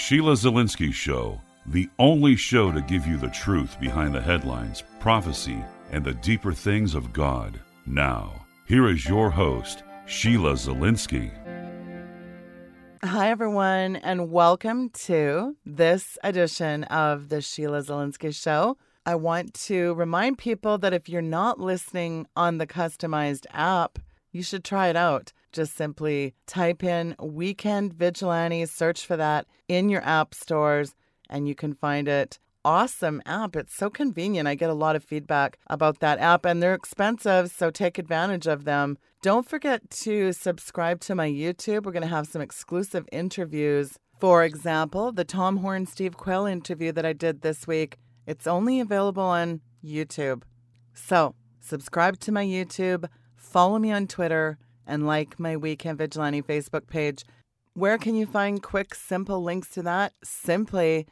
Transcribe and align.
Sheila 0.00 0.32
Zilinsky 0.32 0.94
Show, 0.94 1.38
the 1.66 1.86
only 1.98 2.34
show 2.34 2.72
to 2.72 2.80
give 2.80 3.06
you 3.06 3.18
the 3.18 3.28
truth 3.28 3.78
behind 3.78 4.14
the 4.14 4.20
headlines, 4.20 4.82
prophecy, 4.98 5.62
and 5.92 6.02
the 6.02 6.14
deeper 6.14 6.54
things 6.54 6.94
of 6.94 7.12
God. 7.12 7.60
Now, 7.84 8.46
here 8.66 8.88
is 8.88 9.04
your 9.04 9.30
host, 9.30 9.82
Sheila 10.06 10.54
Zilinsky. 10.54 11.30
Hi, 13.04 13.30
everyone, 13.30 13.96
and 13.96 14.32
welcome 14.32 14.88
to 15.04 15.54
this 15.66 16.16
edition 16.24 16.84
of 16.84 17.28
the 17.28 17.42
Sheila 17.42 17.82
Zilinsky 17.82 18.34
Show. 18.34 18.78
I 19.04 19.16
want 19.16 19.52
to 19.66 19.92
remind 19.94 20.38
people 20.38 20.78
that 20.78 20.94
if 20.94 21.10
you're 21.10 21.20
not 21.20 21.60
listening 21.60 22.26
on 22.34 22.56
the 22.56 22.66
customized 22.66 23.44
app, 23.52 23.98
you 24.32 24.42
should 24.42 24.64
try 24.64 24.88
it 24.88 24.96
out. 24.96 25.34
Just 25.52 25.76
simply 25.76 26.34
type 26.46 26.84
in 26.84 27.16
Weekend 27.20 27.92
Vigilantes, 27.94 28.70
search 28.70 29.04
for 29.04 29.16
that 29.16 29.46
in 29.68 29.88
your 29.88 30.02
app 30.04 30.34
stores, 30.34 30.94
and 31.28 31.48
you 31.48 31.54
can 31.54 31.74
find 31.74 32.06
it. 32.08 32.38
Awesome 32.64 33.22
app. 33.24 33.56
It's 33.56 33.74
so 33.74 33.88
convenient. 33.88 34.46
I 34.46 34.54
get 34.54 34.70
a 34.70 34.74
lot 34.74 34.94
of 34.94 35.02
feedback 35.02 35.58
about 35.68 36.00
that 36.00 36.18
app, 36.18 36.44
and 36.44 36.62
they're 36.62 36.74
expensive, 36.74 37.50
so 37.50 37.70
take 37.70 37.98
advantage 37.98 38.46
of 38.46 38.64
them. 38.64 38.98
Don't 39.22 39.48
forget 39.48 39.90
to 39.90 40.32
subscribe 40.32 41.00
to 41.00 41.14
my 41.14 41.28
YouTube. 41.28 41.84
We're 41.84 41.92
going 41.92 42.02
to 42.02 42.08
have 42.08 42.28
some 42.28 42.42
exclusive 42.42 43.08
interviews. 43.10 43.98
For 44.18 44.44
example, 44.44 45.12
the 45.12 45.24
Tom 45.24 45.58
Horn 45.58 45.86
Steve 45.86 46.16
Quayle 46.16 46.46
interview 46.46 46.92
that 46.92 47.06
I 47.06 47.14
did 47.14 47.40
this 47.40 47.66
week. 47.66 47.96
It's 48.26 48.46
only 48.46 48.78
available 48.78 49.22
on 49.22 49.62
YouTube. 49.82 50.42
So, 50.92 51.34
subscribe 51.60 52.20
to 52.20 52.32
my 52.32 52.44
YouTube, 52.44 53.08
follow 53.34 53.78
me 53.78 53.90
on 53.90 54.06
Twitter, 54.06 54.58
and 54.90 55.06
like 55.06 55.40
my 55.40 55.56
Weekend 55.56 55.96
Vigilante 55.98 56.42
Facebook 56.42 56.88
page. 56.88 57.24
Where 57.74 57.96
can 57.96 58.16
you 58.16 58.26
find 58.26 58.60
quick, 58.62 58.94
simple 58.94 59.42
links 59.42 59.70
to 59.70 59.80
that? 59.82 60.12
Simply 60.22 61.06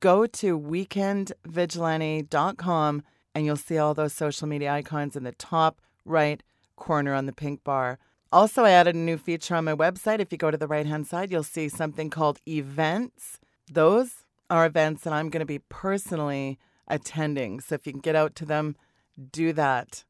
go 0.00 0.26
to 0.26 0.58
weekendvigilante.com 0.58 3.02
and 3.34 3.46
you'll 3.46 3.56
see 3.56 3.78
all 3.78 3.94
those 3.94 4.12
social 4.12 4.46
media 4.46 4.72
icons 4.72 5.16
in 5.16 5.24
the 5.24 5.32
top 5.32 5.80
right 6.04 6.42
corner 6.76 7.14
on 7.14 7.26
the 7.26 7.32
pink 7.32 7.64
bar. 7.64 7.98
Also, 8.32 8.64
I 8.64 8.70
added 8.70 8.94
a 8.94 8.98
new 8.98 9.18
feature 9.18 9.54
on 9.54 9.64
my 9.64 9.74
website. 9.74 10.18
If 10.18 10.32
you 10.32 10.38
go 10.38 10.50
to 10.50 10.56
the 10.56 10.66
right 10.66 10.86
hand 10.86 11.06
side, 11.06 11.30
you'll 11.30 11.42
see 11.42 11.68
something 11.68 12.10
called 12.10 12.38
events. 12.48 13.38
Those 13.70 14.24
are 14.50 14.66
events 14.66 15.04
that 15.04 15.12
I'm 15.12 15.30
going 15.30 15.40
to 15.40 15.46
be 15.46 15.60
personally 15.68 16.58
attending. 16.88 17.60
So 17.60 17.74
if 17.74 17.86
you 17.86 17.92
can 17.92 18.00
get 18.00 18.16
out 18.16 18.34
to 18.36 18.44
them, 18.44 18.76
do 19.30 19.52
that. 19.52 20.04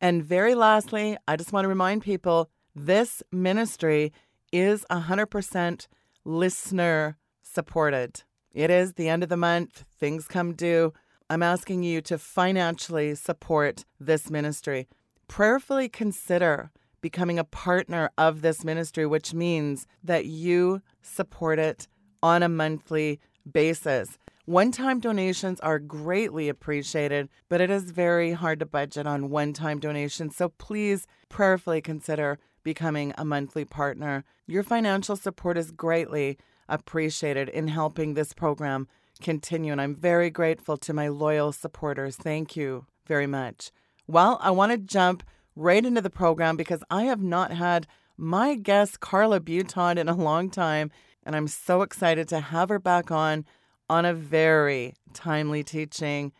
And 0.00 0.24
very 0.24 0.54
lastly, 0.54 1.16
I 1.26 1.36
just 1.36 1.52
want 1.52 1.64
to 1.64 1.68
remind 1.68 2.02
people 2.02 2.50
this 2.74 3.22
ministry 3.32 4.12
is 4.52 4.84
100% 4.90 5.86
listener 6.24 7.16
supported. 7.42 8.22
It 8.52 8.70
is 8.70 8.94
the 8.94 9.08
end 9.08 9.22
of 9.22 9.28
the 9.28 9.36
month, 9.36 9.84
things 9.98 10.26
come 10.26 10.54
due. 10.54 10.92
I'm 11.30 11.42
asking 11.42 11.82
you 11.82 12.00
to 12.02 12.18
financially 12.18 13.14
support 13.14 13.84
this 14.00 14.30
ministry. 14.30 14.88
Prayerfully 15.28 15.88
consider 15.88 16.70
becoming 17.00 17.38
a 17.38 17.44
partner 17.44 18.10
of 18.16 18.42
this 18.42 18.64
ministry, 18.64 19.06
which 19.06 19.34
means 19.34 19.86
that 20.02 20.24
you 20.24 20.80
support 21.02 21.58
it 21.58 21.86
on 22.22 22.42
a 22.42 22.48
monthly 22.48 23.20
basis. 23.50 24.18
One 24.46 24.72
time 24.72 24.98
donations 24.98 25.60
are 25.60 25.78
greatly 25.78 26.48
appreciated, 26.48 27.28
but 27.50 27.60
it 27.60 27.70
is 27.70 27.90
very 27.90 28.32
hard 28.32 28.60
to 28.60 28.66
budget 28.66 29.06
on 29.06 29.28
one 29.28 29.52
time 29.52 29.78
donations. 29.78 30.36
So 30.36 30.48
please 30.48 31.06
prayerfully 31.28 31.82
consider 31.82 32.38
becoming 32.68 33.14
a 33.16 33.24
monthly 33.24 33.64
partner. 33.64 34.24
Your 34.46 34.62
financial 34.62 35.16
support 35.16 35.56
is 35.56 35.70
greatly 35.70 36.36
appreciated 36.68 37.48
in 37.48 37.68
helping 37.68 38.12
this 38.12 38.34
program 38.34 38.88
continue, 39.22 39.72
and 39.72 39.80
I'm 39.80 39.94
very 39.94 40.28
grateful 40.28 40.76
to 40.76 40.92
my 40.92 41.08
loyal 41.08 41.50
supporters. 41.50 42.16
Thank 42.16 42.56
you 42.56 42.84
very 43.06 43.26
much. 43.26 43.70
Well, 44.06 44.38
I 44.42 44.50
want 44.50 44.72
to 44.72 44.76
jump 44.76 45.22
right 45.56 45.82
into 45.82 46.02
the 46.02 46.10
program 46.10 46.58
because 46.58 46.84
I 46.90 47.04
have 47.04 47.22
not 47.22 47.52
had 47.52 47.86
my 48.18 48.54
guest, 48.54 49.00
Carla 49.00 49.40
Butaud, 49.40 49.96
in 49.96 50.10
a 50.10 50.14
long 50.14 50.50
time, 50.50 50.90
and 51.24 51.34
I'm 51.34 51.48
so 51.48 51.80
excited 51.80 52.28
to 52.28 52.40
have 52.40 52.68
her 52.68 52.78
back 52.78 53.10
on 53.10 53.46
on 53.88 54.04
a 54.04 54.12
very 54.12 54.92
timely 55.14 55.64
teaching. 55.64 56.32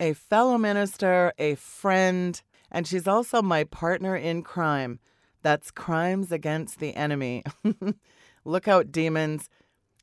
A 0.00 0.14
fellow 0.14 0.58
minister, 0.58 1.32
a 1.38 1.54
friend, 1.54 2.42
and 2.72 2.88
she's 2.88 3.06
also 3.06 3.40
my 3.40 3.62
partner 3.62 4.16
in 4.16 4.42
crime. 4.42 4.98
That's 5.46 5.70
Crimes 5.70 6.32
Against 6.32 6.80
the 6.80 6.92
Enemy. 6.96 7.44
Look 8.44 8.66
out, 8.66 8.90
demons. 8.90 9.48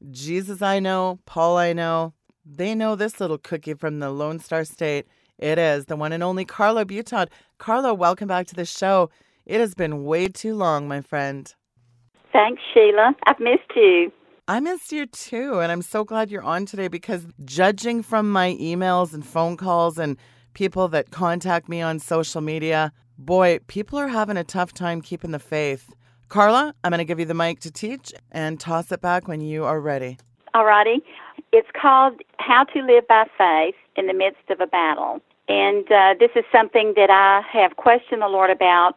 Jesus, 0.10 0.62
I 0.62 0.80
know. 0.80 1.20
Paul, 1.26 1.58
I 1.58 1.74
know. 1.74 2.14
They 2.46 2.74
know 2.74 2.96
this 2.96 3.20
little 3.20 3.38
cookie 3.38 3.74
from 3.74 4.00
the 4.00 4.10
Lone 4.10 4.40
Star 4.40 4.64
State. 4.64 5.06
It 5.38 5.58
is 5.58 5.88
the 5.88 5.98
one 5.98 6.14
and 6.14 6.24
only 6.24 6.46
Carla 6.46 6.86
Butaud. 6.86 7.28
Carla, 7.58 7.94
welcome 7.94 8.30
back 8.30 8.48
to 8.48 8.56
the 8.56 8.64
show. 8.64 9.10
It 9.46 9.60
has 9.60 9.76
been 9.76 10.06
way 10.06 10.30
too 10.30 10.56
long, 10.56 10.88
my 10.88 11.02
friend. 11.02 11.54
Thanks, 12.32 12.62
Sheila. 12.74 13.14
I've 13.28 13.42
missed 13.42 13.70
you. 13.76 14.14
I 14.48 14.62
missed 14.62 14.94
you 14.94 15.08
too, 15.08 15.60
and 15.60 15.74
I'm 15.74 15.82
so 15.82 16.06
glad 16.06 16.32
you're 16.32 16.42
on 16.42 16.66
today 16.66 16.88
because 16.88 17.28
judging 17.44 18.02
from 18.02 18.32
my 18.32 18.56
emails 18.62 19.14
and 19.14 19.28
phone 19.28 19.58
calls 19.58 19.98
and 19.98 20.18
people 20.54 20.88
that 20.88 21.12
contact 21.12 21.68
me 21.68 21.82
on 21.82 22.00
social 22.00 22.40
media, 22.40 22.94
boy, 23.18 23.60
people 23.68 24.00
are 24.00 24.08
having 24.08 24.38
a 24.38 24.44
tough 24.44 24.74
time 24.74 25.02
keeping 25.02 25.32
the 25.32 25.40
faith. 25.40 25.94
Carla, 26.30 26.74
I'm 26.84 26.92
going 26.92 27.00
to 27.00 27.06
give 27.06 27.20
you 27.20 27.26
the 27.26 27.34
mic 27.34 27.60
to 27.62 27.72
teach 27.72 28.14
and 28.32 28.60
toss 28.60 28.92
it 28.92 29.02
back 29.02 29.28
when 29.28 29.42
you 29.42 29.66
are 29.66 29.80
ready. 29.80 30.18
All 30.54 30.66
righty. 30.66 31.04
It's 31.52 31.68
called 31.80 32.22
How 32.38 32.64
to 32.66 32.82
Live 32.82 33.08
by 33.08 33.26
Faith 33.38 33.76
in 33.96 34.08
the 34.08 34.14
Midst 34.14 34.50
of 34.50 34.60
a 34.60 34.68
Battle. 34.68 35.22
And 35.48 35.92
uh, 35.92 36.16
this 36.20 36.32
is 36.36 36.44
something 36.52 36.94
that 36.96 37.10
I 37.10 37.42
have 37.52 37.76
questioned 37.76 38.22
the 38.22 38.28
Lord 38.28 38.50
about 38.50 38.96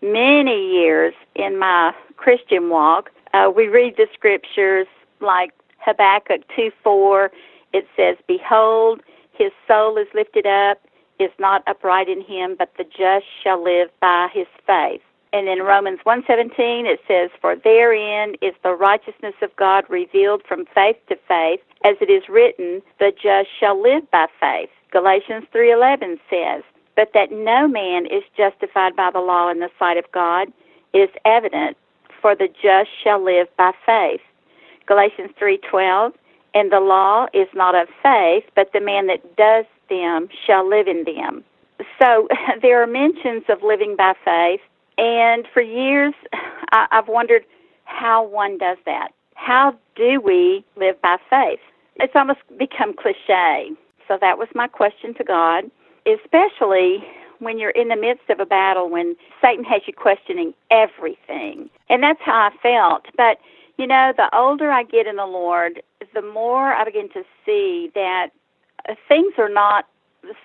many 0.00 0.72
years 0.72 1.14
in 1.34 1.58
my 1.58 1.92
Christian 2.16 2.70
walk. 2.70 3.10
Uh, 3.34 3.50
we 3.54 3.68
read 3.68 3.94
the 3.96 4.06
scriptures 4.12 4.86
like 5.20 5.52
Habakkuk 5.78 6.42
2 6.56 6.70
4. 6.82 7.30
It 7.72 7.86
says, 7.96 8.16
Behold, 8.26 9.02
his 9.32 9.52
soul 9.66 9.96
is 9.96 10.06
lifted 10.14 10.46
up, 10.46 10.78
is 11.22 11.30
not 11.38 11.62
upright 11.66 12.08
in 12.08 12.20
him, 12.20 12.56
but 12.58 12.72
the 12.76 12.84
just 12.84 13.26
shall 13.42 13.62
live 13.62 13.88
by 14.00 14.28
his 14.32 14.46
faith. 14.66 15.02
And 15.32 15.48
in 15.48 15.62
Romans 15.62 16.00
1:17 16.04 16.84
it 16.84 17.00
says 17.08 17.30
for 17.40 17.56
therein 17.56 18.34
is 18.42 18.54
the 18.62 18.74
righteousness 18.74 19.34
of 19.40 19.54
God 19.56 19.84
revealed 19.88 20.42
from 20.46 20.66
faith 20.66 20.96
to 21.08 21.16
faith 21.26 21.60
as 21.84 21.96
it 22.00 22.10
is 22.10 22.28
written 22.28 22.82
the 22.98 23.12
just 23.12 23.48
shall 23.58 23.80
live 23.80 24.10
by 24.10 24.26
faith. 24.38 24.70
Galatians 24.90 25.46
3:11 25.52 26.20
says 26.28 26.62
but 26.94 27.12
that 27.14 27.32
no 27.32 27.66
man 27.66 28.04
is 28.04 28.22
justified 28.36 28.94
by 28.94 29.10
the 29.10 29.20
law 29.20 29.48
in 29.48 29.60
the 29.60 29.70
sight 29.78 29.96
of 29.96 30.04
God 30.12 30.52
is 30.92 31.08
evident 31.24 31.78
for 32.20 32.34
the 32.34 32.48
just 32.48 32.90
shall 33.02 33.18
live 33.22 33.48
by 33.56 33.72
faith. 33.86 34.20
Galatians 34.84 35.30
3:12 35.40 36.12
and 36.52 36.70
the 36.70 36.80
law 36.80 37.26
is 37.32 37.48
not 37.54 37.74
of 37.74 37.88
faith 38.02 38.44
but 38.54 38.70
the 38.74 38.80
man 38.80 39.06
that 39.06 39.36
does 39.36 39.64
them 39.92 40.28
shall 40.46 40.68
live 40.68 40.88
in 40.88 41.04
them. 41.04 41.44
So 42.00 42.28
there 42.62 42.82
are 42.82 42.86
mentions 42.86 43.44
of 43.48 43.62
living 43.62 43.94
by 43.96 44.14
faith 44.24 44.60
and 44.98 45.46
for 45.52 45.62
years, 45.62 46.14
I, 46.72 46.86
I've 46.90 47.08
wondered 47.08 47.44
how 47.84 48.24
one 48.24 48.58
does 48.58 48.78
that. 48.86 49.08
How 49.34 49.76
do 49.96 50.20
we 50.20 50.64
live 50.76 51.00
by 51.02 51.16
faith? 51.28 51.60
It's 51.96 52.14
almost 52.14 52.40
become 52.58 52.94
cliche. 52.94 53.70
So 54.08 54.18
that 54.20 54.38
was 54.38 54.48
my 54.54 54.68
question 54.68 55.14
to 55.14 55.24
God, 55.24 55.64
especially 56.06 57.04
when 57.38 57.58
you're 57.58 57.70
in 57.70 57.88
the 57.88 57.96
midst 57.96 58.30
of 58.30 58.40
a 58.40 58.46
battle 58.46 58.88
when 58.88 59.16
Satan 59.42 59.64
has 59.64 59.82
you 59.86 59.92
questioning 59.92 60.54
everything. 60.70 61.68
And 61.88 62.02
that's 62.02 62.20
how 62.24 62.50
I 62.50 62.56
felt. 62.62 63.06
But, 63.16 63.38
you 63.78 63.86
know, 63.86 64.12
the 64.16 64.34
older 64.36 64.70
I 64.70 64.84
get 64.84 65.06
in 65.06 65.16
the 65.16 65.26
Lord, 65.26 65.82
the 66.14 66.22
more 66.22 66.72
I 66.72 66.84
begin 66.84 67.08
to 67.10 67.24
see 67.44 67.90
that 67.94 68.28
things 69.08 69.34
are 69.38 69.48
not 69.48 69.86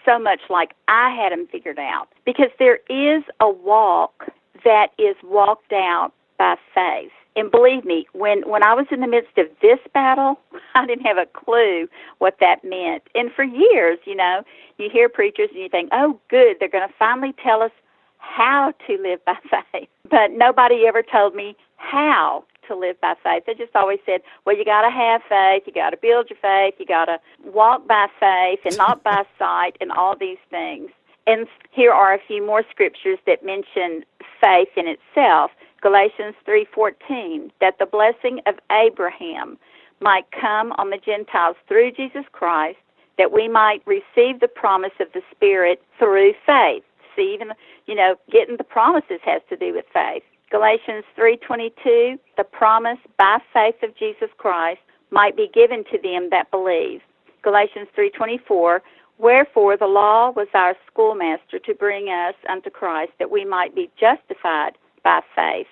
so 0.06 0.18
much 0.20 0.40
like 0.50 0.74
I 0.88 1.10
had 1.16 1.32
them 1.32 1.48
figured 1.52 1.80
out. 1.80 2.08
Because 2.26 2.50
there 2.60 2.80
is 2.90 3.24
a 3.40 3.50
walk 3.50 4.30
that 4.64 4.88
is 4.98 5.16
walked 5.24 5.72
out 5.74 6.12
by 6.38 6.56
faith. 6.74 7.12
And 7.36 7.52
believe 7.52 7.86
me, 7.86 8.08
when, 8.14 8.42
when 8.50 8.64
I 8.64 8.74
was 8.74 8.88
in 8.90 9.02
the 9.02 9.08
midst 9.08 9.38
of 9.38 9.46
this 9.62 9.78
battle, 9.94 10.40
I 10.76 10.86
didn't 10.88 11.06
have 11.06 11.18
a 11.18 11.28
clue 11.28 11.88
what 12.18 12.38
that 12.40 12.64
meant. 12.64 13.04
And 13.14 13.32
for 13.32 13.44
years, 13.44 14.00
you 14.06 14.16
know, 14.16 14.42
you 14.78 14.90
hear 14.92 15.08
preachers 15.08 15.50
and 15.54 15.62
you 15.62 15.70
think, 15.70 15.90
oh, 15.92 16.20
good, 16.30 16.58
they're 16.60 16.70
going 16.70 16.88
to 16.88 16.94
finally 16.98 17.36
tell 17.44 17.62
us 17.62 17.72
how 18.18 18.74
to 18.88 18.98
live 18.98 19.24
by 19.26 19.36
faith. 19.72 19.90
But 20.10 20.32
nobody 20.32 20.86
ever 20.88 21.04
told 21.04 21.36
me 21.36 21.56
how 21.78 22.44
to 22.68 22.76
live 22.76 23.00
by 23.02 23.16
faith. 23.24 23.44
They 23.46 23.54
just 23.54 23.76
always 23.76 24.00
said, 24.06 24.22
well, 24.46 24.58
you 24.58 24.66
got 24.66 24.82
to 24.84 24.92
have 24.92 25.22
faith, 25.28 25.64
you 25.66 25.74
got 25.74 25.92
to 25.92 25.98
build 25.98 26.30
your 26.30 26.40
faith, 26.42 26.76
you 26.80 26.86
got 26.86 27.06
to 27.06 27.20
walk 27.46 27.88
by 27.88 28.08
faith 28.20 28.60
and 28.66 28.78
not 28.78 29.04
by 29.04 29.24
sight, 29.40 29.78
and 29.82 29.92
all 29.92 30.16
these 30.18 30.38
things. 30.50 30.90
And 31.28 31.48
here 31.72 31.92
are 31.92 32.14
a 32.14 32.20
few 32.26 32.46
more 32.46 32.64
scriptures 32.72 33.20
that 33.28 33.46
mention 33.46 34.06
faith 34.42 34.70
in 34.78 34.88
itself. 34.88 35.52
Galatians 35.82 36.36
3:14 36.48 37.52
that 37.60 37.78
the 37.80 37.86
blessing 37.86 38.40
of 38.46 38.56
Abraham 38.72 39.58
might 40.00 40.26
come 40.32 40.72
on 40.78 40.90
the 40.90 40.98
Gentiles 40.98 41.58
through 41.68 41.92
Jesus 41.92 42.24
Christ, 42.32 42.80
that 43.18 43.32
we 43.32 43.48
might 43.48 43.82
receive 43.86 44.40
the 44.40 44.48
promise 44.48 44.94
of 45.00 45.12
the 45.14 45.22
Spirit 45.32 45.82
through 46.00 46.34
faith. 46.46 46.84
See, 47.16 47.34
even 47.34 47.52
you 47.88 47.96
know, 47.96 48.16
getting 48.32 48.58
the 48.58 48.64
promises 48.64 49.20
has 49.24 49.42
to 49.50 49.58
do 49.58 49.74
with 49.74 49.86
faith. 49.92 50.24
Galatians 50.50 51.04
3:22, 51.16 52.18
the 52.38 52.44
promise 52.44 53.00
by 53.18 53.40
faith 53.54 53.82
of 53.84 53.96
Jesus 53.96 54.30
Christ 54.38 54.82
might 55.12 55.36
be 55.36 55.48
given 55.48 55.84
to 55.86 55.98
them 55.98 56.30
that 56.30 56.50
believe. 56.52 57.02
Galatians 57.42 57.90
3:24, 57.96 58.82
wherefore 59.18 59.76
the 59.76 59.88
law 59.88 60.30
was 60.30 60.48
our 60.54 60.76
schoolmaster 60.86 61.60
to 61.60 61.74
bring 61.74 62.10
us 62.10 62.36
unto 62.48 62.70
Christ 62.70 63.12
that 63.20 63.32
we 63.32 63.44
might 63.44 63.76
be 63.76 63.90
justified 63.98 64.78
by 65.04 65.22
faith. 65.36 65.68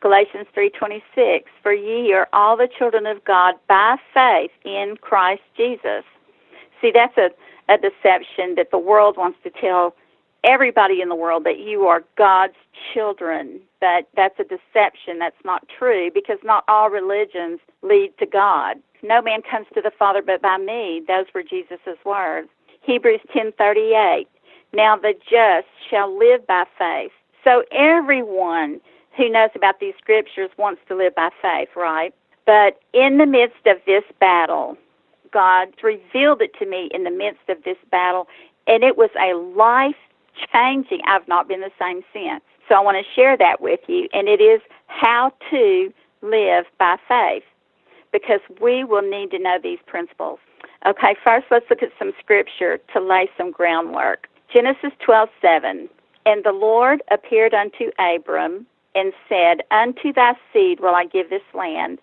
Galatians 0.00 0.48
3:26 0.54 1.48
For 1.62 1.72
ye 1.72 2.12
are 2.12 2.28
all 2.32 2.56
the 2.56 2.68
children 2.68 3.06
of 3.06 3.24
God 3.24 3.54
by 3.68 3.96
faith 4.12 4.52
in 4.64 4.96
Christ 4.96 5.42
Jesus. 5.56 6.04
See 6.80 6.90
that's 6.90 7.16
a 7.18 7.30
a 7.68 7.76
deception 7.76 8.54
that 8.56 8.70
the 8.70 8.78
world 8.78 9.16
wants 9.16 9.38
to 9.42 9.50
tell 9.50 9.94
everybody 10.44 11.00
in 11.00 11.08
the 11.08 11.14
world 11.14 11.44
that 11.44 11.58
you 11.58 11.86
are 11.86 12.04
God's 12.16 12.54
children. 12.94 13.60
But 13.80 14.08
that's 14.16 14.38
a 14.38 14.44
deception. 14.44 15.18
That's 15.18 15.44
not 15.44 15.66
true 15.78 16.10
because 16.12 16.38
not 16.42 16.64
all 16.68 16.90
religions 16.90 17.60
lead 17.82 18.12
to 18.18 18.26
God. 18.26 18.76
No 19.02 19.22
man 19.22 19.42
comes 19.48 19.66
to 19.74 19.80
the 19.80 19.92
Father 19.98 20.22
but 20.24 20.42
by 20.42 20.58
me. 20.58 21.02
Those 21.06 21.26
were 21.34 21.42
Jesus' 21.42 21.98
words. 22.04 22.48
Hebrews 22.82 23.20
10:38. 23.32 24.26
Now 24.72 24.96
the 24.96 25.14
just 25.28 25.68
shall 25.88 26.16
live 26.16 26.46
by 26.46 26.64
faith. 26.78 27.12
So 27.44 27.64
everyone 27.72 28.80
who 29.16 29.28
knows 29.28 29.50
about 29.54 29.80
these 29.80 29.94
scriptures 29.98 30.50
wants 30.56 30.80
to 30.88 30.94
live 30.94 31.14
by 31.14 31.30
faith, 31.40 31.70
right? 31.76 32.14
But 32.46 32.80
in 32.92 33.18
the 33.18 33.26
midst 33.26 33.66
of 33.66 33.78
this 33.86 34.04
battle, 34.20 34.76
God 35.32 35.68
revealed 35.82 36.42
it 36.42 36.54
to 36.58 36.66
me 36.66 36.88
in 36.92 37.04
the 37.04 37.10
midst 37.10 37.48
of 37.48 37.62
this 37.64 37.76
battle, 37.90 38.26
and 38.66 38.82
it 38.82 38.96
was 38.96 39.10
a 39.18 39.34
life 39.34 39.96
changing. 40.52 41.00
I've 41.06 41.26
not 41.28 41.48
been 41.48 41.60
the 41.60 41.70
same 41.78 42.02
since. 42.12 42.42
So 42.68 42.74
I 42.74 42.80
want 42.80 42.96
to 42.98 43.14
share 43.14 43.36
that 43.36 43.60
with 43.60 43.80
you, 43.88 44.08
and 44.12 44.28
it 44.28 44.40
is 44.40 44.60
how 44.86 45.32
to 45.50 45.92
live 46.22 46.66
by 46.78 46.96
faith 47.08 47.44
because 48.12 48.40
we 48.60 48.84
will 48.84 49.02
need 49.02 49.30
to 49.30 49.38
know 49.38 49.58
these 49.62 49.78
principles. 49.86 50.38
Okay, 50.86 51.16
first 51.24 51.46
let's 51.50 51.66
look 51.70 51.82
at 51.82 51.90
some 51.98 52.12
scripture 52.18 52.78
to 52.92 53.00
lay 53.00 53.28
some 53.36 53.50
groundwork. 53.50 54.28
Genesis 54.52 54.92
12:7. 55.00 55.88
And 56.26 56.44
the 56.44 56.52
Lord 56.52 57.02
appeared 57.10 57.54
unto 57.54 57.90
Abram 57.98 58.66
and 58.94 59.12
said, 59.28 59.62
Unto 59.70 60.12
thy 60.12 60.34
seed 60.52 60.80
will 60.80 60.94
I 60.94 61.04
give 61.06 61.30
this 61.30 61.42
land. 61.54 61.98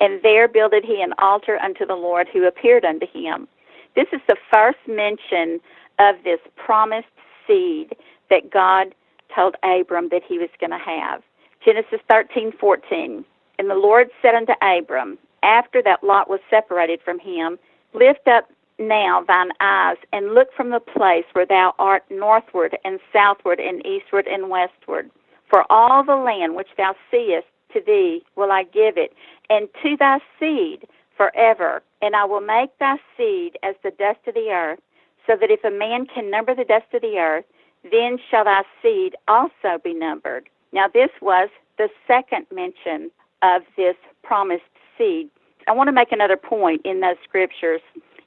And 0.00 0.22
there 0.22 0.48
builded 0.48 0.84
he 0.84 1.02
an 1.02 1.12
altar 1.18 1.58
unto 1.58 1.86
the 1.86 1.94
Lord 1.94 2.28
who 2.32 2.46
appeared 2.46 2.84
unto 2.84 3.06
him. 3.06 3.48
This 3.94 4.06
is 4.12 4.20
the 4.26 4.36
first 4.52 4.78
mention 4.86 5.60
of 5.98 6.16
this 6.24 6.40
promised 6.56 7.13
seed 7.46 7.96
that 8.30 8.50
God 8.50 8.94
told 9.34 9.56
Abram 9.62 10.08
that 10.10 10.22
he 10.26 10.38
was 10.38 10.50
going 10.60 10.70
to 10.70 10.78
have. 10.78 11.22
Genesis 11.64 12.00
13:14. 12.10 13.24
And 13.58 13.70
the 13.70 13.74
Lord 13.74 14.10
said 14.20 14.34
unto 14.34 14.52
Abram, 14.62 15.18
after 15.42 15.82
that 15.82 16.02
Lot 16.02 16.28
was 16.28 16.40
separated 16.50 17.00
from 17.02 17.18
him, 17.18 17.58
Lift 17.92 18.26
up 18.26 18.50
now 18.78 19.22
thine 19.26 19.50
eyes 19.60 19.96
and 20.12 20.34
look 20.34 20.52
from 20.52 20.70
the 20.70 20.80
place 20.80 21.24
where 21.32 21.46
thou 21.46 21.74
art 21.78 22.02
northward 22.10 22.76
and 22.84 22.98
southward 23.12 23.60
and 23.60 23.86
eastward 23.86 24.26
and 24.26 24.50
westward. 24.50 25.10
For 25.48 25.64
all 25.70 26.02
the 26.02 26.16
land 26.16 26.56
which 26.56 26.68
thou 26.76 26.96
seest 27.10 27.46
to 27.72 27.80
thee 27.80 28.24
will 28.36 28.50
I 28.50 28.64
give 28.64 28.96
it, 28.96 29.12
and 29.50 29.68
to 29.82 29.96
thy 29.96 30.18
seed 30.40 30.88
forever. 31.16 31.82
And 32.02 32.16
I 32.16 32.24
will 32.24 32.40
make 32.40 32.76
thy 32.78 32.96
seed 33.16 33.58
as 33.62 33.74
the 33.82 33.90
dust 33.92 34.20
of 34.26 34.34
the 34.34 34.50
earth, 34.50 34.80
so 35.26 35.36
that 35.36 35.50
if 35.50 35.64
a 35.64 35.70
man 35.70 36.06
can 36.06 36.30
number 36.30 36.54
the 36.54 36.64
dust 36.64 36.86
of 36.92 37.02
the 37.02 37.18
earth, 37.18 37.44
then 37.90 38.18
shall 38.30 38.44
thy 38.44 38.62
seed 38.82 39.14
also 39.28 39.78
be 39.82 39.94
numbered. 39.94 40.48
Now, 40.72 40.88
this 40.88 41.10
was 41.20 41.48
the 41.78 41.88
second 42.06 42.46
mention 42.52 43.10
of 43.42 43.62
this 43.76 43.96
promised 44.22 44.64
seed. 44.96 45.28
I 45.66 45.72
want 45.72 45.88
to 45.88 45.92
make 45.92 46.12
another 46.12 46.36
point 46.36 46.82
in 46.84 47.00
those 47.00 47.16
scriptures. 47.24 47.80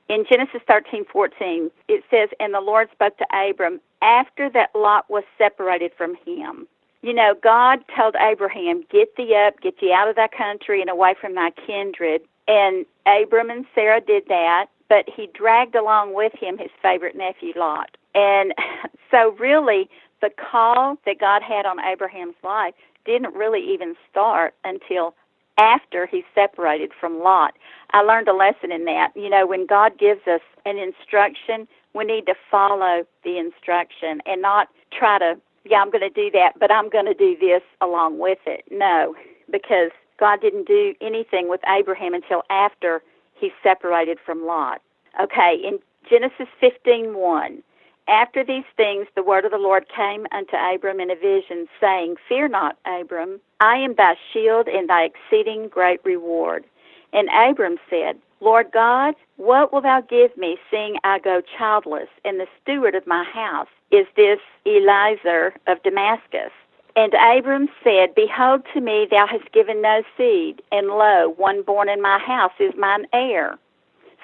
In 0.09 0.25
Genesis 0.25 0.61
13:14, 0.67 1.69
it 1.87 2.03
says, 2.09 2.29
"And 2.39 2.53
the 2.53 2.61
Lord 2.61 2.89
spoke 2.91 3.17
to 3.17 3.27
Abram 3.31 3.81
after 4.01 4.49
that 4.49 4.73
Lot 4.73 5.09
was 5.09 5.23
separated 5.37 5.93
from 5.93 6.15
him." 6.15 6.67
You 7.01 7.13
know, 7.13 7.35
God 7.35 7.83
told 7.95 8.15
Abraham, 8.19 8.83
"Get 8.89 9.15
thee 9.15 9.35
up, 9.35 9.59
get 9.59 9.77
thee 9.79 9.93
out 9.93 10.07
of 10.07 10.15
thy 10.15 10.27
country 10.29 10.81
and 10.81 10.89
away 10.89 11.13
from 11.13 11.35
thy 11.35 11.51
kindred." 11.51 12.21
And 12.47 12.85
Abram 13.05 13.49
and 13.49 13.65
Sarah 13.75 14.01
did 14.01 14.27
that, 14.27 14.67
but 14.89 15.05
he 15.13 15.29
dragged 15.33 15.75
along 15.75 16.13
with 16.13 16.33
him 16.33 16.57
his 16.57 16.71
favorite 16.81 17.15
nephew 17.15 17.53
Lot. 17.55 17.97
And 18.15 18.53
so 19.11 19.35
really 19.39 19.89
the 20.21 20.29
call 20.29 20.97
that 21.05 21.19
God 21.19 21.41
had 21.43 21.65
on 21.65 21.79
Abraham's 21.79 22.35
life 22.43 22.73
didn't 23.05 23.33
really 23.33 23.61
even 23.73 23.95
start 24.09 24.53
until 24.63 25.13
after 25.57 26.05
he 26.05 26.23
separated 26.35 26.91
from 26.99 27.19
Lot. 27.19 27.53
I 27.91 28.01
learned 28.01 28.27
a 28.27 28.33
lesson 28.33 28.71
in 28.71 28.85
that. 28.85 29.11
You 29.15 29.29
know, 29.29 29.47
when 29.47 29.65
God 29.65 29.97
gives 29.97 30.21
us 30.27 30.41
an 30.65 30.77
instruction, 30.77 31.67
we 31.93 32.05
need 32.05 32.25
to 32.27 32.35
follow 32.51 33.05
the 33.23 33.37
instruction 33.37 34.21
and 34.25 34.41
not 34.41 34.67
try 34.91 35.17
to, 35.19 35.35
yeah, 35.65 35.77
I'm 35.81 35.89
going 35.89 36.01
to 36.01 36.09
do 36.09 36.29
that, 36.31 36.53
but 36.59 36.71
I'm 36.71 36.89
going 36.89 37.05
to 37.05 37.13
do 37.13 37.35
this 37.39 37.63
along 37.81 38.19
with 38.19 38.39
it. 38.45 38.65
No, 38.69 39.15
because 39.51 39.91
God 40.19 40.41
didn't 40.41 40.67
do 40.67 40.93
anything 41.01 41.49
with 41.49 41.61
Abraham 41.67 42.13
until 42.13 42.43
after 42.49 43.01
he 43.39 43.51
separated 43.63 44.19
from 44.25 44.45
Lot. 44.45 44.81
Okay, 45.21 45.55
in 45.63 45.79
Genesis 46.09 46.47
15:1, 46.61 47.63
after 48.07 48.43
these 48.43 48.63
things, 48.77 49.07
the 49.15 49.23
word 49.23 49.43
of 49.43 49.51
the 49.51 49.57
Lord 49.57 49.87
came 49.89 50.25
unto 50.31 50.55
Abram 50.55 50.99
in 50.99 51.11
a 51.11 51.15
vision, 51.15 51.67
saying, 51.79 52.15
Fear 52.29 52.49
not, 52.49 52.77
Abram, 52.85 53.41
I 53.59 53.77
am 53.77 53.95
thy 53.95 54.15
shield 54.31 54.67
and 54.67 54.87
thy 54.89 55.03
exceeding 55.03 55.67
great 55.67 55.99
reward. 56.05 56.63
And 57.11 57.27
Abram 57.29 57.77
said, 57.89 58.17
Lord 58.39 58.71
God, 58.71 59.15
what 59.37 59.73
wilt 59.73 59.83
thou 59.83 60.01
give 60.01 60.37
me, 60.37 60.57
seeing 60.71 60.97
I 61.03 61.19
go 61.19 61.41
childless, 61.57 62.09
and 62.23 62.39
the 62.39 62.47
steward 62.61 62.95
of 62.95 63.07
my 63.07 63.23
house 63.23 63.67
is 63.91 64.05
this 64.15 64.39
Eliezer 64.65 65.53
of 65.67 65.81
Damascus? 65.83 66.51
And 66.97 67.13
Abram 67.13 67.69
said, 67.83 68.15
Behold, 68.15 68.63
to 68.73 68.81
me 68.81 69.07
thou 69.09 69.27
hast 69.27 69.51
given 69.51 69.83
no 69.83 70.01
seed, 70.17 70.63
and 70.71 70.87
lo, 70.87 71.31
one 71.37 71.61
born 71.61 71.89
in 71.89 72.01
my 72.01 72.17
house 72.17 72.53
is 72.59 72.73
mine 72.75 73.05
heir. 73.13 73.59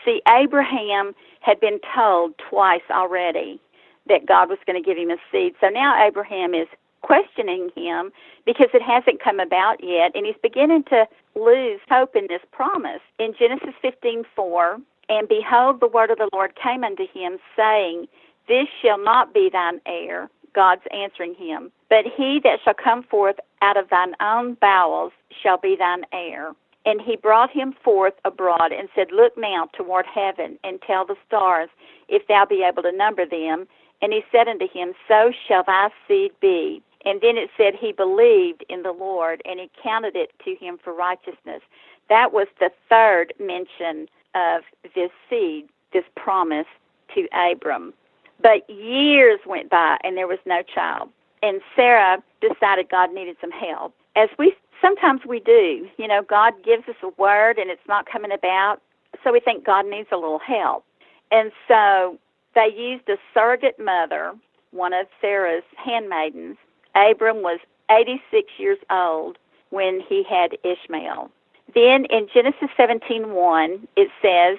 See, 0.03 0.23
Abraham 0.27 1.13
had 1.41 1.59
been 1.59 1.79
told 1.95 2.33
twice 2.49 2.81
already 2.89 3.61
that 4.07 4.25
God 4.25 4.49
was 4.49 4.57
going 4.65 4.81
to 4.81 4.85
give 4.85 4.97
him 4.97 5.11
a 5.11 5.17
seed. 5.31 5.53
So 5.61 5.69
now 5.69 6.03
Abraham 6.03 6.55
is 6.55 6.67
questioning 7.03 7.69
him 7.75 8.11
because 8.43 8.69
it 8.73 8.81
hasn't 8.81 9.21
come 9.23 9.39
about 9.39 9.83
yet, 9.83 10.11
and 10.15 10.25
he's 10.25 10.35
beginning 10.41 10.83
to 10.85 11.05
lose 11.35 11.79
hope 11.91 12.15
in 12.15 12.25
this 12.27 12.41
promise. 12.51 13.01
In 13.19 13.35
Genesis 13.37 13.75
15:4, 13.83 14.81
and 15.09 15.27
behold, 15.27 15.79
the 15.79 15.87
word 15.87 16.09
of 16.09 16.17
the 16.17 16.29
Lord 16.33 16.55
came 16.55 16.83
unto 16.83 17.05
him, 17.05 17.37
saying, 17.55 18.07
This 18.47 18.67
shall 18.81 18.97
not 18.97 19.31
be 19.31 19.49
thine 19.49 19.79
heir. 19.85 20.27
God's 20.53 20.83
answering 20.91 21.35
him, 21.35 21.71
but 21.89 22.05
he 22.05 22.39
that 22.43 22.59
shall 22.63 22.73
come 22.73 23.03
forth 23.03 23.35
out 23.61 23.77
of 23.77 23.89
thine 23.89 24.13
own 24.21 24.55
bowels 24.55 25.11
shall 25.41 25.57
be 25.57 25.75
thine 25.75 26.03
heir. 26.11 26.53
And 26.85 27.01
he 27.01 27.15
brought 27.15 27.49
him 27.49 27.73
forth 27.83 28.13
abroad 28.25 28.71
and 28.71 28.89
said, 28.93 29.07
Look 29.11 29.37
now 29.37 29.69
toward 29.73 30.05
heaven 30.05 30.59
and 30.63 30.81
tell 30.81 31.05
the 31.05 31.15
stars, 31.25 31.69
if 32.09 32.27
thou 32.27 32.45
be 32.45 32.63
able 32.63 32.83
to 32.83 32.91
number 32.91 33.25
them. 33.25 33.67
And 34.01 34.11
he 34.11 34.21
said 34.31 34.49
unto 34.49 34.67
him, 34.67 34.93
So 35.07 35.31
shall 35.47 35.63
thy 35.63 35.89
seed 36.07 36.31
be. 36.41 36.81
And 37.05 37.21
then 37.21 37.37
it 37.37 37.49
said 37.57 37.73
he 37.75 37.91
believed 37.91 38.65
in 38.69 38.83
the 38.83 38.91
Lord, 38.91 39.41
and 39.45 39.59
he 39.59 39.69
counted 39.81 40.15
it 40.15 40.31
to 40.45 40.55
him 40.55 40.77
for 40.81 40.93
righteousness. 40.93 41.61
That 42.09 42.33
was 42.33 42.47
the 42.59 42.69
third 42.89 43.33
mention 43.39 44.07
of 44.35 44.63
this 44.95 45.11
seed, 45.29 45.67
this 45.93 46.03
promise 46.15 46.67
to 47.15 47.27
Abram. 47.33 47.93
But 48.41 48.69
years 48.69 49.39
went 49.45 49.69
by, 49.69 49.97
and 50.03 50.17
there 50.17 50.27
was 50.27 50.39
no 50.45 50.61
child. 50.63 51.09
And 51.41 51.61
Sarah 51.75 52.21
decided 52.41 52.89
God 52.89 53.13
needed 53.13 53.37
some 53.41 53.51
help. 53.51 53.93
As 54.15 54.29
we 54.37 54.55
sometimes 54.81 55.21
we 55.25 55.39
do, 55.39 55.87
you 55.97 56.07
know, 56.07 56.21
God 56.21 56.53
gives 56.63 56.87
us 56.87 56.95
a 57.03 57.09
word 57.21 57.57
and 57.57 57.69
it's 57.69 57.87
not 57.87 58.05
coming 58.05 58.31
about, 58.31 58.81
so 59.23 59.31
we 59.31 59.39
think 59.39 59.65
God 59.65 59.85
needs 59.85 60.09
a 60.11 60.17
little 60.17 60.39
help. 60.39 60.85
And 61.31 61.51
so 61.67 62.17
they 62.53 62.71
used 62.75 63.07
a 63.09 63.17
surrogate 63.33 63.79
mother, 63.79 64.33
one 64.71 64.93
of 64.93 65.07
Sarah's 65.21 65.63
handmaidens. 65.77 66.57
Abram 66.95 67.41
was 67.41 67.59
86 67.89 68.51
years 68.57 68.77
old 68.89 69.37
when 69.69 70.01
he 70.01 70.23
had 70.23 70.57
Ishmael. 70.63 71.31
Then 71.73 72.05
in 72.05 72.27
Genesis 72.33 72.69
17:1 72.77 73.87
it 73.95 74.09
says, 74.21 74.57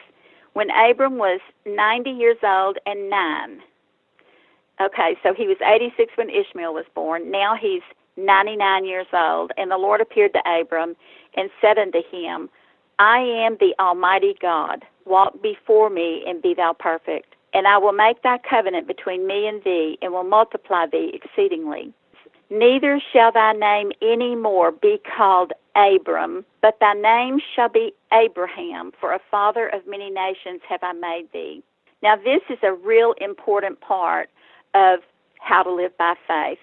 when 0.54 0.68
Abram 0.70 1.18
was 1.18 1.40
90 1.66 2.10
years 2.10 2.38
old 2.42 2.78
and 2.86 3.10
9. 3.10 3.60
Okay, 4.80 5.16
so 5.22 5.34
he 5.34 5.46
was 5.46 5.58
86 5.64 6.12
when 6.16 6.30
Ishmael 6.30 6.74
was 6.74 6.86
born. 6.94 7.30
Now 7.30 7.54
he's 7.60 7.82
99 8.16 8.84
years 8.84 9.06
old, 9.12 9.52
and 9.56 9.70
the 9.70 9.76
Lord 9.76 10.00
appeared 10.00 10.32
to 10.32 10.42
Abram 10.60 10.96
and 11.36 11.50
said 11.60 11.78
unto 11.78 12.00
him, 12.10 12.48
I 12.98 13.18
am 13.18 13.56
the 13.58 13.74
Almighty 13.78 14.34
God. 14.40 14.84
Walk 15.04 15.42
before 15.42 15.90
me 15.90 16.24
and 16.26 16.40
be 16.40 16.54
thou 16.54 16.74
perfect. 16.78 17.34
And 17.52 17.68
I 17.68 17.78
will 17.78 17.92
make 17.92 18.22
thy 18.22 18.38
covenant 18.38 18.86
between 18.86 19.26
me 19.26 19.46
and 19.46 19.62
thee, 19.62 19.98
and 20.02 20.12
will 20.12 20.24
multiply 20.24 20.86
thee 20.86 21.12
exceedingly. 21.14 21.92
Neither 22.50 23.00
shall 23.12 23.32
thy 23.32 23.52
name 23.52 23.92
any 24.02 24.34
more 24.34 24.72
be 24.72 25.00
called 25.16 25.52
Abram, 25.76 26.44
but 26.62 26.78
thy 26.80 26.94
name 26.94 27.40
shall 27.54 27.68
be 27.68 27.92
Abraham, 28.12 28.92
for 29.00 29.12
a 29.12 29.20
father 29.30 29.68
of 29.68 29.86
many 29.86 30.10
nations 30.10 30.60
have 30.68 30.82
I 30.82 30.92
made 30.92 31.28
thee. 31.32 31.62
Now, 32.02 32.16
this 32.16 32.42
is 32.50 32.58
a 32.62 32.72
real 32.72 33.14
important 33.20 33.80
part 33.80 34.28
of 34.74 35.00
how 35.40 35.62
to 35.62 35.72
live 35.72 35.96
by 35.98 36.14
faith. 36.26 36.58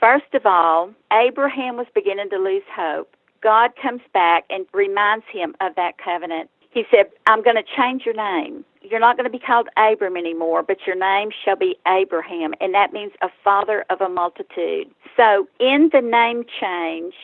First 0.00 0.34
of 0.34 0.46
all, 0.46 0.90
Abraham 1.12 1.76
was 1.76 1.86
beginning 1.94 2.30
to 2.30 2.38
lose 2.38 2.62
hope. 2.74 3.14
God 3.42 3.70
comes 3.80 4.00
back 4.12 4.44
and 4.50 4.66
reminds 4.72 5.24
him 5.30 5.54
of 5.60 5.74
that 5.76 5.98
covenant. 5.98 6.50
He 6.70 6.84
said, 6.90 7.06
I'm 7.26 7.42
going 7.42 7.56
to 7.56 7.62
change 7.76 8.02
your 8.04 8.14
name. 8.14 8.64
You're 8.82 9.00
not 9.00 9.16
going 9.16 9.30
to 9.30 9.30
be 9.30 9.38
called 9.38 9.68
Abram 9.76 10.16
anymore, 10.16 10.62
but 10.62 10.78
your 10.86 10.96
name 10.96 11.30
shall 11.44 11.56
be 11.56 11.76
Abraham, 11.86 12.52
and 12.60 12.74
that 12.74 12.92
means 12.92 13.12
a 13.22 13.28
father 13.42 13.84
of 13.90 14.00
a 14.00 14.08
multitude. 14.08 14.90
So, 15.16 15.46
in 15.60 15.90
the 15.92 16.00
name 16.00 16.44
change, 16.60 17.14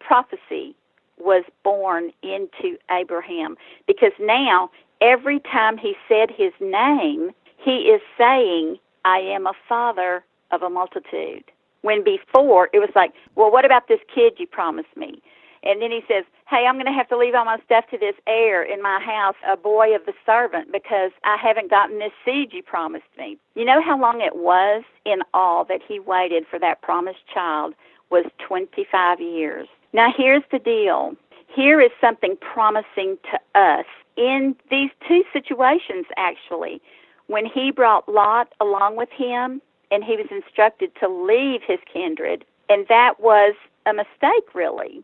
prophecy 0.00 0.74
was 1.18 1.44
born 1.62 2.10
into 2.22 2.78
Abraham 2.90 3.56
because 3.86 4.12
now 4.18 4.70
every 5.00 5.40
time 5.40 5.78
he 5.78 5.94
said 6.08 6.30
his 6.30 6.52
name, 6.60 7.30
he 7.56 7.90
is 7.90 8.00
saying, 8.18 8.78
I 9.04 9.18
am 9.18 9.46
a 9.46 9.52
father 9.68 10.24
of 10.50 10.62
a 10.62 10.70
multitude. 10.70 11.44
When 11.82 12.04
before 12.04 12.68
it 12.72 12.78
was 12.78 12.90
like, 12.94 13.12
well, 13.36 13.50
what 13.50 13.64
about 13.64 13.88
this 13.88 14.00
kid 14.14 14.34
you 14.38 14.46
promised 14.46 14.94
me? 14.96 15.22
And 15.62 15.82
then 15.82 15.90
he 15.90 16.00
says, 16.08 16.24
Hey, 16.48 16.66
I'm 16.66 16.74
going 16.76 16.86
to 16.86 16.92
have 16.92 17.08
to 17.10 17.16
leave 17.18 17.34
all 17.34 17.44
my 17.44 17.58
stuff 17.64 17.84
to 17.90 17.98
this 17.98 18.14
heir 18.26 18.62
in 18.62 18.82
my 18.82 18.98
house, 18.98 19.36
a 19.48 19.56
boy 19.56 19.94
of 19.94 20.04
the 20.06 20.14
servant, 20.26 20.72
because 20.72 21.12
I 21.22 21.36
haven't 21.36 21.70
gotten 21.70 21.98
this 21.98 22.12
seed 22.24 22.52
you 22.52 22.62
promised 22.62 23.04
me. 23.18 23.38
You 23.54 23.64
know 23.64 23.82
how 23.82 24.00
long 24.00 24.20
it 24.20 24.36
was 24.36 24.82
in 25.04 25.18
all 25.32 25.64
that 25.66 25.80
he 25.86 26.00
waited 26.00 26.44
for 26.50 26.58
that 26.58 26.82
promised 26.82 27.20
child 27.32 27.74
was 28.10 28.24
25 28.46 29.20
years. 29.20 29.68
Now, 29.92 30.12
here's 30.16 30.42
the 30.52 30.58
deal. 30.58 31.14
Here 31.54 31.80
is 31.80 31.90
something 32.00 32.36
promising 32.40 33.18
to 33.30 33.60
us 33.60 33.86
in 34.16 34.54
these 34.70 34.90
two 35.06 35.24
situations, 35.32 36.06
actually. 36.16 36.80
When 37.26 37.46
he 37.46 37.70
brought 37.70 38.08
Lot 38.08 38.52
along 38.60 38.96
with 38.96 39.10
him, 39.10 39.60
and 39.90 40.04
he 40.04 40.16
was 40.16 40.26
instructed 40.30 40.92
to 41.00 41.08
leave 41.08 41.62
his 41.66 41.78
kindred, 41.92 42.44
and 42.68 42.86
that 42.88 43.20
was 43.20 43.54
a 43.86 43.92
mistake, 43.92 44.54
really 44.54 45.02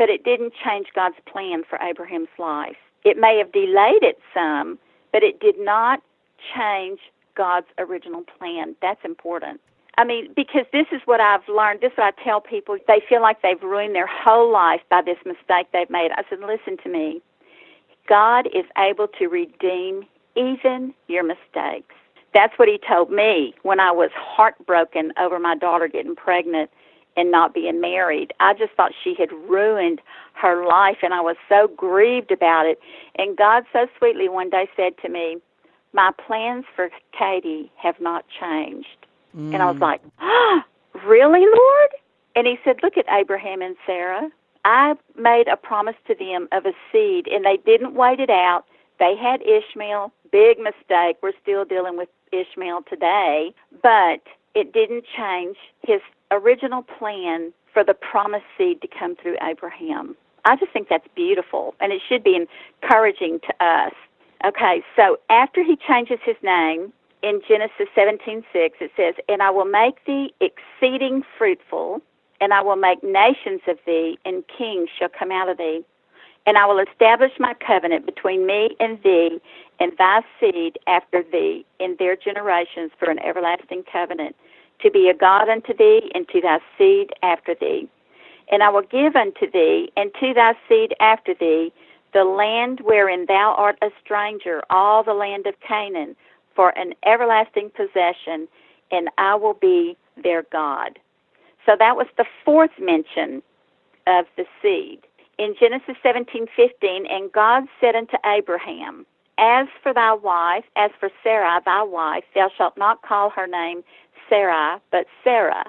but 0.00 0.08
it 0.08 0.24
didn't 0.24 0.54
change 0.64 0.86
God's 0.94 1.16
plan 1.30 1.62
for 1.68 1.78
Abraham's 1.78 2.30
life. 2.38 2.78
It 3.04 3.18
may 3.18 3.36
have 3.36 3.52
delayed 3.52 4.02
it 4.02 4.18
some, 4.32 4.78
but 5.12 5.22
it 5.22 5.40
did 5.40 5.56
not 5.58 6.02
change 6.56 7.00
God's 7.34 7.66
original 7.76 8.22
plan. 8.38 8.74
That's 8.80 9.04
important. 9.04 9.60
I 10.00 10.04
mean, 10.04 10.32
because 10.34 10.64
this 10.72 10.86
is 10.92 11.02
what 11.04 11.20
I've 11.20 11.46
learned. 11.46 11.82
This 11.82 11.92
is 11.92 11.98
what 11.98 12.14
I 12.18 12.24
tell 12.24 12.40
people. 12.40 12.78
They 12.88 13.02
feel 13.06 13.20
like 13.20 13.42
they've 13.42 13.62
ruined 13.62 13.94
their 13.94 14.06
whole 14.06 14.50
life 14.50 14.80
by 14.88 15.02
this 15.02 15.18
mistake 15.26 15.66
they've 15.74 15.90
made. 15.90 16.10
I 16.16 16.22
said, 16.30 16.38
listen 16.40 16.78
to 16.84 16.88
me. 16.88 17.20
God 18.08 18.46
is 18.46 18.64
able 18.78 19.08
to 19.18 19.26
redeem 19.26 20.04
even 20.36 20.94
your 21.08 21.22
mistakes. 21.22 21.94
That's 22.32 22.58
what 22.58 22.66
he 22.66 22.78
told 22.88 23.10
me 23.10 23.52
when 23.62 23.78
I 23.78 23.90
was 23.90 24.08
heartbroken 24.14 25.12
over 25.20 25.38
my 25.38 25.54
daughter 25.54 25.86
getting 25.86 26.16
pregnant 26.16 26.70
and 27.18 27.30
not 27.30 27.52
being 27.52 27.78
married. 27.78 28.32
I 28.40 28.54
just 28.54 28.72
thought 28.78 28.92
she 29.04 29.14
had 29.18 29.30
ruined 29.50 30.00
her 30.32 30.66
life, 30.66 30.98
and 31.02 31.12
I 31.12 31.20
was 31.20 31.36
so 31.46 31.68
grieved 31.76 32.30
about 32.30 32.64
it. 32.64 32.80
And 33.18 33.36
God 33.36 33.64
so 33.70 33.86
sweetly 33.98 34.30
one 34.30 34.48
day 34.48 34.66
said 34.76 34.92
to 35.02 35.10
me, 35.10 35.36
My 35.92 36.10
plans 36.26 36.64
for 36.74 36.88
Katie 37.12 37.70
have 37.76 38.00
not 38.00 38.24
changed. 38.40 38.99
Mm. 39.36 39.54
And 39.54 39.62
I 39.62 39.70
was 39.70 39.80
like, 39.80 40.00
oh, 40.20 40.60
Really, 41.06 41.40
Lord? 41.40 41.90
And 42.36 42.46
he 42.46 42.58
said, 42.64 42.76
Look 42.82 42.96
at 42.96 43.06
Abraham 43.10 43.62
and 43.62 43.76
Sarah. 43.86 44.28
I 44.64 44.94
made 45.16 45.48
a 45.48 45.56
promise 45.56 45.96
to 46.08 46.14
them 46.14 46.48
of 46.52 46.66
a 46.66 46.72
seed, 46.92 47.26
and 47.28 47.44
they 47.44 47.58
didn't 47.64 47.94
wait 47.94 48.20
it 48.20 48.30
out. 48.30 48.64
They 48.98 49.16
had 49.16 49.40
Ishmael. 49.42 50.12
Big 50.30 50.58
mistake. 50.58 51.16
We're 51.22 51.32
still 51.42 51.64
dealing 51.64 51.96
with 51.96 52.08
Ishmael 52.32 52.82
today. 52.88 53.54
But 53.82 54.20
it 54.54 54.72
didn't 54.72 55.04
change 55.16 55.56
his 55.82 56.00
original 56.30 56.82
plan 56.82 57.52
for 57.72 57.82
the 57.84 57.94
promised 57.94 58.44
seed 58.58 58.82
to 58.82 58.88
come 58.88 59.16
through 59.16 59.36
Abraham. 59.42 60.16
I 60.44 60.56
just 60.56 60.72
think 60.72 60.88
that's 60.88 61.06
beautiful, 61.14 61.74
and 61.80 61.92
it 61.92 62.02
should 62.08 62.24
be 62.24 62.36
encouraging 62.82 63.40
to 63.40 63.64
us. 63.64 63.92
Okay, 64.44 64.82
so 64.96 65.18
after 65.28 65.62
he 65.62 65.76
changes 65.76 66.18
his 66.24 66.36
name 66.42 66.92
in 67.22 67.42
Genesis 67.46 67.88
17:6, 67.94 68.78
it 68.80 68.92
says, 68.96 69.14
"And 69.28 69.42
I 69.42 69.50
will 69.50 69.64
make 69.64 70.04
thee 70.04 70.34
exceeding 70.40 71.22
fruitful, 71.36 72.02
and 72.40 72.54
I 72.54 72.62
will 72.62 72.76
make 72.76 73.02
nations 73.02 73.62
of 73.66 73.78
thee, 73.84 74.18
and 74.24 74.46
kings 74.48 74.88
shall 74.90 75.08
come 75.08 75.30
out 75.30 75.48
of 75.48 75.58
thee. 75.58 75.84
And 76.46 76.56
I 76.56 76.66
will 76.66 76.78
establish 76.78 77.32
my 77.38 77.54
covenant 77.54 78.06
between 78.06 78.46
me 78.46 78.76
and 78.80 79.02
thee 79.02 79.40
and 79.78 79.96
thy 79.98 80.22
seed 80.38 80.78
after 80.86 81.22
thee 81.22 81.64
in 81.78 81.96
their 81.96 82.16
generations 82.16 82.92
for 82.98 83.10
an 83.10 83.18
everlasting 83.20 83.84
covenant." 83.84 84.36
to 84.82 84.90
be 84.90 85.08
a 85.08 85.14
God 85.14 85.48
unto 85.48 85.74
thee, 85.74 86.10
and 86.14 86.26
to 86.28 86.40
thy 86.40 86.58
seed 86.78 87.12
after 87.22 87.54
thee. 87.54 87.88
And 88.50 88.62
I 88.62 88.68
will 88.70 88.82
give 88.82 89.14
unto 89.14 89.50
thee, 89.50 89.92
and 89.96 90.12
to 90.20 90.34
thy 90.34 90.54
seed 90.68 90.94
after 91.00 91.34
thee, 91.34 91.72
the 92.12 92.24
land 92.24 92.80
wherein 92.80 93.26
thou 93.26 93.54
art 93.56 93.76
a 93.82 93.90
stranger, 94.02 94.62
all 94.70 95.02
the 95.02 95.14
land 95.14 95.46
of 95.46 95.60
Canaan, 95.60 96.16
for 96.60 96.76
an 96.78 96.92
everlasting 97.06 97.70
possession, 97.70 98.46
and 98.90 99.08
I 99.16 99.34
will 99.34 99.54
be 99.54 99.96
their 100.22 100.42
God. 100.52 100.98
So 101.64 101.72
that 101.78 101.96
was 101.96 102.06
the 102.18 102.26
fourth 102.44 102.72
mention 102.78 103.42
of 104.06 104.26
the 104.36 104.44
seed. 104.60 104.98
In 105.38 105.54
Genesis 105.58 105.96
17:15, 106.02 107.06
and 107.06 107.32
God 107.32 107.66
said 107.80 107.96
unto 107.96 108.18
Abraham, 108.26 109.06
As 109.38 109.68
for 109.82 109.94
thy 109.94 110.12
wife, 110.12 110.66
as 110.76 110.90
for 111.00 111.10
Sarah 111.22 111.62
thy 111.64 111.82
wife, 111.82 112.24
thou 112.34 112.50
shalt 112.50 112.76
not 112.76 113.00
call 113.00 113.30
her 113.30 113.46
name 113.46 113.82
Sarah, 114.28 114.82
but 114.90 115.06
Sarah 115.24 115.64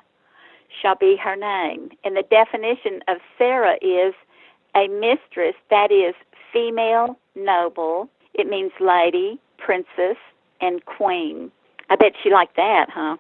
shall 0.82 0.96
be 0.96 1.16
her 1.16 1.38
name. 1.38 1.92
And 2.04 2.18
the 2.18 2.24
definition 2.24 3.02
of 3.08 3.20
Sarah 3.38 3.78
is 3.82 4.14
a 4.76 4.90
mistress, 4.90 5.56
that 5.70 5.90
is, 5.90 6.16
female 6.52 7.18
noble. 7.34 8.10
It 8.34 8.48
means 8.48 8.74
lady, 8.82 9.40
princess, 9.58 10.18
and 10.62 10.86
queen. 10.86 11.52
I 11.90 11.96
bet 11.96 12.14
she 12.22 12.32
liked 12.32 12.56
that, 12.56 12.88
huh? 12.90 13.18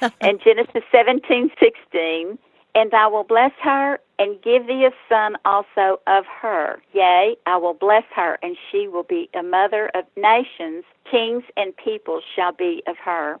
and 0.20 0.40
Genesis 0.42 0.82
seventeen 0.90 1.50
sixteen, 1.60 2.38
and 2.74 2.94
I 2.94 3.06
will 3.08 3.24
bless 3.24 3.52
her 3.62 3.98
and 4.18 4.40
give 4.42 4.66
thee 4.66 4.86
a 4.86 4.92
son 5.08 5.36
also 5.44 6.00
of 6.06 6.24
her. 6.26 6.80
Yea, 6.92 7.36
I 7.46 7.56
will 7.56 7.74
bless 7.74 8.04
her, 8.14 8.38
and 8.42 8.56
she 8.70 8.86
will 8.86 9.02
be 9.02 9.28
a 9.34 9.42
mother 9.42 9.90
of 9.94 10.04
nations, 10.16 10.84
kings 11.10 11.42
and 11.56 11.76
peoples 11.76 12.22
shall 12.34 12.52
be 12.52 12.82
of 12.86 12.96
her. 12.98 13.40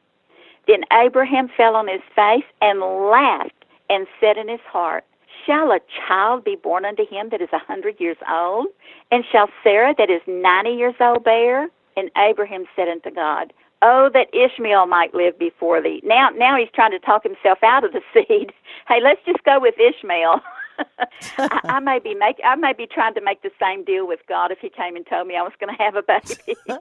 Then 0.66 0.82
Abraham 0.92 1.48
fell 1.56 1.76
on 1.76 1.88
his 1.88 2.02
face 2.14 2.44
and 2.60 2.80
laughed 2.80 3.64
and 3.88 4.06
said 4.20 4.36
in 4.36 4.48
his 4.48 4.60
heart, 4.60 5.04
Shall 5.46 5.72
a 5.72 5.80
child 6.06 6.44
be 6.44 6.56
born 6.56 6.84
unto 6.84 7.06
him 7.06 7.30
that 7.30 7.40
is 7.40 7.48
a 7.52 7.58
hundred 7.58 7.98
years 7.98 8.18
old? 8.30 8.66
And 9.10 9.24
shall 9.30 9.48
Sarah 9.62 9.94
that 9.96 10.10
is 10.10 10.20
ninety 10.26 10.70
years 10.70 10.94
old 11.00 11.24
bear? 11.24 11.68
And 12.00 12.10
Abraham 12.16 12.64
said 12.74 12.88
unto 12.88 13.10
God, 13.10 13.52
Oh, 13.82 14.10
that 14.12 14.28
Ishmael 14.34 14.86
might 14.86 15.14
live 15.14 15.38
before 15.38 15.82
thee. 15.82 16.00
Now, 16.04 16.30
now 16.30 16.56
he's 16.56 16.68
trying 16.74 16.92
to 16.92 16.98
talk 16.98 17.22
himself 17.22 17.58
out 17.62 17.84
of 17.84 17.92
the 17.92 18.00
seed. 18.14 18.52
Hey, 18.88 19.00
let's 19.02 19.20
just 19.26 19.44
go 19.44 19.60
with 19.60 19.74
Ishmael. 19.78 20.40
I, 21.38 21.60
I 21.68 21.80
may 21.80 21.98
be 21.98 22.14
make 22.14 22.36
I 22.44 22.54
may 22.56 22.72
be 22.72 22.86
trying 22.86 23.12
to 23.14 23.20
make 23.20 23.42
the 23.42 23.50
same 23.60 23.84
deal 23.84 24.06
with 24.06 24.20
God 24.28 24.50
if 24.50 24.58
He 24.60 24.70
came 24.70 24.96
and 24.96 25.06
told 25.06 25.28
me 25.28 25.36
I 25.36 25.42
was 25.42 25.52
going 25.60 25.76
to 25.76 25.82
have 25.82 25.94
a 25.94 26.02
baby. 26.02 26.56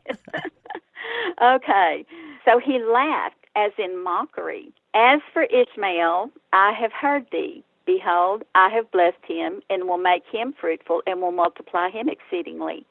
okay, 1.44 2.06
so 2.46 2.60
he 2.60 2.80
laughed 2.80 3.36
as 3.58 3.72
in 3.78 4.02
mockery. 4.02 4.72
As 4.94 5.20
for 5.34 5.44
Ishmael, 5.44 6.32
I 6.54 6.72
have 6.80 6.94
heard 6.94 7.26
thee. 7.32 7.64
Behold, 7.86 8.44
I 8.56 8.70
have 8.70 8.90
blessed 8.92 9.26
him, 9.28 9.62
and 9.70 9.88
will 9.88 9.98
make 9.98 10.24
him 10.32 10.54
fruitful, 10.60 11.02
and 11.06 11.22
will 11.22 11.32
multiply 11.32 11.90
him 11.90 12.08
exceedingly. 12.08 12.86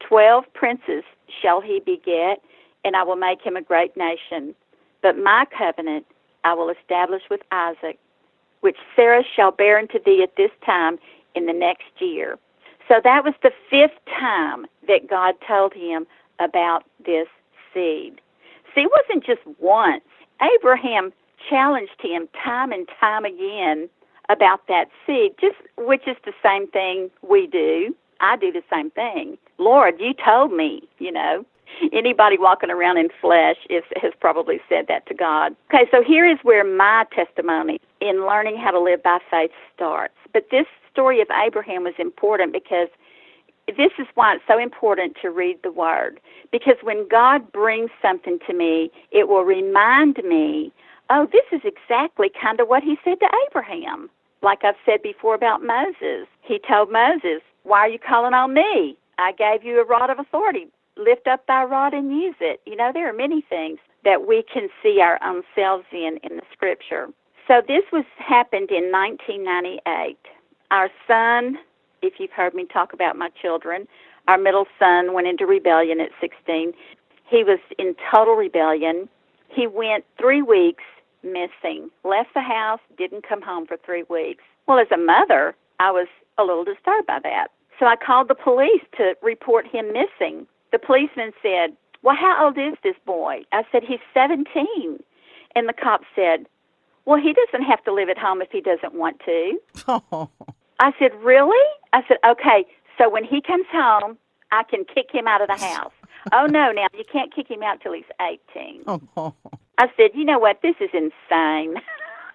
Twelve 0.00 0.44
princes 0.54 1.04
shall 1.40 1.60
he 1.60 1.80
beget, 1.80 2.42
and 2.84 2.96
I 2.96 3.02
will 3.02 3.16
make 3.16 3.42
him 3.42 3.56
a 3.56 3.62
great 3.62 3.96
nation. 3.96 4.54
But 5.02 5.18
my 5.18 5.46
covenant 5.56 6.06
I 6.44 6.54
will 6.54 6.70
establish 6.70 7.22
with 7.30 7.40
Isaac, 7.52 7.98
which 8.60 8.76
Sarah 8.96 9.22
shall 9.34 9.52
bear 9.52 9.78
unto 9.78 10.02
thee 10.02 10.22
at 10.22 10.36
this 10.36 10.50
time 10.64 10.98
in 11.34 11.46
the 11.46 11.52
next 11.52 11.90
year. 11.98 12.38
So 12.88 13.00
that 13.02 13.24
was 13.24 13.34
the 13.42 13.52
fifth 13.70 13.98
time 14.18 14.66
that 14.88 15.08
God 15.08 15.34
told 15.46 15.72
him 15.72 16.06
about 16.40 16.84
this 17.04 17.28
seed. 17.72 18.20
See, 18.74 18.82
it 18.82 18.90
wasn't 18.90 19.24
just 19.24 19.40
once. 19.60 20.02
Abraham 20.40 21.12
challenged 21.48 22.00
him 22.00 22.28
time 22.42 22.72
and 22.72 22.88
time 23.00 23.24
again 23.24 23.88
about 24.28 24.66
that 24.68 24.86
seed, 25.06 25.34
just 25.40 25.56
which 25.76 26.06
is 26.06 26.16
the 26.24 26.32
same 26.42 26.66
thing 26.68 27.10
we 27.22 27.46
do. 27.46 27.94
I 28.20 28.36
do 28.36 28.52
the 28.52 28.62
same 28.72 28.90
thing. 28.90 29.36
Lord, 29.62 29.94
you 29.98 30.14
told 30.14 30.52
me, 30.52 30.82
you 30.98 31.12
know. 31.12 31.44
Anybody 31.92 32.36
walking 32.38 32.70
around 32.70 32.98
in 32.98 33.08
flesh 33.20 33.56
is, 33.70 33.82
has 34.00 34.12
probably 34.20 34.60
said 34.68 34.86
that 34.88 35.06
to 35.06 35.14
God. 35.14 35.56
Okay, 35.72 35.88
so 35.90 36.02
here 36.02 36.26
is 36.26 36.38
where 36.42 36.64
my 36.64 37.06
testimony 37.14 37.80
in 38.00 38.26
learning 38.26 38.58
how 38.58 38.72
to 38.72 38.80
live 38.80 39.02
by 39.02 39.18
faith 39.30 39.50
starts. 39.74 40.14
But 40.34 40.48
this 40.50 40.66
story 40.92 41.22
of 41.22 41.28
Abraham 41.30 41.84
was 41.84 41.94
important 41.98 42.52
because 42.52 42.88
this 43.68 43.92
is 43.98 44.06
why 44.14 44.34
it's 44.34 44.44
so 44.46 44.58
important 44.58 45.16
to 45.22 45.30
read 45.30 45.58
the 45.62 45.72
Word. 45.72 46.20
Because 46.50 46.76
when 46.82 47.08
God 47.08 47.50
brings 47.52 47.90
something 48.00 48.38
to 48.46 48.54
me, 48.54 48.90
it 49.10 49.28
will 49.28 49.44
remind 49.44 50.18
me, 50.24 50.72
oh, 51.10 51.26
this 51.32 51.44
is 51.52 51.62
exactly 51.64 52.30
kind 52.40 52.60
of 52.60 52.68
what 52.68 52.82
He 52.82 52.98
said 53.04 53.20
to 53.20 53.28
Abraham. 53.48 54.10
Like 54.42 54.64
I've 54.64 54.74
said 54.84 55.02
before 55.02 55.34
about 55.34 55.62
Moses, 55.62 56.26
He 56.42 56.60
told 56.68 56.90
Moses, 56.90 57.40
Why 57.62 57.80
are 57.80 57.88
you 57.88 57.98
calling 57.98 58.34
on 58.34 58.54
me? 58.54 58.96
I 59.22 59.32
gave 59.32 59.64
you 59.64 59.80
a 59.80 59.84
rod 59.84 60.10
of 60.10 60.18
authority. 60.18 60.66
Lift 60.96 61.26
up 61.26 61.46
thy 61.46 61.64
rod 61.64 61.94
and 61.94 62.10
use 62.10 62.34
it. 62.40 62.60
You 62.66 62.76
know, 62.76 62.90
there 62.92 63.08
are 63.08 63.12
many 63.12 63.40
things 63.48 63.78
that 64.04 64.26
we 64.26 64.44
can 64.52 64.68
see 64.82 65.00
our 65.00 65.18
own 65.24 65.42
selves 65.54 65.84
in 65.92 66.18
in 66.22 66.36
the 66.36 66.42
Scripture. 66.52 67.08
So 67.48 67.62
this 67.66 67.84
was 67.92 68.04
happened 68.18 68.70
in 68.70 68.90
1998. 68.92 70.18
Our 70.70 70.90
son 71.06 71.58
if 72.02 72.14
you've 72.18 72.32
heard 72.32 72.54
me 72.54 72.66
talk 72.70 72.92
about 72.92 73.16
my 73.16 73.30
children. 73.40 73.86
Our 74.28 74.38
middle 74.38 74.66
son 74.78 75.14
went 75.14 75.26
into 75.26 75.46
rebellion 75.46 76.00
at 76.00 76.10
16. 76.20 76.72
He 77.28 77.44
was 77.44 77.60
in 77.78 77.94
total 78.12 78.34
rebellion. 78.34 79.08
He 79.48 79.66
went 79.66 80.04
three 80.18 80.42
weeks 80.42 80.84
missing, 81.22 81.90
left 82.04 82.34
the 82.34 82.40
house, 82.40 82.80
didn't 82.98 83.26
come 83.26 83.40
home 83.40 83.66
for 83.66 83.76
three 83.84 84.04
weeks. 84.10 84.42
Well, 84.66 84.78
as 84.78 84.88
a 84.92 84.96
mother, 84.96 85.54
I 85.78 85.90
was 85.92 86.08
a 86.38 86.42
little 86.42 86.64
disturbed 86.64 87.06
by 87.06 87.20
that. 87.22 87.48
So 87.82 87.88
I 87.88 87.96
called 87.96 88.28
the 88.28 88.36
police 88.36 88.84
to 88.96 89.16
report 89.22 89.66
him 89.66 89.86
missing. 89.88 90.46
The 90.70 90.78
policeman 90.78 91.32
said, 91.42 91.76
Well, 92.02 92.14
how 92.14 92.44
old 92.44 92.56
is 92.56 92.78
this 92.84 92.94
boy? 93.04 93.40
I 93.50 93.64
said, 93.72 93.82
He's 93.82 93.98
17. 94.14 95.02
And 95.56 95.68
the 95.68 95.72
cop 95.72 96.02
said, 96.14 96.46
Well, 97.06 97.20
he 97.20 97.32
doesn't 97.32 97.66
have 97.66 97.82
to 97.82 97.92
live 97.92 98.08
at 98.08 98.16
home 98.16 98.40
if 98.40 98.52
he 98.52 98.60
doesn't 98.60 98.94
want 98.94 99.20
to. 99.24 99.58
I 100.78 100.92
said, 100.96 101.12
Really? 101.24 101.66
I 101.92 102.02
said, 102.06 102.18
Okay, 102.24 102.64
so 102.96 103.10
when 103.10 103.24
he 103.24 103.40
comes 103.40 103.66
home, 103.72 104.16
I 104.52 104.62
can 104.62 104.84
kick 104.84 105.06
him 105.10 105.26
out 105.26 105.40
of 105.40 105.48
the 105.48 105.56
house. 105.56 105.92
oh, 106.32 106.46
no, 106.46 106.70
now 106.70 106.86
you 106.96 107.02
can't 107.12 107.34
kick 107.34 107.50
him 107.50 107.64
out 107.64 107.80
till 107.80 107.94
he's 107.94 108.04
18. 108.54 108.84
Oh. 108.86 109.34
I 109.78 109.86
said, 109.96 110.10
You 110.14 110.24
know 110.24 110.38
what? 110.38 110.60
This 110.62 110.76
is 110.78 110.90
insane. 110.92 111.74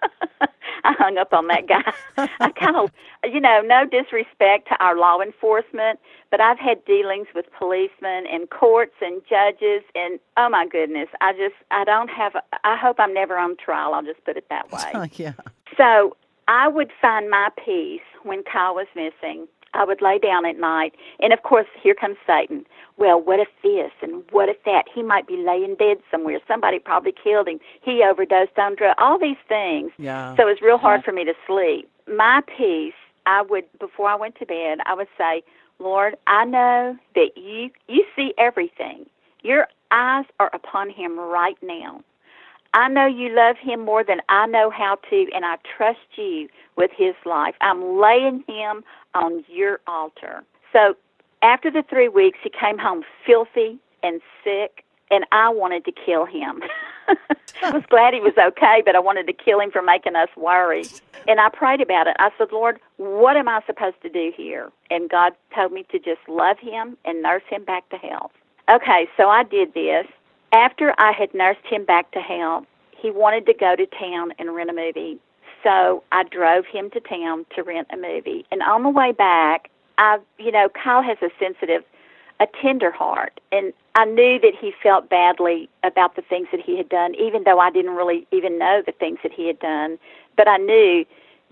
I 0.84 0.92
hung 0.92 1.18
up 1.18 1.32
on 1.32 1.48
that 1.48 1.66
guy. 1.66 1.92
I 2.40 2.50
kind 2.50 2.76
of, 2.76 2.90
you 3.24 3.40
know, 3.40 3.60
no 3.64 3.84
disrespect 3.84 4.68
to 4.68 4.76
our 4.82 4.96
law 4.96 5.20
enforcement, 5.20 5.98
but 6.30 6.40
I've 6.40 6.58
had 6.58 6.84
dealings 6.84 7.26
with 7.34 7.46
policemen 7.58 8.26
and 8.30 8.48
courts 8.50 8.94
and 9.00 9.20
judges, 9.28 9.82
and 9.94 10.18
oh 10.36 10.48
my 10.48 10.66
goodness, 10.66 11.08
I 11.20 11.32
just, 11.32 11.56
I 11.70 11.84
don't 11.84 12.08
have, 12.08 12.34
I 12.64 12.76
hope 12.76 12.96
I'm 12.98 13.12
never 13.12 13.36
on 13.36 13.56
trial. 13.56 13.94
I'll 13.94 14.04
just 14.04 14.24
put 14.24 14.36
it 14.36 14.46
that 14.50 14.70
way. 14.94 15.10
yeah. 15.14 15.32
So 15.76 16.16
I 16.46 16.68
would 16.68 16.90
find 17.00 17.28
my 17.28 17.48
peace 17.64 18.00
when 18.22 18.42
Kyle 18.42 18.74
was 18.74 18.86
missing. 18.94 19.46
I 19.74 19.84
would 19.84 20.00
lay 20.02 20.18
down 20.18 20.46
at 20.46 20.58
night, 20.58 20.94
and 21.20 21.32
of 21.32 21.42
course, 21.42 21.66
here 21.82 21.94
comes 21.94 22.16
Satan. 22.26 22.64
Well, 22.96 23.20
what 23.20 23.38
if 23.38 23.48
this 23.62 23.92
and 24.02 24.24
what 24.30 24.48
if 24.48 24.62
that? 24.64 24.86
He 24.92 25.02
might 25.02 25.26
be 25.26 25.36
laying 25.36 25.76
dead 25.76 25.98
somewhere. 26.10 26.40
Somebody 26.48 26.78
probably 26.78 27.12
killed 27.12 27.48
him. 27.48 27.60
He 27.80 28.02
overdosed 28.02 28.58
on 28.58 28.74
drugs. 28.74 28.96
All 28.98 29.18
these 29.18 29.36
things. 29.48 29.92
Yeah. 29.98 30.34
So 30.36 30.42
it 30.42 30.46
was 30.46 30.62
real 30.62 30.78
hard 30.78 31.04
for 31.04 31.12
me 31.12 31.24
to 31.24 31.34
sleep. 31.46 31.88
My 32.08 32.40
peace, 32.56 32.94
I 33.26 33.42
would 33.42 33.64
before 33.78 34.08
I 34.08 34.16
went 34.16 34.36
to 34.38 34.46
bed, 34.46 34.78
I 34.86 34.94
would 34.94 35.08
say, 35.16 35.42
Lord, 35.78 36.16
I 36.26 36.44
know 36.44 36.96
that 37.14 37.30
you 37.36 37.70
you 37.86 38.04
see 38.16 38.34
everything. 38.38 39.06
Your 39.42 39.68
eyes 39.90 40.24
are 40.40 40.50
upon 40.52 40.90
him 40.90 41.18
right 41.18 41.56
now. 41.62 42.02
I 42.74 42.88
know 42.88 43.06
you 43.06 43.34
love 43.34 43.56
him 43.56 43.84
more 43.84 44.04
than 44.04 44.20
I 44.28 44.46
know 44.46 44.70
how 44.70 44.98
to, 45.10 45.26
and 45.34 45.44
I 45.44 45.56
trust 45.76 45.98
you 46.16 46.48
with 46.76 46.90
his 46.96 47.14
life. 47.24 47.54
I'm 47.60 47.98
laying 47.98 48.44
him 48.46 48.84
on 49.14 49.44
your 49.48 49.80
altar. 49.86 50.44
So 50.72 50.94
after 51.42 51.70
the 51.70 51.82
three 51.88 52.08
weeks, 52.08 52.38
he 52.42 52.50
came 52.50 52.78
home 52.78 53.04
filthy 53.26 53.78
and 54.02 54.20
sick, 54.44 54.84
and 55.10 55.24
I 55.32 55.48
wanted 55.48 55.84
to 55.86 55.92
kill 55.92 56.26
him. 56.26 56.62
I 57.62 57.70
was 57.70 57.82
glad 57.88 58.12
he 58.12 58.20
was 58.20 58.34
okay, 58.38 58.82
but 58.84 58.94
I 58.94 59.00
wanted 59.00 59.26
to 59.26 59.32
kill 59.32 59.60
him 59.60 59.70
for 59.70 59.82
making 59.82 60.14
us 60.14 60.28
worry. 60.36 60.84
And 61.26 61.40
I 61.40 61.48
prayed 61.48 61.80
about 61.80 62.06
it. 62.06 62.16
I 62.18 62.30
said, 62.36 62.48
Lord, 62.52 62.78
what 62.98 63.36
am 63.36 63.48
I 63.48 63.62
supposed 63.66 64.00
to 64.02 64.08
do 64.08 64.32
here? 64.36 64.70
And 64.90 65.08
God 65.08 65.32
told 65.54 65.72
me 65.72 65.84
to 65.90 65.98
just 65.98 66.20
love 66.28 66.58
him 66.58 66.96
and 67.04 67.22
nurse 67.22 67.42
him 67.48 67.64
back 67.64 67.88
to 67.90 67.96
health. 67.96 68.32
Okay, 68.70 69.08
so 69.16 69.28
I 69.28 69.44
did 69.44 69.72
this. 69.72 70.06
After 70.52 70.94
I 70.98 71.12
had 71.12 71.34
nursed 71.34 71.66
him 71.68 71.84
back 71.84 72.10
to 72.12 72.20
health, 72.20 72.64
he 72.96 73.10
wanted 73.10 73.46
to 73.46 73.54
go 73.54 73.76
to 73.76 73.86
town 73.86 74.32
and 74.38 74.54
rent 74.54 74.70
a 74.70 74.72
movie. 74.72 75.18
So 75.62 76.02
I 76.12 76.24
drove 76.24 76.64
him 76.66 76.90
to 76.90 77.00
town 77.00 77.44
to 77.54 77.62
rent 77.62 77.88
a 77.92 77.96
movie. 77.96 78.46
And 78.50 78.62
on 78.62 78.82
the 78.82 78.88
way 78.88 79.12
back, 79.12 79.70
I, 79.98 80.18
you 80.38 80.52
know, 80.52 80.68
Kyle 80.68 81.02
has 81.02 81.18
a 81.20 81.30
sensitive, 81.38 81.82
a 82.40 82.46
tender 82.62 82.90
heart. 82.90 83.40
And 83.52 83.72
I 83.94 84.04
knew 84.04 84.38
that 84.40 84.52
he 84.58 84.72
felt 84.82 85.10
badly 85.10 85.68
about 85.82 86.16
the 86.16 86.22
things 86.22 86.48
that 86.52 86.60
he 86.60 86.76
had 86.76 86.88
done, 86.88 87.14
even 87.16 87.42
though 87.44 87.58
I 87.58 87.70
didn't 87.70 87.96
really 87.96 88.26
even 88.32 88.58
know 88.58 88.82
the 88.84 88.92
things 88.92 89.18
that 89.22 89.32
he 89.32 89.46
had 89.46 89.58
done. 89.58 89.98
But 90.36 90.48
I 90.48 90.56
knew 90.56 91.04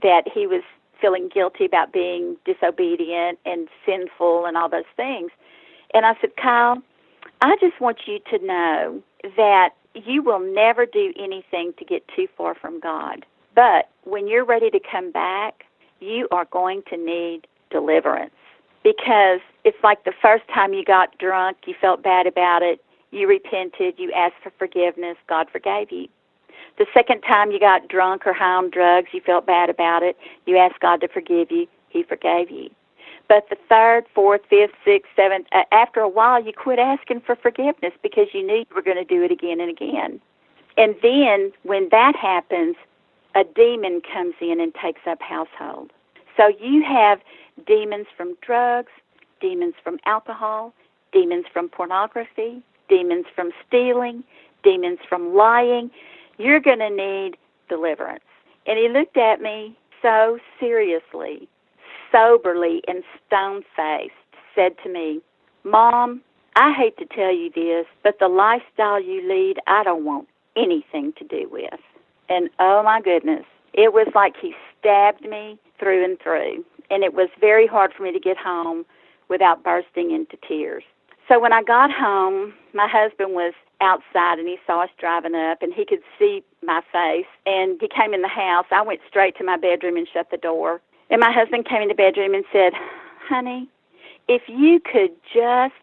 that 0.03 0.29
he 0.33 0.47
was 0.47 0.63
feeling 1.01 1.29
guilty 1.29 1.65
about 1.65 1.93
being 1.93 2.37
disobedient 2.45 3.39
and 3.45 3.69
sinful 3.85 4.47
and 4.47 4.57
all 4.57 4.69
those 4.69 4.85
things. 4.97 5.31
And 5.93 6.07
I 6.07 6.15
said, 6.21 6.37
Kyle, 6.37 6.83
I 7.41 7.57
just 7.61 7.81
want 7.81 7.99
you 8.07 8.19
to 8.31 8.45
know 8.45 9.03
that 9.37 9.71
you 9.95 10.23
will 10.23 10.41
never 10.41 10.87
do 10.87 11.13
anything 11.19 11.73
to 11.79 11.85
get 11.85 12.07
too 12.15 12.29
far 12.37 12.55
from 12.55 12.81
God. 12.81 13.25
But 13.55 13.89
when 14.05 14.29
you're 14.29 14.45
ready 14.45 14.71
to 14.71 14.81
come 14.81 15.11
back, 15.11 15.65
you 16.01 16.29
are 16.31 16.47
going 16.47 16.83
to 16.91 16.97
need 16.97 17.47
deliverance. 17.71 18.35
Because 18.83 19.41
it's 19.65 19.83
like 19.83 20.05
the 20.05 20.13
first 20.23 20.45
time 20.55 20.73
you 20.73 20.85
got 20.85 21.19
drunk, 21.19 21.57
you 21.67 21.75
felt 21.81 22.03
bad 22.03 22.27
about 22.27 22.63
it, 22.63 22.81
you 23.11 23.27
repented, 23.27 23.95
you 23.99 24.13
asked 24.13 24.37
for 24.43 24.53
forgiveness, 24.59 25.17
God 25.29 25.49
forgave 25.51 25.91
you. 25.91 26.09
The 26.79 26.87
second 26.93 27.23
time 27.23 27.51
you 27.51 27.59
got 27.59 27.89
drunk 27.89 28.27
or 28.27 28.33
high 28.33 28.55
on 28.55 28.71
drugs, 28.71 29.09
you 29.13 29.21
felt 29.21 29.47
bad 29.47 29.71
about 29.71 30.03
it, 30.03 30.17
you 30.45 30.57
asked 30.59 30.81
God 30.81 31.01
to 31.01 31.09
forgive 31.09 31.51
you, 31.51 31.67
He 31.89 32.03
forgave 32.03 32.51
you. 32.51 32.71
But 33.29 33.49
the 33.51 33.57
third, 33.69 34.05
fourth, 34.15 34.43
fifth, 34.49 34.75
sixth, 34.85 35.11
seventh, 35.17 35.47
uh, 35.53 35.63
after 35.73 36.01
a 36.01 36.09
while, 36.09 36.43
you 36.43 36.53
quit 36.53 36.79
asking 36.79 37.23
for 37.23 37.35
forgiveness 37.35 37.93
because 38.03 38.29
you 38.33 38.47
knew 38.47 38.59
you 38.59 38.75
were 38.75 38.83
going 38.83 38.97
to 38.97 39.05
do 39.05 39.23
it 39.23 39.33
again 39.33 39.61
and 39.61 39.71
again. 39.71 40.21
And 40.77 40.95
then 41.03 41.53
when 41.63 41.89
that 41.91 42.15
happens, 42.15 42.77
a 43.35 43.43
demon 43.45 44.01
comes 44.13 44.35
in 44.41 44.61
and 44.61 44.75
takes 44.75 45.01
up 45.07 45.21
household. 45.21 45.93
So 46.37 46.53
you 46.61 46.85
have 46.85 47.21
demons 47.67 48.07
from 48.17 48.37
drugs, 48.43 48.93
demons 49.41 49.75
from 49.83 49.99
alcohol, 50.07 50.73
demons 51.13 51.47
from 51.53 51.69
pornography, 51.69 52.63
demons 52.89 53.27
from 53.35 53.51
stealing, 53.67 54.23
demons 54.63 54.99
from 55.09 55.35
lying. 55.35 55.91
You're 56.39 56.61
going 56.61 56.79
to 56.79 56.91
need 56.91 57.37
deliverance. 57.69 58.25
And 58.67 58.79
he 58.79 58.89
looked 58.89 59.17
at 59.17 59.41
me 59.41 59.77
so 60.03 60.39
seriously 60.61 61.49
soberly 62.13 62.83
and 62.87 63.03
stone 63.27 63.63
faced, 63.77 64.13
said 64.55 64.73
to 64.83 64.93
me, 64.93 65.21
Mom, 65.65 66.23
I 66.55 66.73
hate 66.73 66.97
to 66.99 67.07
tell 67.07 67.35
you 67.35 67.51
this, 67.55 67.87
but 68.03 68.19
the 68.19 68.29
lifestyle 68.29 69.03
you 69.03 69.27
lead, 69.29 69.59
I 69.67 69.85
don't 69.85 70.05
want 70.05 70.29
anything 70.57 71.13
to 71.19 71.25
do 71.25 71.49
with. 71.51 71.81
And 72.29 72.49
oh 72.59 72.83
my 72.83 73.01
goodness, 73.01 73.45
it 73.75 73.93
was 73.93 74.09
like 74.15 74.35
he 74.41 74.55
stabbed 74.79 75.23
me 75.23 75.59
through 75.79 76.05
and 76.05 76.19
through. 76.21 76.65
And 76.91 77.05
it 77.05 77.15
was 77.15 77.29
very 77.41 77.67
hard 77.67 77.93
for 77.95 78.05
me 78.05 78.13
to 78.13 78.21
get 78.21 78.37
home 78.37 78.87
without 79.29 79.63
bursting 79.63 80.13
into 80.13 80.37
tears. 80.49 80.85
So 81.29 81.41
when 81.41 81.53
I 81.53 81.63
got 81.63 81.91
home, 81.91 82.55
my 82.73 82.89
husband 82.89 83.35
was 83.35 83.53
outside 83.81 84.39
and 84.39 84.49
he 84.49 84.57
saw 84.67 84.85
us 84.85 84.91
driving 84.99 85.35
up 85.35 85.61
and 85.61 85.75
he 85.75 85.85
could 85.85 86.01
see 86.19 86.43
my 86.63 86.81
face 86.93 87.27
and 87.45 87.79
he 87.81 87.89
came 87.89 88.15
in 88.15 88.23
the 88.23 88.29
house. 88.29 88.67
I 88.71 88.83
went 88.83 89.01
straight 89.09 89.37
to 89.39 89.45
my 89.45 89.57
bedroom 89.57 89.97
and 89.97 90.09
shut 90.11 90.31
the 90.31 90.37
door 90.37 90.81
and 91.11 91.21
my 91.21 91.33
husband 91.33 91.67
came 91.69 91.83
in 91.83 91.89
the 91.89 91.95
bedroom 91.95 92.35
and 92.35 92.45
said, 92.53 92.73
Honey, 93.29 93.69
if 94.29 94.43
you 94.49 94.81
could 94.81 95.11
just, 95.33 95.75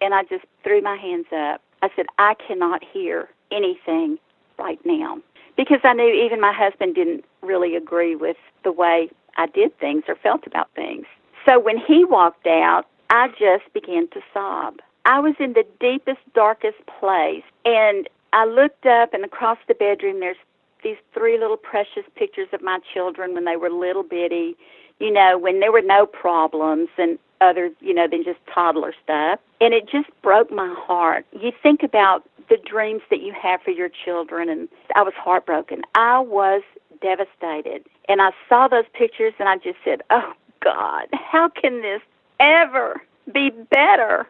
and 0.00 0.14
I 0.14 0.22
just 0.24 0.44
threw 0.62 0.80
my 0.80 0.96
hands 0.96 1.26
up. 1.34 1.60
I 1.82 1.88
said, 1.94 2.06
I 2.18 2.34
cannot 2.34 2.82
hear 2.84 3.28
anything 3.50 4.18
right 4.58 4.80
now. 4.84 5.18
Because 5.56 5.80
I 5.84 5.92
knew 5.92 6.12
even 6.12 6.40
my 6.40 6.52
husband 6.52 6.94
didn't 6.94 7.24
really 7.42 7.74
agree 7.74 8.14
with 8.14 8.36
the 8.62 8.72
way 8.72 9.10
I 9.36 9.46
did 9.46 9.76
things 9.78 10.04
or 10.08 10.14
felt 10.16 10.46
about 10.46 10.68
things. 10.74 11.06
So 11.46 11.58
when 11.58 11.78
he 11.78 12.04
walked 12.04 12.46
out, 12.46 12.84
I 13.10 13.28
just 13.28 13.72
began 13.72 14.08
to 14.08 14.20
sob. 14.32 14.76
I 15.04 15.20
was 15.20 15.34
in 15.40 15.54
the 15.54 15.64
deepest, 15.80 16.20
darkest 16.34 16.78
place. 17.00 17.44
And 17.64 18.08
I 18.32 18.44
looked 18.44 18.86
up, 18.86 19.14
and 19.14 19.24
across 19.24 19.58
the 19.66 19.74
bedroom, 19.74 20.20
there's 20.20 20.36
these 20.82 20.96
three 21.14 21.38
little 21.38 21.56
precious 21.56 22.04
pictures 22.16 22.48
of 22.52 22.62
my 22.62 22.78
children 22.94 23.34
when 23.34 23.44
they 23.44 23.56
were 23.56 23.70
little 23.70 24.02
bitty, 24.02 24.56
you 25.00 25.12
know, 25.12 25.38
when 25.38 25.60
there 25.60 25.72
were 25.72 25.82
no 25.82 26.06
problems. 26.06 26.88
And 26.98 27.18
other, 27.40 27.70
you 27.80 27.94
know, 27.94 28.08
than 28.08 28.24
just 28.24 28.38
toddler 28.52 28.92
stuff. 29.04 29.40
And 29.60 29.74
it 29.74 29.88
just 29.88 30.08
broke 30.22 30.50
my 30.50 30.74
heart. 30.76 31.26
You 31.32 31.52
think 31.62 31.82
about 31.82 32.28
the 32.48 32.56
dreams 32.56 33.02
that 33.10 33.20
you 33.22 33.32
have 33.40 33.62
for 33.62 33.70
your 33.70 33.90
children, 34.04 34.48
and 34.48 34.68
I 34.94 35.02
was 35.02 35.14
heartbroken. 35.16 35.82
I 35.94 36.18
was 36.20 36.62
devastated. 37.00 37.84
And 38.08 38.20
I 38.20 38.30
saw 38.48 38.68
those 38.68 38.86
pictures, 38.92 39.34
and 39.38 39.48
I 39.48 39.56
just 39.56 39.78
said, 39.84 40.02
oh, 40.10 40.32
God, 40.64 41.06
how 41.12 41.48
can 41.48 41.82
this 41.82 42.00
ever 42.40 43.00
be 43.32 43.50
better? 43.50 44.26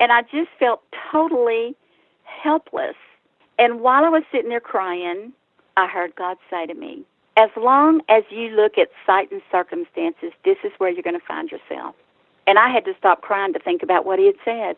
And 0.00 0.12
I 0.12 0.22
just 0.22 0.50
felt 0.58 0.82
totally 1.10 1.76
helpless. 2.24 2.96
And 3.58 3.80
while 3.80 4.04
I 4.04 4.08
was 4.08 4.22
sitting 4.30 4.50
there 4.50 4.60
crying, 4.60 5.32
I 5.78 5.86
heard 5.86 6.16
God 6.16 6.36
say 6.50 6.66
to 6.66 6.74
me, 6.74 7.04
as 7.36 7.50
long 7.56 8.00
as 8.08 8.24
you 8.30 8.48
look 8.48 8.78
at 8.78 8.88
sight 9.06 9.30
and 9.30 9.40
circumstances, 9.48 10.32
this 10.44 10.56
is 10.64 10.72
where 10.78 10.90
you're 10.90 11.04
going 11.04 11.18
to 11.18 11.24
find 11.24 11.52
yourself. 11.52 11.94
And 12.48 12.58
I 12.58 12.68
had 12.68 12.84
to 12.86 12.94
stop 12.98 13.20
crying 13.20 13.52
to 13.52 13.60
think 13.60 13.84
about 13.84 14.04
what 14.04 14.18
he 14.18 14.26
had 14.26 14.34
said. 14.44 14.76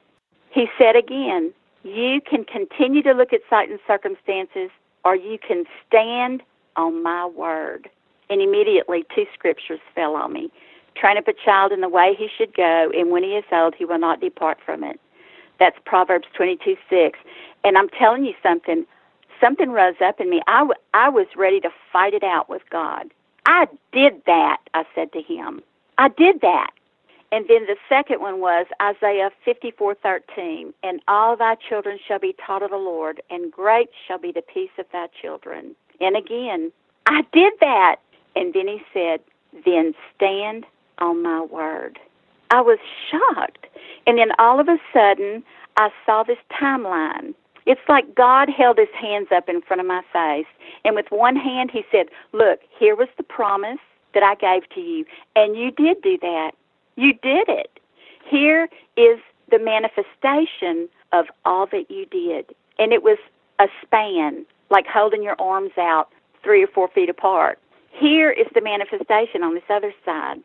He 0.50 0.66
said 0.76 0.96
again, 0.96 1.54
You 1.84 2.20
can 2.20 2.44
continue 2.44 3.02
to 3.04 3.12
look 3.12 3.32
at 3.32 3.40
sight 3.48 3.70
and 3.70 3.78
circumstances, 3.86 4.68
or 5.02 5.16
you 5.16 5.38
can 5.38 5.64
stand 5.88 6.42
on 6.76 7.02
my 7.02 7.24
word. 7.24 7.88
And 8.28 8.42
immediately 8.42 9.06
two 9.14 9.24
scriptures 9.32 9.80
fell 9.94 10.14
on 10.14 10.34
me. 10.34 10.50
Train 10.96 11.16
up 11.16 11.28
a 11.28 11.32
child 11.32 11.72
in 11.72 11.80
the 11.80 11.88
way 11.88 12.14
he 12.18 12.28
should 12.36 12.54
go, 12.54 12.90
and 12.94 13.10
when 13.10 13.22
he 13.22 13.30
is 13.30 13.44
old, 13.50 13.74
he 13.74 13.86
will 13.86 13.98
not 13.98 14.20
depart 14.20 14.58
from 14.66 14.84
it. 14.84 15.00
That's 15.58 15.76
Proverbs 15.86 16.26
22 16.36 16.76
6. 16.90 17.18
And 17.64 17.78
I'm 17.78 17.88
telling 17.88 18.26
you 18.26 18.34
something, 18.42 18.84
something 19.40 19.70
rose 19.70 19.96
up 20.05 20.20
in 20.20 20.31
me. 20.31 20.42
I, 20.46 20.61
w- 20.61 20.74
I 20.94 21.09
was 21.09 21.26
ready 21.37 21.61
to 21.61 21.70
fight 21.92 22.14
it 22.14 22.24
out 22.24 22.48
with 22.48 22.62
God. 22.70 23.11
I 23.46 23.66
did 23.92 24.22
that, 24.26 24.59
I 24.74 24.85
said 24.94 25.12
to 25.12 25.22
him. 25.22 25.62
I 25.98 26.09
did 26.09 26.40
that. 26.42 26.70
And 27.33 27.46
then 27.48 27.66
the 27.66 27.76
second 27.88 28.20
one 28.20 28.40
was 28.40 28.66
Isaiah 28.83 29.31
54:13, 29.46 30.72
and 30.83 31.00
all 31.07 31.37
thy 31.37 31.55
children 31.55 31.98
shall 32.07 32.18
be 32.18 32.35
taught 32.44 32.62
of 32.62 32.70
the 32.70 32.76
Lord, 32.76 33.22
and 33.31 33.53
great 33.53 33.90
shall 34.07 34.18
be 34.18 34.33
the 34.33 34.42
peace 34.42 34.70
of 34.79 34.87
thy 34.92 35.07
children. 35.20 35.76
And 36.00 36.16
again, 36.16 36.72
I 37.07 37.22
did 37.33 37.53
that. 37.61 37.96
And 38.37 38.55
then 38.55 38.68
he 38.68 38.83
said, 38.92 39.20
then 39.64 39.94
stand 40.16 40.64
on 40.98 41.22
my 41.22 41.40
word. 41.42 41.98
I 42.50 42.61
was 42.61 42.79
shocked. 43.11 43.66
And 44.07 44.18
then 44.18 44.31
all 44.38 44.61
of 44.61 44.68
a 44.68 44.79
sudden, 44.92 45.42
I 45.76 45.90
saw 46.07 46.22
this 46.22 46.38
timeline. 46.53 47.35
It's 47.66 47.80
like 47.88 48.14
God 48.14 48.48
held 48.48 48.78
his 48.78 48.88
hands 48.98 49.28
up 49.34 49.48
in 49.48 49.60
front 49.62 49.80
of 49.80 49.86
my 49.86 50.02
face. 50.12 50.46
And 50.84 50.94
with 50.94 51.06
one 51.10 51.36
hand, 51.36 51.70
he 51.70 51.84
said, 51.90 52.06
Look, 52.32 52.60
here 52.78 52.96
was 52.96 53.08
the 53.16 53.22
promise 53.22 53.78
that 54.14 54.22
I 54.22 54.34
gave 54.34 54.68
to 54.70 54.80
you. 54.80 55.04
And 55.36 55.56
you 55.56 55.70
did 55.70 56.02
do 56.02 56.18
that. 56.20 56.52
You 56.96 57.12
did 57.14 57.48
it. 57.48 57.78
Here 58.28 58.68
is 58.96 59.18
the 59.50 59.58
manifestation 59.58 60.88
of 61.12 61.26
all 61.44 61.66
that 61.66 61.90
you 61.90 62.06
did. 62.06 62.54
And 62.78 62.92
it 62.92 63.02
was 63.02 63.18
a 63.58 63.66
span, 63.82 64.46
like 64.70 64.86
holding 64.86 65.22
your 65.22 65.36
arms 65.40 65.72
out 65.78 66.08
three 66.42 66.62
or 66.62 66.68
four 66.68 66.88
feet 66.88 67.08
apart. 67.08 67.58
Here 67.92 68.30
is 68.30 68.46
the 68.54 68.60
manifestation 68.60 69.42
on 69.42 69.54
this 69.54 69.64
other 69.68 69.92
side 70.04 70.38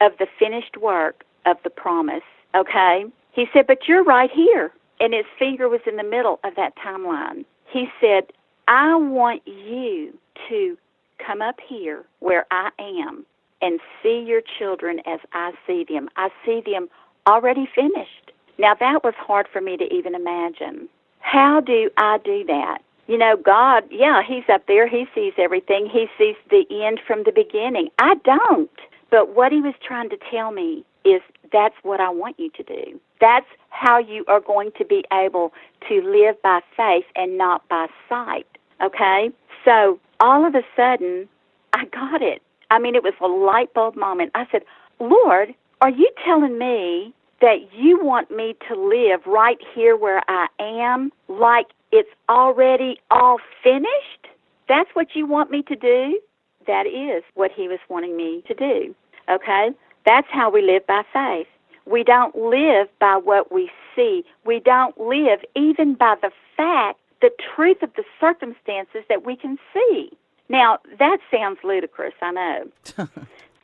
of 0.00 0.12
the 0.18 0.26
finished 0.38 0.76
work 0.76 1.24
of 1.46 1.56
the 1.64 1.70
promise. 1.70 2.22
Okay? 2.54 3.04
He 3.32 3.46
said, 3.52 3.66
But 3.66 3.88
you're 3.88 4.04
right 4.04 4.30
here. 4.30 4.72
And 5.00 5.14
his 5.14 5.24
finger 5.38 5.68
was 5.68 5.80
in 5.86 5.96
the 5.96 6.04
middle 6.04 6.38
of 6.44 6.54
that 6.56 6.76
timeline. 6.76 7.44
He 7.72 7.88
said, 8.00 8.24
I 8.68 8.94
want 8.94 9.42
you 9.46 10.16
to 10.48 10.76
come 11.24 11.42
up 11.42 11.56
here 11.66 12.04
where 12.20 12.46
I 12.50 12.70
am 12.78 13.24
and 13.62 13.80
see 14.02 14.24
your 14.26 14.42
children 14.58 15.00
as 15.06 15.20
I 15.32 15.52
see 15.66 15.84
them. 15.88 16.08
I 16.16 16.28
see 16.44 16.62
them 16.64 16.88
already 17.26 17.68
finished. 17.74 18.32
Now, 18.58 18.74
that 18.78 19.02
was 19.04 19.14
hard 19.16 19.46
for 19.52 19.60
me 19.60 19.76
to 19.76 19.84
even 19.92 20.14
imagine. 20.14 20.88
How 21.20 21.60
do 21.60 21.90
I 21.96 22.18
do 22.24 22.44
that? 22.46 22.78
You 23.06 23.18
know, 23.18 23.36
God, 23.36 23.84
yeah, 23.90 24.22
He's 24.26 24.44
up 24.52 24.66
there. 24.66 24.86
He 24.88 25.06
sees 25.14 25.32
everything. 25.38 25.88
He 25.90 26.06
sees 26.18 26.36
the 26.50 26.64
end 26.84 27.00
from 27.06 27.24
the 27.24 27.32
beginning. 27.32 27.88
I 27.98 28.14
don't. 28.24 28.70
But 29.10 29.34
what 29.34 29.52
He 29.52 29.60
was 29.60 29.74
trying 29.82 30.10
to 30.10 30.18
tell 30.30 30.52
me 30.52 30.84
is 31.04 31.20
that's 31.52 31.74
what 31.82 32.00
I 32.00 32.10
want 32.10 32.38
you 32.38 32.50
to 32.50 32.62
do. 32.62 33.00
That's 33.20 33.46
how 33.70 33.98
you 33.98 34.24
are 34.28 34.40
going 34.40 34.70
to 34.78 34.84
be 34.84 35.04
able 35.12 35.52
to 35.88 36.02
live 36.02 36.40
by 36.42 36.60
faith 36.76 37.06
and 37.16 37.38
not 37.38 37.66
by 37.68 37.86
sight. 38.08 38.46
Okay? 38.82 39.30
So 39.64 39.98
all 40.20 40.46
of 40.46 40.54
a 40.54 40.62
sudden, 40.76 41.28
I 41.72 41.86
got 41.86 42.22
it. 42.22 42.42
I 42.70 42.78
mean, 42.78 42.94
it 42.94 43.02
was 43.02 43.14
a 43.20 43.26
light 43.26 43.72
bulb 43.74 43.96
moment. 43.96 44.30
I 44.34 44.46
said, 44.52 44.62
Lord, 45.00 45.54
are 45.80 45.90
you 45.90 46.10
telling 46.24 46.58
me 46.58 47.14
that 47.40 47.72
you 47.72 47.98
want 48.02 48.30
me 48.30 48.54
to 48.68 48.74
live 48.78 49.20
right 49.26 49.58
here 49.74 49.96
where 49.96 50.22
I 50.28 50.46
am 50.60 51.10
like 51.28 51.66
it's 51.90 52.10
already 52.28 53.00
all 53.10 53.38
finished? 53.62 54.28
That's 54.68 54.90
what 54.92 55.08
you 55.14 55.26
want 55.26 55.50
me 55.50 55.62
to 55.62 55.74
do? 55.74 56.20
That 56.66 56.86
is 56.86 57.24
what 57.34 57.50
he 57.50 57.66
was 57.66 57.78
wanting 57.88 58.16
me 58.16 58.44
to 58.46 58.54
do. 58.54 58.94
Okay? 59.28 59.70
That's 60.06 60.28
how 60.30 60.50
we 60.50 60.62
live 60.62 60.86
by 60.86 61.02
faith. 61.12 61.48
We 61.90 62.04
don't 62.04 62.36
live 62.36 62.88
by 63.00 63.16
what 63.16 63.50
we 63.50 63.70
see. 63.96 64.24
We 64.44 64.60
don't 64.60 64.98
live 64.98 65.40
even 65.56 65.94
by 65.94 66.14
the 66.22 66.30
fact, 66.56 67.00
the 67.20 67.30
truth 67.54 67.82
of 67.82 67.90
the 67.94 68.04
circumstances 68.20 69.02
that 69.08 69.26
we 69.26 69.34
can 69.34 69.58
see. 69.74 70.10
Now, 70.48 70.78
that 70.98 71.18
sounds 71.30 71.58
ludicrous, 71.64 72.14
I 72.22 72.30
know. 72.30 72.68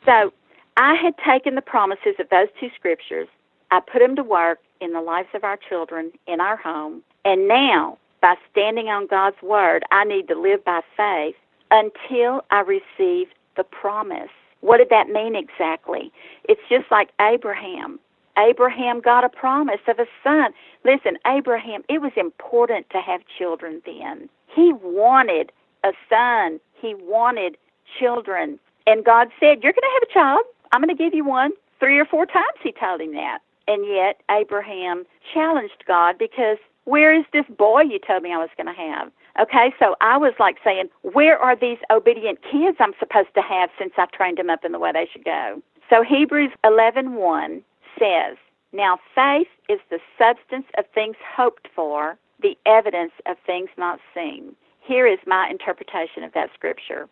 so, 0.04 0.32
I 0.76 0.94
had 0.94 1.14
taken 1.18 1.54
the 1.54 1.62
promises 1.62 2.16
of 2.18 2.28
those 2.28 2.48
two 2.60 2.68
scriptures, 2.76 3.28
I 3.70 3.80
put 3.80 4.00
them 4.00 4.14
to 4.16 4.22
work 4.22 4.58
in 4.80 4.92
the 4.92 5.00
lives 5.00 5.28
of 5.32 5.42
our 5.42 5.56
children, 5.56 6.12
in 6.26 6.40
our 6.40 6.56
home, 6.56 7.02
and 7.24 7.48
now, 7.48 7.98
by 8.20 8.34
standing 8.50 8.88
on 8.88 9.06
God's 9.06 9.40
word, 9.42 9.84
I 9.90 10.04
need 10.04 10.28
to 10.28 10.38
live 10.38 10.64
by 10.64 10.80
faith 10.96 11.36
until 11.70 12.42
I 12.50 12.60
receive 12.60 13.28
the 13.56 13.64
promise. 13.64 14.30
What 14.60 14.78
did 14.78 14.90
that 14.90 15.08
mean 15.08 15.34
exactly? 15.34 16.12
It's 16.48 16.60
just 16.68 16.90
like 16.90 17.10
Abraham. 17.20 17.98
Abraham 18.38 19.00
got 19.00 19.24
a 19.24 19.28
promise 19.28 19.80
of 19.88 19.98
a 19.98 20.06
son. 20.22 20.52
Listen, 20.84 21.18
Abraham, 21.26 21.82
it 21.88 22.00
was 22.00 22.12
important 22.16 22.88
to 22.90 23.00
have 23.00 23.20
children 23.38 23.82
then. 23.84 24.28
He 24.54 24.72
wanted 24.72 25.52
a 25.84 25.92
son, 26.08 26.60
he 26.80 26.94
wanted 26.94 27.56
children. 27.98 28.58
And 28.86 29.04
God 29.04 29.28
said, 29.40 29.62
You're 29.62 29.72
going 29.72 29.82
to 29.82 29.94
have 29.94 30.08
a 30.10 30.12
child. 30.12 30.44
I'm 30.72 30.80
going 30.80 30.94
to 30.94 31.02
give 31.02 31.14
you 31.14 31.24
one. 31.24 31.52
Three 31.80 31.98
or 31.98 32.04
four 32.04 32.26
times 32.26 32.58
he 32.62 32.72
told 32.72 33.00
him 33.00 33.14
that. 33.14 33.38
And 33.68 33.86
yet, 33.86 34.20
Abraham 34.30 35.04
challenged 35.34 35.84
God 35.86 36.16
because 36.18 36.58
where 36.84 37.12
is 37.12 37.24
this 37.32 37.44
boy 37.58 37.82
you 37.82 37.98
told 37.98 38.22
me 38.22 38.32
I 38.32 38.38
was 38.38 38.50
going 38.56 38.72
to 38.72 38.80
have? 38.80 39.10
Okay, 39.40 39.74
so 39.78 39.96
I 40.00 40.16
was 40.16 40.32
like 40.38 40.56
saying, 40.64 40.88
where 41.02 41.38
are 41.38 41.56
these 41.56 41.78
obedient 41.90 42.38
kids 42.42 42.78
I'm 42.80 42.94
supposed 42.98 43.34
to 43.34 43.42
have 43.42 43.70
since 43.78 43.92
I've 43.98 44.12
trained 44.12 44.38
them 44.38 44.48
up 44.48 44.64
in 44.64 44.72
the 44.72 44.78
way 44.78 44.92
they 44.92 45.08
should 45.12 45.24
go? 45.24 45.60
So 45.90 46.02
Hebrews 46.02 46.52
11:1 46.64 47.62
says, 47.98 48.36
"Now 48.72 48.98
faith 49.14 49.48
is 49.68 49.80
the 49.88 50.00
substance 50.18 50.66
of 50.76 50.86
things 50.88 51.16
hoped 51.36 51.68
for, 51.68 52.18
the 52.40 52.56
evidence 52.66 53.12
of 53.26 53.38
things 53.40 53.70
not 53.76 54.00
seen." 54.14 54.56
Here 54.80 55.06
is 55.06 55.18
my 55.26 55.48
interpretation 55.48 56.22
of 56.22 56.32
that 56.32 56.52
scripture. 56.54 57.08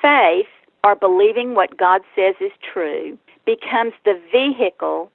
Faith, 0.00 0.48
or 0.82 0.94
believing 0.96 1.54
what 1.54 1.76
God 1.76 2.02
says 2.16 2.34
is 2.40 2.52
true, 2.60 3.16
becomes 3.44 3.94
the 4.04 4.20
vehicle 4.32 5.10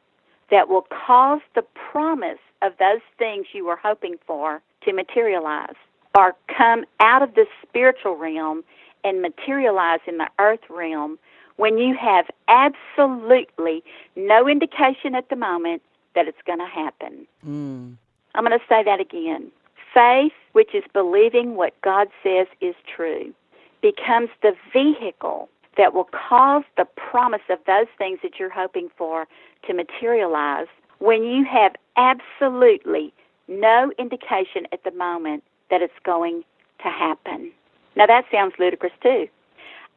that 0.50 0.70
will 0.70 0.84
cause 0.84 1.42
the 1.54 1.64
promise 1.92 2.40
of 2.62 2.78
those 2.78 3.02
things 3.18 3.54
you 3.54 3.68
are 3.68 3.76
hoping 3.76 4.18
for 4.26 4.62
to 4.82 4.94
materialize 4.94 5.76
or 6.18 6.36
come 6.48 6.86
out 7.00 7.22
of 7.22 7.36
the 7.36 7.46
spiritual 7.62 8.16
realm 8.16 8.64
and 9.04 9.22
materialize 9.22 10.00
in 10.08 10.18
the 10.18 10.30
earth 10.40 10.70
realm 10.70 11.20
when 11.58 11.78
you 11.78 11.96
have 11.96 12.26
absolutely 12.48 13.84
no 14.16 14.48
indication 14.48 15.16
at 15.16 15.30
the 15.30 15.36
moment 15.36 15.82
that 16.16 16.28
it's 16.28 16.42
going 16.46 16.60
to 16.60 16.66
happen. 16.66 17.28
Mm. 17.46 17.98
I'm 18.36 18.46
going 18.46 18.58
to 18.58 18.66
say 18.70 18.84
that 18.84 19.00
again. 19.00 19.52
Faith, 19.94 20.34
which 20.54 20.74
is 20.74 20.84
believing 20.94 21.56
what 21.56 21.80
God 21.82 22.08
says 22.24 22.48
is 22.62 22.76
true, 22.96 23.34
becomes 23.82 24.30
the 24.42 24.54
vehicle 24.72 25.50
that 25.78 25.94
will 25.94 26.10
cause 26.12 26.64
the 26.76 26.86
promise 26.86 27.42
of 27.50 27.60
those 27.68 27.88
things 27.98 28.20
that 28.24 28.40
you're 28.40 28.50
hoping 28.50 28.90
for 28.98 29.28
to 29.66 29.74
materialize 29.74 30.68
when 31.00 31.24
you 31.24 31.46
have 31.46 31.76
absolutely 31.96 33.14
no 33.48 33.92
indication 33.98 34.68
at 34.72 34.84
the 34.84 34.92
moment 34.92 35.44
that 35.70 35.82
it's 35.82 35.94
going 36.04 36.44
to 36.84 36.90
happen. 36.90 37.52
Now, 37.96 38.06
that 38.08 38.26
sounds 38.32 38.54
ludicrous 38.60 38.94
too. 39.02 39.28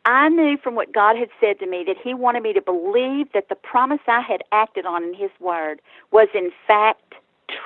I 0.04 0.28
knew 0.28 0.56
from 0.56 0.74
what 0.74 0.92
God 0.92 1.16
had 1.16 1.28
said 1.40 1.58
to 1.60 1.66
me 1.66 1.84
that 1.86 1.96
He 2.02 2.14
wanted 2.14 2.42
me 2.42 2.52
to 2.54 2.62
believe 2.62 3.32
that 3.32 3.48
the 3.48 3.54
promise 3.54 4.00
I 4.06 4.20
had 4.20 4.42
acted 4.52 4.86
on 4.86 5.04
in 5.04 5.14
His 5.14 5.30
Word 5.40 5.80
was 6.10 6.28
in 6.34 6.50
fact 6.66 7.14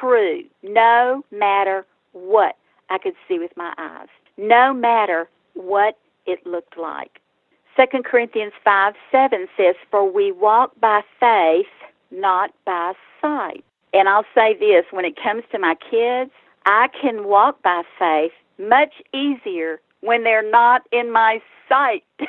true, 0.01 0.43
no 0.63 1.25
matter 1.31 1.87
what 2.13 2.57
I 2.91 2.99
could 2.99 3.15
see 3.29 3.39
with 3.39 3.57
my 3.57 3.73
eyes, 3.79 4.09
no 4.37 4.73
matter 4.73 5.29
what 5.55 5.99
it 6.27 6.45
looked 6.47 6.77
like. 6.77 7.21
2 7.77 8.03
Corinthians 8.03 8.53
5 8.65 8.95
7 9.11 9.49
says, 9.57 9.75
For 9.91 10.09
we 10.11 10.33
walk 10.33 10.73
by 10.81 11.03
faith, 11.19 11.67
not 12.11 12.53
by 12.65 12.93
sight. 13.21 13.65
And 13.93 14.09
I'll 14.09 14.27
say 14.35 14.57
this 14.59 14.85
when 14.91 15.05
it 15.05 15.17
comes 15.21 15.43
to 15.53 15.59
my 15.59 15.77
kids, 15.91 16.31
I 16.67 16.89
can 17.01 17.25
walk 17.25 17.63
by 17.63 17.83
faith 17.99 18.33
much 18.59 19.03
easier 19.13 19.81
when 20.05 20.23
they're 20.23 20.49
not 20.49 20.83
in 20.93 21.11
my 21.11 21.41
sight. 21.69 22.05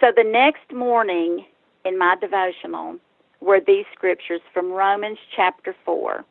so 0.00 0.12
the 0.16 0.24
next 0.24 0.72
morning 0.74 1.46
in 1.84 1.96
my 1.96 2.16
devotional 2.20 2.96
were 3.40 3.60
these 3.64 3.84
scriptures 3.94 4.40
from 4.52 4.72
Romans 4.72 5.18
chapter 5.34 5.74
4. 5.84 6.24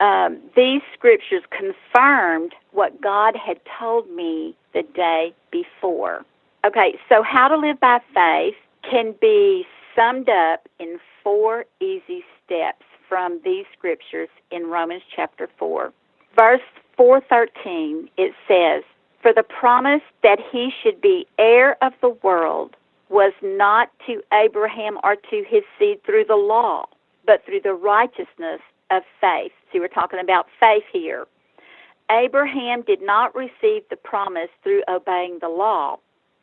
Um, 0.00 0.40
these 0.56 0.82
scriptures 0.92 1.42
confirmed 1.50 2.54
what 2.72 3.00
God 3.00 3.36
had 3.36 3.60
told 3.78 4.10
me 4.10 4.56
the 4.74 4.82
day 4.82 5.32
before. 5.52 6.24
Okay, 6.66 6.98
so 7.08 7.22
how 7.22 7.46
to 7.46 7.56
live 7.56 7.78
by 7.78 8.00
faith 8.12 8.56
can 8.88 9.14
be 9.20 9.64
summed 9.94 10.28
up 10.28 10.68
in 10.80 10.98
four 11.22 11.66
easy 11.80 12.24
steps 12.44 12.84
from 13.08 13.40
these 13.44 13.64
scriptures 13.76 14.28
in 14.50 14.66
Romans 14.66 15.02
chapter 15.14 15.48
4. 15.58 15.92
Verse 16.36 16.60
4:13 17.02 18.08
it 18.16 18.32
says, 18.46 18.84
"For 19.22 19.32
the 19.32 19.42
promise 19.42 20.02
that 20.22 20.38
he 20.38 20.70
should 20.70 21.00
be 21.00 21.26
heir 21.36 21.76
of 21.82 21.92
the 22.00 22.10
world 22.10 22.76
was 23.08 23.32
not 23.42 23.90
to 24.06 24.22
Abraham 24.32 25.00
or 25.02 25.16
to 25.16 25.42
his 25.42 25.64
seed 25.76 26.04
through 26.04 26.26
the 26.26 26.36
law, 26.36 26.86
but 27.24 27.44
through 27.44 27.58
the 27.62 27.74
righteousness 27.74 28.60
of 28.92 29.02
faith." 29.20 29.52
See, 29.72 29.80
we're 29.80 29.88
talking 29.88 30.20
about 30.20 30.46
faith 30.60 30.84
here. 30.92 31.26
Abraham 32.08 32.82
did 32.82 33.02
not 33.02 33.34
receive 33.34 33.82
the 33.88 33.96
promise 33.96 34.50
through 34.62 34.84
obeying 34.86 35.40
the 35.40 35.48
law, 35.48 35.98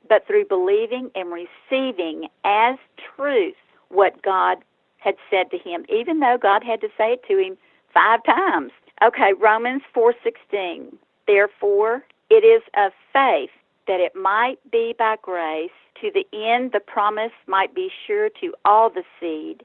but 0.09 0.27
through 0.27 0.43
believing 0.43 1.09
and 1.15 1.31
receiving 1.31 2.27
as 2.43 2.75
truth 3.15 3.55
what 3.87 4.21
God 4.23 4.57
had 4.97 5.15
said 5.29 5.51
to 5.51 5.57
him, 5.57 5.85
even 5.87 6.19
though 6.19 6.37
God 6.37 6.65
had 6.65 6.81
to 6.81 6.89
say 6.97 7.13
it 7.13 7.23
to 7.29 7.37
him 7.37 7.57
five 7.93 8.21
times. 8.23 8.73
Okay, 9.01 9.33
Romans 9.33 9.81
4:16. 9.93 10.97
Therefore, 11.25 12.03
it 12.29 12.43
is 12.43 12.61
of 12.75 12.91
faith 13.13 13.51
that 13.87 13.99
it 13.99 14.15
might 14.15 14.59
be 14.71 14.93
by 14.97 15.15
grace 15.21 15.71
to 16.01 16.11
the 16.11 16.27
end 16.33 16.71
the 16.73 16.79
promise 16.79 17.31
might 17.47 17.73
be 17.73 17.91
sure 18.05 18.29
to 18.41 18.53
all 18.65 18.89
the 18.89 19.03
seed, 19.19 19.63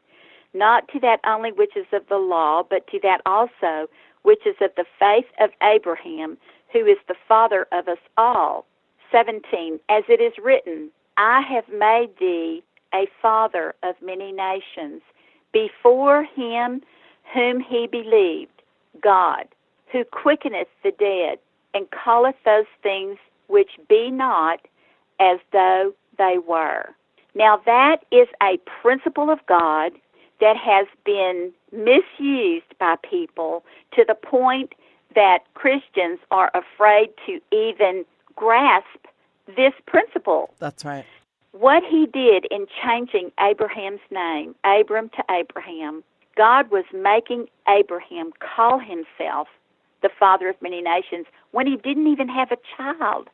not 0.53 0.87
to 0.88 1.01
that 1.01 1.20
only 1.25 1.53
which 1.53 1.77
is 1.77 1.87
of 1.92 2.07
the 2.09 2.18
law, 2.18 2.62
but 2.62 2.87
to 2.88 3.01
that 3.01 3.20
also 3.27 3.88
which 4.23 4.47
is 4.47 4.57
of 4.61 4.70
the 4.77 4.87
faith 4.99 5.27
of 5.40 5.51
Abraham, 5.62 6.38
who 6.73 6.87
is 6.87 6.99
the 7.09 7.16
father 7.29 7.66
of 7.73 7.88
us 7.88 7.99
all. 8.16 8.66
17. 9.11 9.79
As 9.88 10.05
it 10.09 10.20
is 10.20 10.33
written, 10.38 10.90
I 11.16 11.40
have 11.42 11.68
made 11.68 12.16
thee 12.18 12.62
a 12.94 13.07
father 13.20 13.75
of 13.83 14.01
many 14.01 14.33
nations, 14.33 15.03
before 15.53 16.25
him 16.25 16.83
whom 17.33 17.61
he 17.61 17.87
believed, 17.87 18.53
God, 19.02 19.46
who 19.90 20.04
quickeneth 20.04 20.68
the 20.83 20.92
dead, 20.92 21.38
and 21.72 21.87
calleth 21.90 22.37
those 22.44 22.66
things 22.83 23.18
which 23.48 23.70
be 23.88 24.11
not 24.11 24.61
as 25.20 25.38
though 25.52 25.92
they 26.18 26.38
were. 26.46 26.94
Now, 27.35 27.61
that 27.66 28.04
is 28.12 28.28
a 28.42 28.59
principle 28.80 29.30
of 29.30 29.44
God 29.46 29.92
that 30.40 30.57
has 30.57 30.87
been 31.04 31.52
misused 31.72 32.78
by 32.78 32.96
people 33.09 33.64
to 33.94 34.04
the 34.07 34.14
point 34.14 34.74
that 35.14 35.40
Christians 35.54 36.18
are 36.30 36.50
afraid 36.54 37.11
to 37.26 37.40
even 37.52 38.04
grasp 38.37 38.87
this 39.57 39.72
principle. 39.87 40.52
That's 40.59 40.85
right. 40.85 41.04
What 41.52 41.85
he 41.88 42.07
did 42.07 42.46
in 42.50 42.66
changing 42.83 43.30
Abraham's 43.40 44.00
name, 44.11 44.57
Abram 44.64 45.09
to 45.11 45.24
Abraham, 45.30 46.02
God 46.37 46.70
was 46.70 46.85
making 46.92 47.47
Abraham 47.68 48.33
call 48.40 48.79
himself 48.79 49.49
the 50.03 50.11
father 50.18 50.49
of 50.49 50.57
many 50.61 50.83
nations 50.83 51.27
when 51.53 51.66
he 51.66 51.77
didn't 51.77 52.07
even 52.07 52.29
have 52.29 52.53
a 52.53 52.59
child. 52.77 53.29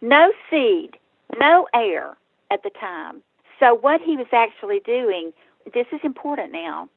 No 0.00 0.32
seed, 0.50 0.96
no 1.38 1.66
heir 1.74 2.16
at 2.50 2.62
the 2.62 2.70
time. 2.70 3.22
So, 3.60 3.74
what 3.74 4.00
he 4.00 4.16
was 4.16 4.28
actually 4.32 4.80
doing, 4.80 5.32
this 5.74 5.86
is 5.92 6.00
important 6.04 6.52
now, 6.52 6.88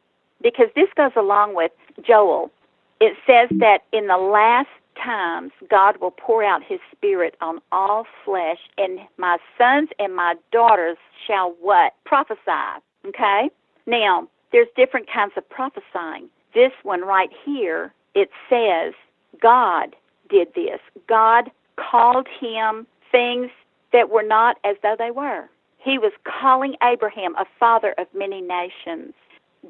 because 0.42 0.68
this 0.76 0.90
goes 0.96 1.12
along 1.16 1.56
with 1.56 1.72
Joel. 2.06 2.52
It 3.00 3.18
says 3.26 3.50
that 3.60 3.80
in 3.92 4.08
the 4.08 4.18
last 4.18 4.70
times 5.04 5.52
God 5.70 5.98
will 5.98 6.12
pour 6.12 6.44
out 6.44 6.62
his 6.64 6.80
spirit 6.92 7.36
on 7.42 7.60
all 7.72 8.06
flesh, 8.24 8.60
and 8.78 9.00
my 9.18 9.38
sons 9.58 9.90
and 9.98 10.16
my 10.16 10.36
daughters 10.52 10.98
shall 11.26 11.56
what? 11.60 11.94
Prophesy. 12.06 12.82
Okay? 13.08 13.50
Now, 13.88 14.28
there's 14.52 14.68
different 14.76 15.08
kinds 15.12 15.34
of 15.38 15.48
prophesying. 15.50 16.30
This 16.54 16.72
one 16.84 17.02
right 17.02 17.30
here, 17.46 17.94
it 18.16 18.30
says 18.50 18.94
God 19.42 19.96
did 20.30 20.50
this. 20.56 20.80
God 21.08 21.52
called 21.78 22.28
him 22.40 22.88
things 23.12 23.50
that 23.94 24.10
were 24.10 24.24
not 24.24 24.58
as 24.64 24.76
though 24.84 24.96
they 24.98 25.12
were. 25.12 25.50
He 25.78 25.98
was 25.98 26.14
calling 26.24 26.76
Abraham 26.84 27.36
a 27.36 27.46
father 27.60 27.96
of 27.98 28.08
many 28.14 28.42
nations. 28.42 29.14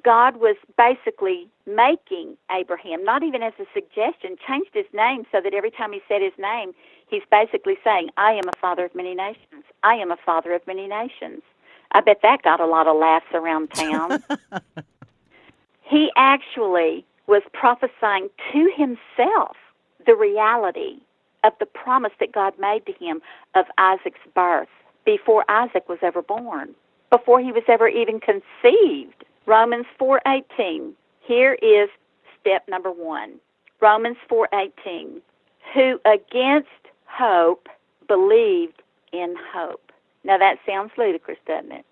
God 0.03 0.37
was 0.37 0.55
basically 0.77 1.47
making 1.65 2.37
Abraham, 2.49 3.03
not 3.03 3.23
even 3.23 3.43
as 3.43 3.53
a 3.59 3.65
suggestion, 3.73 4.37
changed 4.47 4.71
his 4.73 4.85
name 4.93 5.25
so 5.31 5.41
that 5.41 5.53
every 5.53 5.71
time 5.71 5.91
he 5.91 6.01
said 6.07 6.21
his 6.21 6.33
name, 6.39 6.71
he's 7.09 7.23
basically 7.29 7.75
saying, 7.83 8.09
I 8.17 8.31
am 8.31 8.47
a 8.47 8.57
father 8.59 8.85
of 8.85 8.95
many 8.95 9.13
nations. 9.15 9.63
I 9.83 9.95
am 9.95 10.11
a 10.11 10.17
father 10.25 10.53
of 10.53 10.65
many 10.65 10.87
nations. 10.87 11.41
I 11.91 12.01
bet 12.01 12.19
that 12.23 12.41
got 12.43 12.59
a 12.59 12.65
lot 12.65 12.87
of 12.87 12.97
laughs 12.97 13.25
around 13.33 13.69
town. 13.71 14.23
he 15.81 16.11
actually 16.15 17.05
was 17.27 17.43
prophesying 17.53 18.29
to 18.51 18.71
himself 18.75 19.55
the 20.05 20.15
reality 20.15 20.97
of 21.43 21.53
the 21.59 21.65
promise 21.65 22.13
that 22.19 22.31
God 22.31 22.53
made 22.59 22.85
to 22.85 22.93
him 22.93 23.21
of 23.55 23.65
Isaac's 23.77 24.19
birth 24.33 24.69
before 25.05 25.43
Isaac 25.49 25.87
was 25.89 25.99
ever 26.01 26.21
born, 26.21 26.75
before 27.09 27.39
he 27.39 27.51
was 27.51 27.63
ever 27.67 27.87
even 27.87 28.19
conceived. 28.19 29.25
Romans 29.45 29.85
4:18. 29.99 30.93
Here 31.21 31.53
is 31.61 31.89
step 32.39 32.67
number 32.67 32.91
1. 32.91 33.39
Romans 33.79 34.17
4:18. 34.29 35.21
Who 35.73 35.99
against 36.05 36.69
hope 37.05 37.67
believed 38.07 38.81
in 39.11 39.35
hope. 39.53 39.90
Now 40.23 40.37
that 40.37 40.57
sounds 40.65 40.91
ludicrous, 40.97 41.37
doesn't 41.47 41.71
it? 41.71 41.85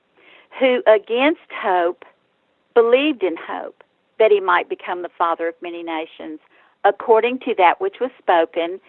Who 0.60 0.84
against 0.88 1.52
hope 1.52 2.04
believed 2.74 3.24
in 3.24 3.36
hope 3.38 3.84
that 4.20 4.32
he 4.32 4.40
might 4.40 4.70
become 4.70 5.02
the 5.02 5.10
father 5.18 5.48
of 5.48 5.56
many 5.62 5.84
nations, 5.84 6.40
according 6.84 7.40
to 7.40 7.56
that 7.58 7.80
which 7.82 7.96
was 8.00 8.12
spoken, 8.18 8.80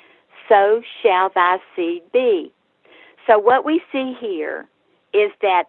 so 0.49 0.83
shall 1.03 1.31
thy 1.35 1.59
seed 1.75 2.03
be. 2.13 2.53
So 3.27 3.39
what 3.39 3.65
we 3.65 3.81
see 3.93 4.15
here 4.21 4.67
is 5.13 5.31
that 5.43 5.65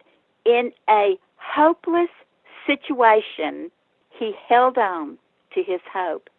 in 0.46 0.72
a 0.90 1.18
hopeless 1.38 2.10
situation, 2.66 3.72
he 4.10 4.34
held 4.48 4.78
on 4.78 5.18
to 5.54 5.64
his 5.64 5.82
hope 5.92 6.30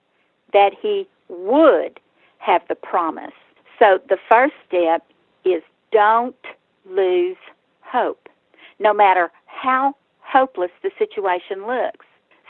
that 0.53 0.73
he 0.81 1.07
would 1.29 2.01
have 2.38 2.62
the 2.68 2.75
promise. 2.75 3.33
So 3.79 4.01
the 4.09 4.18
first 4.31 4.55
step 4.66 5.07
is 5.45 5.62
don't 5.90 6.37
lose 6.88 7.37
hope, 7.81 8.29
no 8.79 8.92
matter 8.92 9.31
how 9.47 9.95
hopeless 10.21 10.71
the 10.83 10.90
situation 10.99 11.66
looks. 11.66 12.07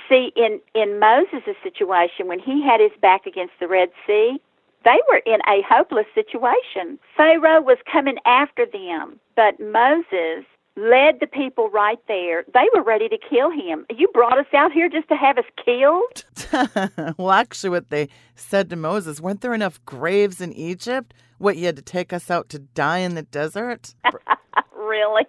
See, 0.09 0.33
in, 0.37 0.61
in 0.75 0.99
Moses' 0.99 1.57
situation, 1.63 2.27
when 2.27 2.41
he 2.41 2.63
had 2.63 2.81
his 2.81 2.93
back 3.01 3.27
against 3.27 3.55
the 3.61 3.69
Red 3.69 3.91
Sea, 4.07 4.41
they 4.85 4.99
were 5.09 5.23
in 5.25 5.41
a 5.49 5.63
hopeless 5.69 6.07
situation. 6.15 6.99
Pharaoh 7.17 7.61
was 7.61 7.79
coming 7.91 8.17
after 8.27 8.67
them, 8.67 9.21
but 9.37 9.61
Moses 9.61 10.45
led 10.77 11.21
the 11.21 11.27
people 11.27 11.69
right 11.71 11.99
there. 12.09 12.45
They 12.55 12.69
were 12.75 12.83
ready 12.83 13.09
to 13.09 13.19
kill 13.19 13.51
him. 13.51 13.87
You 13.95 14.09
brought 14.09 14.39
us 14.39 14.47
out 14.55 14.73
here 14.73 14.89
just 14.89 15.09
to 15.09 15.17
have 15.17 15.39
us 15.39 15.45
killed? 15.63 17.15
well, 17.19 17.31
actually, 17.31 17.71
what 17.71 17.91
they 17.91 18.09
said 18.35 18.71
to 18.71 18.77
Moses, 18.77 19.21
weren't 19.21 19.43
there 19.43 19.55
enough 19.55 19.85
graves 19.85 20.41
in 20.41 20.53
Egypt? 20.53 21.15
What, 21.39 21.57
you 21.57 21.67
had 21.67 21.77
to 21.77 21.83
take 21.83 22.13
us 22.13 22.31
out 22.31 22.49
to 22.51 22.59
die 22.59 22.99
in 22.99 23.15
the 23.15 23.23
desert? 23.23 23.95
really? 24.77 25.27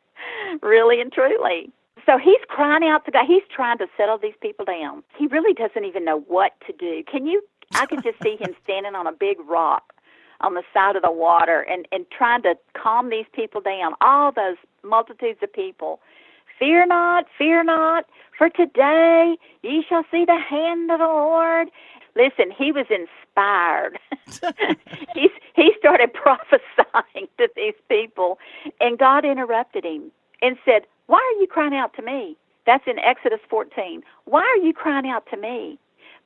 really 0.62 1.00
and 1.00 1.12
truly. 1.12 1.72
So 2.04 2.18
he's 2.18 2.40
crying 2.48 2.84
out 2.84 3.04
to 3.06 3.10
God. 3.10 3.24
He's 3.26 3.42
trying 3.54 3.78
to 3.78 3.86
settle 3.96 4.18
these 4.18 4.34
people 4.40 4.64
down. 4.64 5.02
He 5.18 5.26
really 5.26 5.54
doesn't 5.54 5.84
even 5.84 6.04
know 6.04 6.20
what 6.20 6.52
to 6.66 6.72
do. 6.72 7.02
Can 7.10 7.26
you? 7.26 7.42
I 7.74 7.86
could 7.86 8.04
just 8.04 8.22
see 8.22 8.36
him 8.38 8.54
standing 8.62 8.94
on 8.94 9.08
a 9.08 9.12
big 9.12 9.38
rock 9.48 9.92
on 10.40 10.54
the 10.54 10.62
side 10.72 10.96
of 10.96 11.02
the 11.02 11.10
water 11.12 11.60
and, 11.60 11.86
and 11.92 12.06
trying 12.10 12.42
to 12.42 12.54
calm 12.74 13.10
these 13.10 13.26
people 13.32 13.60
down, 13.60 13.94
all 14.00 14.32
those 14.32 14.56
multitudes 14.84 15.38
of 15.42 15.52
people. 15.52 16.00
Fear 16.58 16.86
not, 16.86 17.26
fear 17.36 17.62
not, 17.64 18.06
for 18.36 18.48
today 18.48 19.36
ye 19.62 19.84
shall 19.88 20.04
see 20.10 20.24
the 20.24 20.38
hand 20.38 20.90
of 20.90 20.98
the 21.00 21.04
Lord. 21.04 21.68
Listen, 22.14 22.50
he 22.56 22.72
was 22.72 22.86
inspired. 22.90 23.98
he, 25.14 25.28
he 25.54 25.72
started 25.78 26.12
prophesying 26.14 27.28
to 27.38 27.48
these 27.56 27.74
people, 27.88 28.38
and 28.80 28.98
God 28.98 29.24
interrupted 29.24 29.84
him 29.84 30.10
and 30.40 30.56
said, 30.64 30.82
Why 31.06 31.18
are 31.18 31.40
you 31.40 31.46
crying 31.46 31.74
out 31.74 31.94
to 31.96 32.02
me? 32.02 32.36
That's 32.64 32.84
in 32.86 32.98
Exodus 32.98 33.40
14. 33.50 34.02
Why 34.24 34.40
are 34.42 34.64
you 34.64 34.72
crying 34.72 35.08
out 35.08 35.26
to 35.30 35.36
me? 35.36 35.78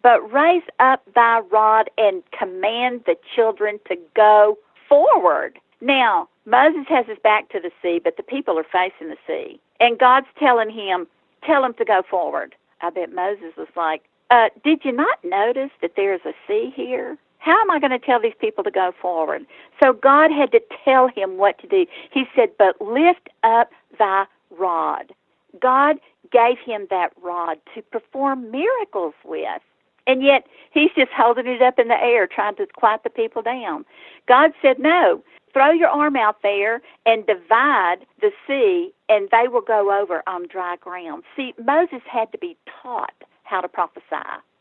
But 0.02 0.32
raise 0.32 0.62
up 0.78 1.02
thy 1.14 1.40
rod 1.50 1.90
and 1.98 2.22
command 2.38 3.02
the 3.06 3.16
children 3.34 3.78
to 3.88 3.96
go 4.16 4.58
forward. 4.88 5.58
Now, 5.80 6.28
Moses 6.46 6.86
has 6.88 7.06
his 7.06 7.18
back 7.22 7.48
to 7.50 7.60
the 7.60 7.70
sea, 7.82 8.00
but 8.02 8.16
the 8.16 8.22
people 8.22 8.58
are 8.58 8.64
facing 8.64 9.08
the 9.08 9.16
sea. 9.26 9.60
And 9.78 9.98
God's 9.98 10.26
telling 10.38 10.70
him, 10.70 11.06
tell 11.44 11.62
them 11.62 11.74
to 11.74 11.84
go 11.84 12.02
forward. 12.08 12.54
I 12.82 12.90
bet 12.90 13.14
Moses 13.14 13.52
was 13.56 13.68
like, 13.76 14.02
uh, 14.30 14.48
did 14.64 14.84
you 14.84 14.92
not 14.92 15.18
notice 15.24 15.70
that 15.82 15.92
there's 15.96 16.20
a 16.24 16.32
sea 16.46 16.72
here? 16.74 17.16
How 17.38 17.58
am 17.60 17.70
I 17.70 17.80
going 17.80 17.90
to 17.90 17.98
tell 17.98 18.20
these 18.20 18.34
people 18.38 18.62
to 18.64 18.70
go 18.70 18.92
forward? 19.00 19.46
So 19.82 19.92
God 19.92 20.30
had 20.30 20.52
to 20.52 20.60
tell 20.84 21.08
him 21.08 21.38
what 21.38 21.58
to 21.60 21.66
do. 21.66 21.86
He 22.12 22.24
said, 22.36 22.50
But 22.58 22.80
lift 22.80 23.28
up 23.42 23.70
thy 23.98 24.26
rod. 24.50 25.12
God 25.60 25.96
gave 26.30 26.58
him 26.64 26.86
that 26.90 27.12
rod 27.22 27.58
to 27.74 27.82
perform 27.82 28.50
miracles 28.50 29.14
with. 29.24 29.62
And 30.10 30.24
yet 30.24 30.44
he's 30.72 30.90
just 30.96 31.12
holding 31.16 31.46
it 31.46 31.62
up 31.62 31.78
in 31.78 31.86
the 31.86 31.94
air, 31.94 32.26
trying 32.26 32.56
to 32.56 32.66
quiet 32.66 33.02
the 33.04 33.10
people 33.10 33.42
down. 33.42 33.84
God 34.26 34.50
said, 34.60 34.80
No, 34.80 35.22
throw 35.52 35.70
your 35.70 35.88
arm 35.88 36.16
out 36.16 36.42
there 36.42 36.82
and 37.06 37.24
divide 37.26 37.98
the 38.20 38.32
sea, 38.44 38.92
and 39.08 39.28
they 39.30 39.46
will 39.46 39.60
go 39.60 39.96
over 39.96 40.24
on 40.26 40.48
dry 40.48 40.74
ground. 40.80 41.22
See, 41.36 41.54
Moses 41.64 42.02
had 42.10 42.32
to 42.32 42.38
be 42.38 42.56
taught 42.82 43.14
how 43.44 43.60
to 43.60 43.68
prophesy. 43.68 44.02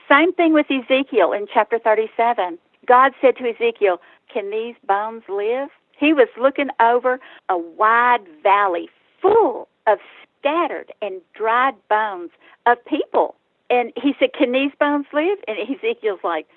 Same 0.08 0.34
thing 0.34 0.54
with 0.54 0.68
Ezekiel 0.70 1.32
in 1.32 1.48
chapter 1.52 1.80
37. 1.80 2.60
God 2.88 3.14
said 3.20 3.36
to 3.38 3.50
Ezekiel, 3.50 4.00
Can 4.32 4.52
these 4.52 4.76
bones 4.88 5.24
live? 5.28 5.70
He 5.98 6.14
was 6.14 6.28
looking 6.40 6.70
over 6.80 7.20
a 7.50 7.58
wide 7.58 8.28
valley 8.44 8.88
full 9.20 9.68
of 9.88 9.98
scattered 10.40 10.94
and 11.02 11.22
dried 11.34 11.74
bones 11.90 12.30
of 12.68 12.78
people. 12.86 13.36
And 13.70 13.92
he 13.96 14.14
said, 14.20 14.34
Can 14.34 14.52
these 14.52 14.72
bones 14.80 15.06
live? 15.14 15.38
And 15.48 15.58
Ezekiel's 15.60 16.22
like, 16.24 16.48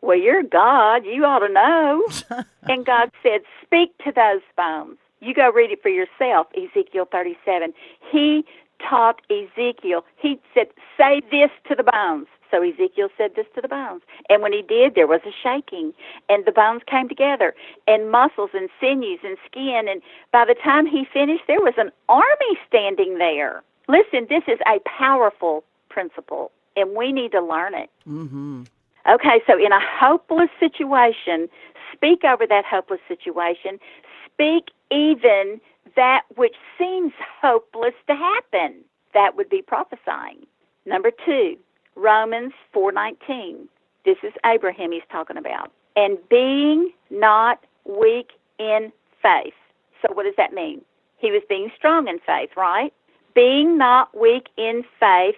Well, 0.00 0.18
you're 0.18 0.42
God. 0.42 1.04
You 1.04 1.24
ought 1.24 1.46
to 1.46 1.52
know. 1.52 2.44
and 2.62 2.86
God 2.86 3.10
said, 3.22 3.40
Speak 3.62 3.96
to 4.04 4.12
those 4.12 4.42
bones. 4.56 4.98
You 5.20 5.34
go 5.34 5.50
read 5.50 5.70
it 5.70 5.82
for 5.82 5.88
yourself, 5.88 6.48
Ezekiel 6.54 7.06
37. 7.10 7.72
He 8.10 8.44
taught 8.88 9.20
Ezekiel, 9.30 10.04
he 10.16 10.40
said, 10.52 10.66
Say 10.96 11.22
this 11.30 11.50
to 11.68 11.74
the 11.74 11.82
bones. 11.82 12.26
So 12.50 12.62
Ezekiel 12.62 13.08
said 13.16 13.32
this 13.34 13.46
to 13.54 13.60
the 13.60 13.68
bones. 13.68 14.02
And 14.28 14.42
when 14.42 14.52
he 14.52 14.62
did, 14.62 14.94
there 14.94 15.06
was 15.06 15.20
a 15.26 15.32
shaking, 15.42 15.92
and 16.28 16.44
the 16.44 16.52
bones 16.52 16.82
came 16.86 17.08
together, 17.08 17.54
and 17.88 18.10
muscles 18.10 18.50
and 18.54 18.68
sinews 18.80 19.20
and 19.24 19.36
skin. 19.44 19.86
And 19.88 20.02
by 20.32 20.44
the 20.44 20.54
time 20.54 20.86
he 20.86 21.04
finished, 21.12 21.44
there 21.48 21.60
was 21.60 21.74
an 21.78 21.90
army 22.08 22.58
standing 22.68 23.18
there. 23.18 23.62
Listen, 23.88 24.26
this 24.28 24.44
is 24.46 24.60
a 24.66 24.78
powerful 24.88 25.64
principle, 25.94 26.50
and 26.76 26.96
we 26.96 27.12
need 27.12 27.30
to 27.32 27.40
learn 27.40 27.74
it. 27.74 27.88
Mm-hmm. 28.06 28.64
Okay, 29.08 29.40
so 29.46 29.56
in 29.56 29.70
a 29.70 29.80
hopeless 29.80 30.50
situation, 30.58 31.48
speak 31.92 32.24
over 32.24 32.46
that 32.46 32.64
hopeless 32.64 33.00
situation. 33.06 33.78
Speak 34.26 34.70
even 34.90 35.60
that 35.94 36.22
which 36.34 36.56
seems 36.76 37.12
hopeless 37.40 37.94
to 38.08 38.14
happen. 38.14 38.80
That 39.12 39.36
would 39.36 39.48
be 39.48 39.62
prophesying. 39.62 40.46
Number 40.84 41.12
two, 41.24 41.56
Romans 41.94 42.52
4:19. 42.74 43.68
This 44.04 44.16
is 44.22 44.32
Abraham 44.44 44.90
he's 44.90 45.02
talking 45.10 45.36
about. 45.36 45.70
And 45.96 46.18
being 46.28 46.92
not 47.10 47.64
weak 47.84 48.32
in 48.58 48.92
faith. 49.22 49.54
So 50.02 50.12
what 50.12 50.24
does 50.24 50.34
that 50.36 50.52
mean? 50.52 50.82
He 51.18 51.30
was 51.30 51.42
being 51.48 51.70
strong 51.76 52.08
in 52.08 52.18
faith, 52.18 52.50
right? 52.56 52.92
Being 53.34 53.78
not 53.78 54.16
weak 54.18 54.48
in 54.56 54.84
faith, 54.98 55.36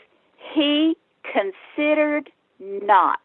he 0.54 0.96
considered 1.22 2.30
not 2.60 3.20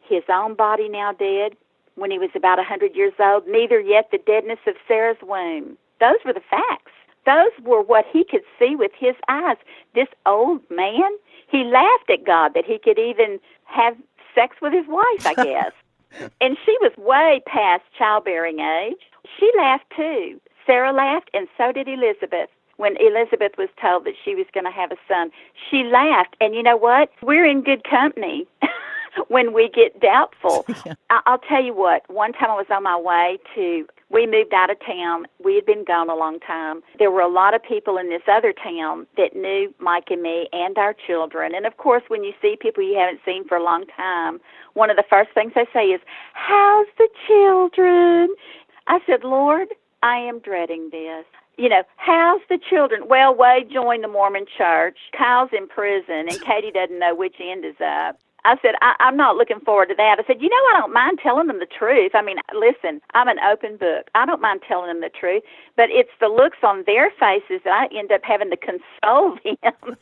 his 0.00 0.22
own 0.28 0.54
body 0.54 0.88
now 0.88 1.12
dead 1.12 1.56
when 1.94 2.10
he 2.10 2.18
was 2.18 2.30
about 2.34 2.58
a 2.58 2.62
100 2.62 2.94
years 2.96 3.12
old, 3.18 3.46
neither 3.46 3.78
yet 3.80 4.08
the 4.10 4.18
deadness 4.18 4.58
of 4.66 4.74
Sarah's 4.88 5.18
womb. 5.22 5.76
Those 6.00 6.16
were 6.24 6.32
the 6.32 6.40
facts. 6.50 6.92
Those 7.26 7.52
were 7.62 7.82
what 7.82 8.06
he 8.10 8.24
could 8.24 8.42
see 8.58 8.74
with 8.74 8.92
his 8.98 9.14
eyes. 9.28 9.58
This 9.94 10.08
old 10.24 10.62
man, 10.70 11.10
he 11.48 11.64
laughed 11.64 12.08
at 12.10 12.24
God 12.24 12.52
that 12.54 12.64
he 12.64 12.78
could 12.78 12.98
even 12.98 13.38
have 13.64 13.96
sex 14.34 14.56
with 14.62 14.72
his 14.72 14.86
wife, 14.88 15.26
I 15.26 15.34
guess. 15.44 16.30
and 16.40 16.56
she 16.64 16.76
was 16.80 16.92
way 16.96 17.42
past 17.46 17.82
childbearing 17.96 18.60
age. 18.60 19.00
She 19.38 19.50
laughed 19.56 19.84
too. 19.94 20.40
Sarah 20.66 20.92
laughed, 20.92 21.30
and 21.34 21.46
so 21.58 21.72
did 21.72 21.88
Elizabeth. 21.88 22.48
When 22.80 22.96
Elizabeth 22.98 23.52
was 23.58 23.68
told 23.78 24.06
that 24.06 24.14
she 24.24 24.34
was 24.34 24.46
going 24.54 24.64
to 24.64 24.70
have 24.70 24.90
a 24.90 24.96
son, 25.06 25.30
she 25.70 25.84
laughed. 25.84 26.34
And 26.40 26.54
you 26.54 26.62
know 26.62 26.78
what? 26.78 27.10
We're 27.22 27.44
in 27.44 27.62
good 27.62 27.84
company. 27.84 28.46
when 29.28 29.52
we 29.52 29.68
get 29.68 30.00
doubtful. 30.00 30.64
Yeah. 30.86 30.94
I- 31.10 31.20
I'll 31.26 31.38
tell 31.52 31.62
you 31.62 31.74
what, 31.74 32.08
one 32.08 32.32
time 32.32 32.48
I 32.50 32.54
was 32.54 32.70
on 32.70 32.84
my 32.84 32.96
way 32.96 33.38
to, 33.54 33.86
we 34.08 34.26
moved 34.26 34.54
out 34.54 34.70
of 34.70 34.78
town. 34.80 35.26
We 35.44 35.56
had 35.56 35.66
been 35.66 35.84
gone 35.84 36.08
a 36.08 36.14
long 36.14 36.40
time. 36.40 36.80
There 36.98 37.10
were 37.10 37.20
a 37.20 37.28
lot 37.28 37.52
of 37.52 37.62
people 37.62 37.98
in 37.98 38.08
this 38.08 38.22
other 38.32 38.54
town 38.54 39.06
that 39.18 39.36
knew 39.36 39.74
Mike 39.78 40.08
and 40.08 40.22
me 40.22 40.48
and 40.54 40.78
our 40.78 40.94
children. 41.06 41.54
And 41.54 41.66
of 41.66 41.76
course, 41.76 42.02
when 42.08 42.24
you 42.24 42.32
see 42.40 42.56
people 42.58 42.82
you 42.82 42.96
haven't 42.98 43.20
seen 43.26 43.46
for 43.46 43.58
a 43.58 43.62
long 43.62 43.84
time, 43.94 44.40
one 44.72 44.88
of 44.88 44.96
the 44.96 45.04
first 45.10 45.30
things 45.34 45.52
they 45.54 45.66
say 45.74 45.86
is, 45.88 46.00
How's 46.32 46.86
the 46.96 47.08
children? 47.26 48.34
I 48.86 49.00
said, 49.06 49.22
Lord, 49.22 49.68
I 50.02 50.16
am 50.16 50.38
dreading 50.38 50.88
this 50.90 51.26
you 51.60 51.68
know, 51.68 51.82
how's 51.96 52.40
the 52.48 52.58
children? 52.70 53.02
Well, 53.08 53.34
Wade 53.34 53.70
joined 53.70 54.02
the 54.02 54.08
Mormon 54.08 54.46
church. 54.56 54.96
Kyle's 55.16 55.50
in 55.52 55.68
prison, 55.68 56.26
and 56.30 56.40
Katie 56.40 56.72
doesn't 56.72 56.98
know 56.98 57.14
which 57.14 57.36
end 57.38 57.66
is 57.66 57.76
up. 57.84 58.18
I 58.44 58.56
said, 58.62 58.72
I, 58.80 58.94
I'm 59.00 59.18
not 59.18 59.36
looking 59.36 59.60
forward 59.60 59.90
to 59.90 59.94
that. 59.96 60.16
I 60.18 60.26
said, 60.26 60.40
you 60.40 60.48
know, 60.48 60.64
I 60.74 60.80
don't 60.80 60.94
mind 60.94 61.18
telling 61.22 61.46
them 61.48 61.58
the 61.60 61.66
truth. 61.66 62.12
I 62.14 62.22
mean, 62.22 62.38
listen, 62.54 63.02
I'm 63.12 63.28
an 63.28 63.38
open 63.40 63.76
book. 63.76 64.08
I 64.14 64.24
don't 64.24 64.40
mind 64.40 64.62
telling 64.66 64.88
them 64.88 65.02
the 65.02 65.10
truth, 65.10 65.42
but 65.76 65.90
it's 65.90 66.10
the 66.20 66.28
looks 66.28 66.56
on 66.62 66.84
their 66.86 67.10
faces 67.20 67.60
that 67.64 67.72
I 67.72 67.94
end 67.94 68.10
up 68.12 68.22
having 68.24 68.50
to 68.50 68.56
console 68.56 69.36
them 69.62 69.96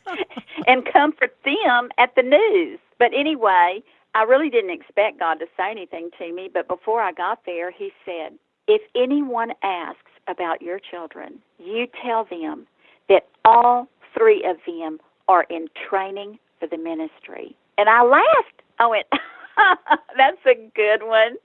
and 0.67 0.87
comfort 0.91 1.35
them 1.43 1.89
at 1.97 2.15
the 2.15 2.23
news. 2.23 2.79
But 2.97 3.11
anyway, 3.13 3.83
I 4.15 4.23
really 4.23 4.49
didn't 4.49 4.71
expect 4.71 5.19
God 5.19 5.35
to 5.35 5.45
say 5.57 5.69
anything 5.71 6.09
to 6.19 6.33
me, 6.33 6.49
but 6.53 6.69
before 6.69 7.01
I 7.01 7.11
got 7.11 7.39
there, 7.45 7.71
He 7.71 7.91
said, 8.05 8.39
if 8.67 8.81
anyone 8.95 9.51
asks 9.63 10.08
about 10.29 10.61
your 10.61 10.79
children, 10.79 11.39
you 11.57 11.87
tell 12.03 12.25
them 12.25 12.67
that 13.09 13.27
all 13.45 13.87
three 14.17 14.43
of 14.45 14.57
them 14.65 14.99
are 15.27 15.43
in 15.49 15.67
training 15.89 16.39
for 16.59 16.67
the 16.67 16.77
ministry. 16.77 17.55
And 17.77 17.89
I 17.89 18.03
laughed. 18.03 18.61
I 18.79 18.87
went, 18.87 19.07
That's 20.17 20.37
a 20.45 20.55
good 20.75 21.03
one. 21.03 21.35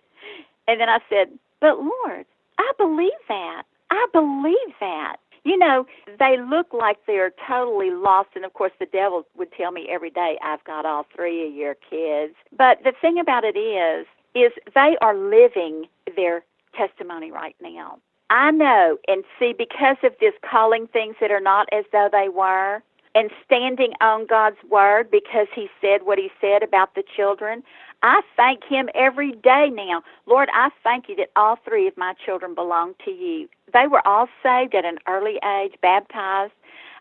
And 0.66 0.80
then 0.80 0.88
I 0.88 0.98
said, 1.08 1.38
But 1.60 1.78
Lord, 1.78 2.26
I 2.58 2.72
believe 2.78 3.10
that. 3.28 3.64
I 3.90 4.06
believe 4.12 4.74
that. 4.80 5.16
You 5.44 5.58
know, 5.58 5.86
they 6.18 6.36
look 6.38 6.72
like 6.72 6.96
they're 7.06 7.32
totally 7.46 7.90
lost. 7.90 8.30
And 8.34 8.44
of 8.44 8.54
course, 8.54 8.72
the 8.80 8.86
devil 8.86 9.26
would 9.36 9.52
tell 9.52 9.72
me 9.72 9.88
every 9.90 10.10
day, 10.10 10.38
I've 10.42 10.64
got 10.64 10.86
all 10.86 11.06
three 11.14 11.46
of 11.46 11.54
your 11.54 11.74
kids. 11.74 12.34
But 12.56 12.78
the 12.82 12.92
thing 13.00 13.18
about 13.18 13.44
it 13.44 13.58
is, 13.58 14.06
is 14.34 14.52
they 14.74 14.96
are 15.02 15.14
living 15.14 15.84
their 16.16 16.44
testimony 16.76 17.30
right 17.30 17.54
now. 17.60 17.98
I 18.30 18.50
know 18.50 18.98
and 19.06 19.24
see 19.38 19.54
because 19.56 19.96
of 20.02 20.12
this 20.20 20.34
calling 20.48 20.86
things 20.88 21.16
that 21.20 21.30
are 21.30 21.40
not 21.40 21.68
as 21.72 21.84
though 21.92 22.08
they 22.10 22.28
were, 22.28 22.82
and 23.14 23.30
standing 23.44 23.92
on 24.00 24.26
God's 24.26 24.56
word 24.68 25.10
because 25.10 25.46
he 25.54 25.68
said 25.80 26.02
what 26.04 26.18
he 26.18 26.30
said 26.40 26.62
about 26.62 26.94
the 26.94 27.04
children. 27.16 27.62
I 28.02 28.22
thank 28.36 28.64
him 28.64 28.88
every 28.94 29.32
day 29.32 29.70
now. 29.72 30.02
Lord, 30.26 30.48
I 30.52 30.70
thank 30.82 31.08
you 31.08 31.16
that 31.16 31.30
all 31.36 31.56
three 31.64 31.86
of 31.86 31.96
my 31.96 32.14
children 32.24 32.54
belong 32.54 32.94
to 33.04 33.10
you. 33.10 33.48
They 33.72 33.86
were 33.86 34.06
all 34.06 34.28
saved 34.42 34.74
at 34.74 34.84
an 34.84 34.98
early 35.06 35.38
age, 35.44 35.74
baptized. 35.80 36.52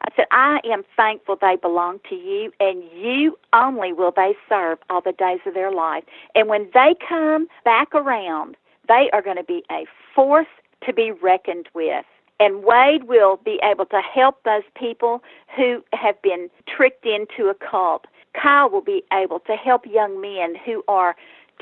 I 0.03 0.09
said, 0.15 0.25
I 0.31 0.59
am 0.65 0.83
thankful 0.95 1.37
they 1.39 1.55
belong 1.55 1.99
to 2.09 2.15
you, 2.15 2.51
and 2.59 2.83
you 2.93 3.37
only 3.53 3.93
will 3.93 4.13
they 4.15 4.33
serve 4.47 4.77
all 4.89 5.01
the 5.01 5.13
days 5.13 5.39
of 5.45 5.53
their 5.53 5.71
life. 5.71 6.03
And 6.35 6.47
when 6.47 6.69
they 6.73 6.95
come 7.07 7.47
back 7.65 7.93
around, 7.95 8.55
they 8.87 9.09
are 9.13 9.21
going 9.21 9.37
to 9.37 9.43
be 9.43 9.63
a 9.71 9.85
force 10.13 10.47
to 10.85 10.93
be 10.93 11.11
reckoned 11.11 11.69
with. 11.73 12.05
And 12.39 12.63
Wade 12.63 13.03
will 13.03 13.37
be 13.37 13.59
able 13.63 13.85
to 13.85 14.01
help 14.01 14.43
those 14.43 14.63
people 14.75 15.21
who 15.55 15.83
have 15.93 16.21
been 16.21 16.49
tricked 16.67 17.05
into 17.05 17.49
a 17.49 17.53
cult. 17.53 18.05
Kyle 18.39 18.69
will 18.69 18.81
be 18.81 19.03
able 19.13 19.39
to 19.41 19.53
help 19.53 19.85
young 19.85 20.19
men 20.19 20.55
who 20.65 20.83
are 20.87 21.15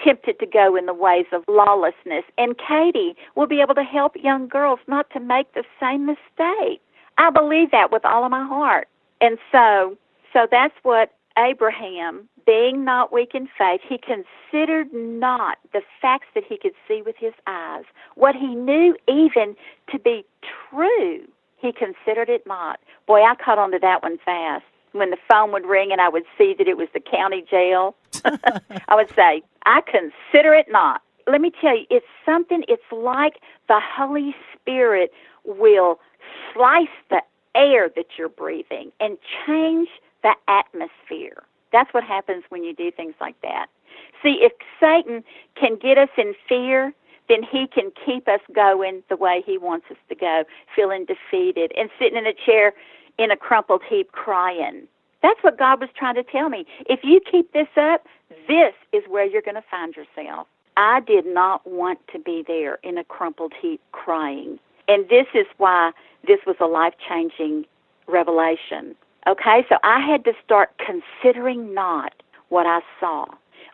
tempted 0.04 0.40
to 0.40 0.46
go 0.46 0.76
in 0.76 0.86
the 0.86 0.94
ways 0.94 1.26
of 1.32 1.44
lawlessness. 1.48 2.24
And 2.38 2.58
Katie 2.58 3.16
will 3.36 3.48
be 3.48 3.62
able 3.62 3.76
to 3.76 3.84
help 3.84 4.16
young 4.16 4.48
girls 4.48 4.80
not 4.88 5.10
to 5.12 5.20
make 5.20 5.54
the 5.54 5.64
same 5.80 6.06
mistake. 6.06 6.82
I 7.18 7.30
believe 7.30 7.72
that 7.72 7.92
with 7.92 8.06
all 8.06 8.24
of 8.24 8.32
my 8.32 8.46
heart. 8.46 8.88
And 9.20 9.38
so 9.52 9.98
so 10.34 10.48
that's 10.50 10.74
what 10.84 11.14
Abraham 11.38 12.28
being 12.46 12.84
not 12.84 13.14
weak 13.14 13.32
in 13.34 13.48
faith, 13.58 13.82
he 13.88 13.98
considered 13.98 14.88
not 14.94 15.58
the 15.74 15.82
facts 16.02 16.28
that 16.36 16.44
he 16.48 16.58
could 16.58 16.74
see 16.88 17.02
with 17.02 17.16
his 17.18 17.34
eyes, 17.48 17.84
what 18.16 18.36
he 18.36 18.56
knew 18.56 18.96
even 19.08 19.56
to 19.92 20.00
be 20.00 20.26
true. 20.70 21.22
He 21.58 21.72
considered 21.72 22.30
it 22.30 22.46
not. 22.48 22.80
Boy, 23.08 23.22
I 23.22 23.36
caught 23.36 23.60
on 23.60 23.72
to 23.72 23.80
that 23.80 24.02
one 24.04 24.18
fast. 24.26 24.66
When 24.94 25.10
the 25.10 25.18
phone 25.30 25.54
would 25.54 25.66
ring 25.66 25.92
and 25.92 26.02
I 26.02 26.10
would 26.10 26.26
see 26.38 26.54
that 26.58 26.68
it 26.68 26.76
was 26.76 26.90
the 26.94 27.00
county 27.00 27.46
jail, 27.50 27.96
I 28.26 28.96
would 28.96 29.10
say, 29.16 29.42
I 29.66 29.82
consider 29.82 30.54
it 30.54 30.66
not. 30.70 31.02
Let 31.28 31.40
me 31.40 31.52
tell 31.62 31.78
you, 31.78 31.86
it's 31.90 32.06
something, 32.26 32.64
it's 32.68 32.84
like 32.92 33.36
the 33.70 33.80
Holy 33.80 34.36
Spirit 34.54 35.14
will 35.46 36.00
slice 36.54 36.88
the 37.10 37.22
air 37.56 37.90
that 37.96 38.06
you're 38.18 38.30
breathing 38.30 38.92
and 39.00 39.18
change 39.46 39.88
the 40.24 40.34
atmosphere. 40.48 41.44
That's 41.72 41.94
what 41.94 42.04
happens 42.04 42.44
when 42.50 42.64
you 42.64 42.74
do 42.74 42.92
things 42.92 43.16
like 43.22 43.40
that. 43.42 43.68
See, 44.22 44.40
if 44.42 44.52
Satan 44.80 45.24
can 45.56 45.78
get 45.78 45.98
us 45.98 46.10
in 46.18 46.34
fear, 46.48 46.94
then 47.30 47.44
he 47.44 47.68
can 47.68 47.92
keep 48.06 48.28
us 48.28 48.42
going 48.54 49.04
the 49.10 49.16
way 49.16 49.44
he 49.46 49.58
wants 49.58 49.86
us 49.90 49.98
to 50.10 50.16
go, 50.16 50.44
feeling 50.76 51.06
defeated 51.06 51.72
and 51.78 51.90
sitting 51.98 52.18
in 52.18 52.28
a 52.28 52.34
chair 52.34 52.74
in 53.18 53.32
a 53.32 53.38
crumpled 53.38 53.82
heap 53.88 54.12
crying. 54.12 54.88
That's 55.22 55.42
what 55.44 55.58
God 55.58 55.80
was 55.80 55.90
trying 55.96 56.16
to 56.16 56.24
tell 56.24 56.50
me. 56.50 56.66
If 56.88 57.02
you 57.04 57.22
keep 57.30 57.54
this 57.54 57.68
up, 57.78 58.06
this 58.48 58.74
is 58.92 59.04
where 59.08 59.26
you're 59.26 59.42
going 59.42 59.56
to 59.56 59.64
find 59.70 59.96
yourself. 59.96 60.48
I 60.78 61.02
did 61.02 61.26
not 61.26 61.66
want 61.66 62.00
to 62.14 62.20
be 62.20 62.44
there 62.48 62.80
in 62.84 62.98
a 62.98 63.04
crumpled 63.04 63.54
heap 63.62 63.82
crying. 63.92 64.60
And 64.88 65.08
this 65.10 65.28
is 65.34 65.46
why 65.58 65.92
this 66.26 66.40
was 66.46 66.56
a 66.60 66.66
life 66.66 66.94
changing 67.08 67.66
revelation. 68.08 68.96
Okay, 69.28 69.66
so 69.70 69.76
I 69.84 70.00
had 70.00 70.26
to 70.26 70.34
start 70.44 70.72
considering 70.80 71.74
not 71.74 72.14
what 72.50 72.66
I 72.66 72.82
saw. 73.00 73.26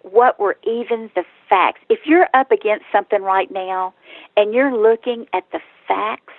What 0.01 0.39
were 0.39 0.57
even 0.63 1.09
the 1.15 1.23
facts? 1.49 1.81
If 1.89 1.99
you're 2.05 2.27
up 2.33 2.51
against 2.51 2.85
something 2.91 3.21
right 3.21 3.49
now 3.49 3.93
and 4.35 4.53
you're 4.53 4.75
looking 4.75 5.25
at 5.33 5.45
the 5.51 5.59
facts, 5.87 6.33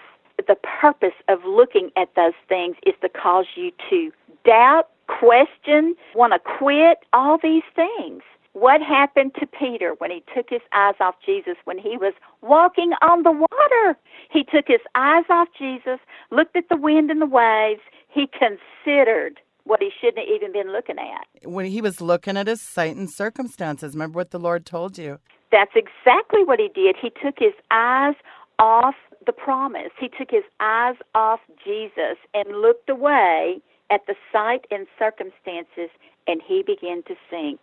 the 0.47 0.57
purpose 0.57 1.15
of 1.29 1.45
looking 1.45 1.91
at 1.97 2.15
those 2.17 2.35
things 2.49 2.77
is 2.87 2.95
to 3.01 3.09
cause 3.09 3.47
you 3.57 3.73
to 3.91 4.13
doubt, 4.45 4.89
question, 5.07 5.97
want 6.15 6.33
to 6.35 6.39
quit, 6.39 6.99
all 7.13 7.39
these 7.43 7.65
things. 7.75 8.23
What 8.53 8.83
happened 8.83 9.35
to 9.41 9.47
Peter 9.47 9.95
when 9.99 10.11
he 10.11 10.23
took 10.35 10.51
his 10.51 10.63
eyes 10.73 10.95
off 11.01 11.15
Jesus 11.25 11.57
when 11.65 11.79
he 11.79 11.97
was 11.97 12.13
walking 12.43 12.93
on 13.03 13.23
the 13.23 13.33
water? 13.33 13.99
He 14.31 14.45
took 14.45 14.67
his 14.67 14.81
eyes 14.95 15.25
off 15.31 15.49
Jesus, 15.57 15.99
looked 16.31 16.57
at 16.57 16.69
the 16.69 16.77
wind 16.77 17.11
and 17.11 17.21
the 17.21 17.27
waves. 17.27 17.81
He 18.09 18.29
considered 18.29 19.41
what 19.65 19.81
he 19.83 19.91
shouldn't 20.01 20.19
have 20.27 20.35
even 20.35 20.53
been 20.53 20.73
looking 20.73 20.97
at. 20.99 21.27
When 21.49 21.67
he 21.67 21.81
was 21.83 22.01
looking 22.01 22.37
at 22.37 22.47
his 22.47 22.61
sight 22.61 22.97
and 22.97 23.11
circumstances, 23.11 23.93
remember 23.93 24.17
what 24.17 24.31
the 24.31 24.39
Lord 24.39 24.65
told 24.65 24.97
you? 24.97 25.19
That's 25.53 25.73
exactly 25.75 26.43
what 26.45 26.59
he 26.59 26.69
did. 26.75 26.97
He 27.01 27.11
took 27.11 27.39
his 27.39 27.53
eyes 27.71 28.15
off 28.59 28.95
the 29.27 29.33
promise. 29.33 29.91
He 29.99 30.09
took 30.09 30.31
his 30.31 30.45
eyes 30.61 30.97
off 31.15 31.41
Jesus 31.65 32.17
and 32.35 32.61
looked 32.61 32.89
away 32.89 33.61
at 33.91 34.07
the 34.07 34.15
sight 34.33 34.67
and 34.71 34.87
circumstances, 34.99 35.91
and 36.27 36.41
he 36.47 36.63
began 36.63 37.03
to 37.05 37.15
sink. 37.31 37.61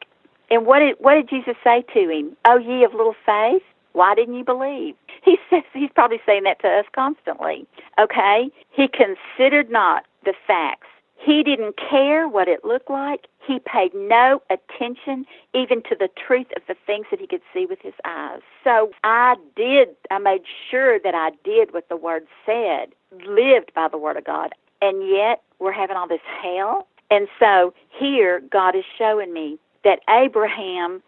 And 0.49 0.65
what 0.65 0.79
did 0.79 0.95
what 0.99 1.15
did 1.15 1.29
Jesus 1.29 1.55
say 1.63 1.83
to 1.93 2.09
him? 2.09 2.37
Oh, 2.45 2.57
ye 2.57 2.83
of 2.83 2.93
little 2.93 3.15
faith, 3.25 3.63
why 3.95 4.13
didn't 4.13 4.35
you 4.35 4.43
believe? 4.43 4.95
He 5.23 5.37
says 5.49 5.63
he's 5.73 5.89
probably 5.95 6.19
saying 6.25 6.43
that 6.43 6.59
to 6.61 6.67
us 6.67 6.85
constantly. 6.93 7.65
Okay? 7.97 8.49
He 8.69 8.87
considered 8.87 9.71
not 9.71 10.05
the 10.23 10.33
facts. 10.45 10.87
He 11.17 11.41
didn't 11.43 11.77
care 11.77 12.27
what 12.27 12.47
it 12.47 12.63
looked 12.65 12.89
like. 12.89 13.27
He 13.39 13.59
paid 13.59 13.93
no 13.95 14.41
attention 14.49 15.25
even 15.53 15.81
to 15.83 15.95
the 15.97 16.09
truth 16.27 16.47
of 16.55 16.61
the 16.67 16.75
things 16.85 17.05
that 17.09 17.19
he 17.19 17.27
could 17.27 17.41
see 17.53 17.65
with 17.65 17.79
his 17.81 17.93
eyes. 18.03 18.41
So 18.63 18.91
I 19.03 19.35
did, 19.55 19.89
I 20.11 20.17
made 20.19 20.41
sure 20.69 20.99
that 20.99 21.15
I 21.15 21.31
did 21.43 21.73
what 21.73 21.89
the 21.89 21.95
Word 21.95 22.27
said, 22.45 22.89
lived 23.25 23.73
by 23.73 23.87
the 23.87 23.97
Word 23.97 24.17
of 24.17 24.25
God. 24.25 24.53
And 24.81 25.07
yet 25.09 25.41
we're 25.59 25.71
having 25.71 25.95
all 25.95 26.07
this 26.07 26.19
hell. 26.43 26.87
And 27.09 27.27
so 27.39 27.73
here 27.89 28.41
God 28.51 28.75
is 28.75 28.83
showing 28.97 29.31
me 29.33 29.57
that 29.83 30.01
Abraham 30.09 31.01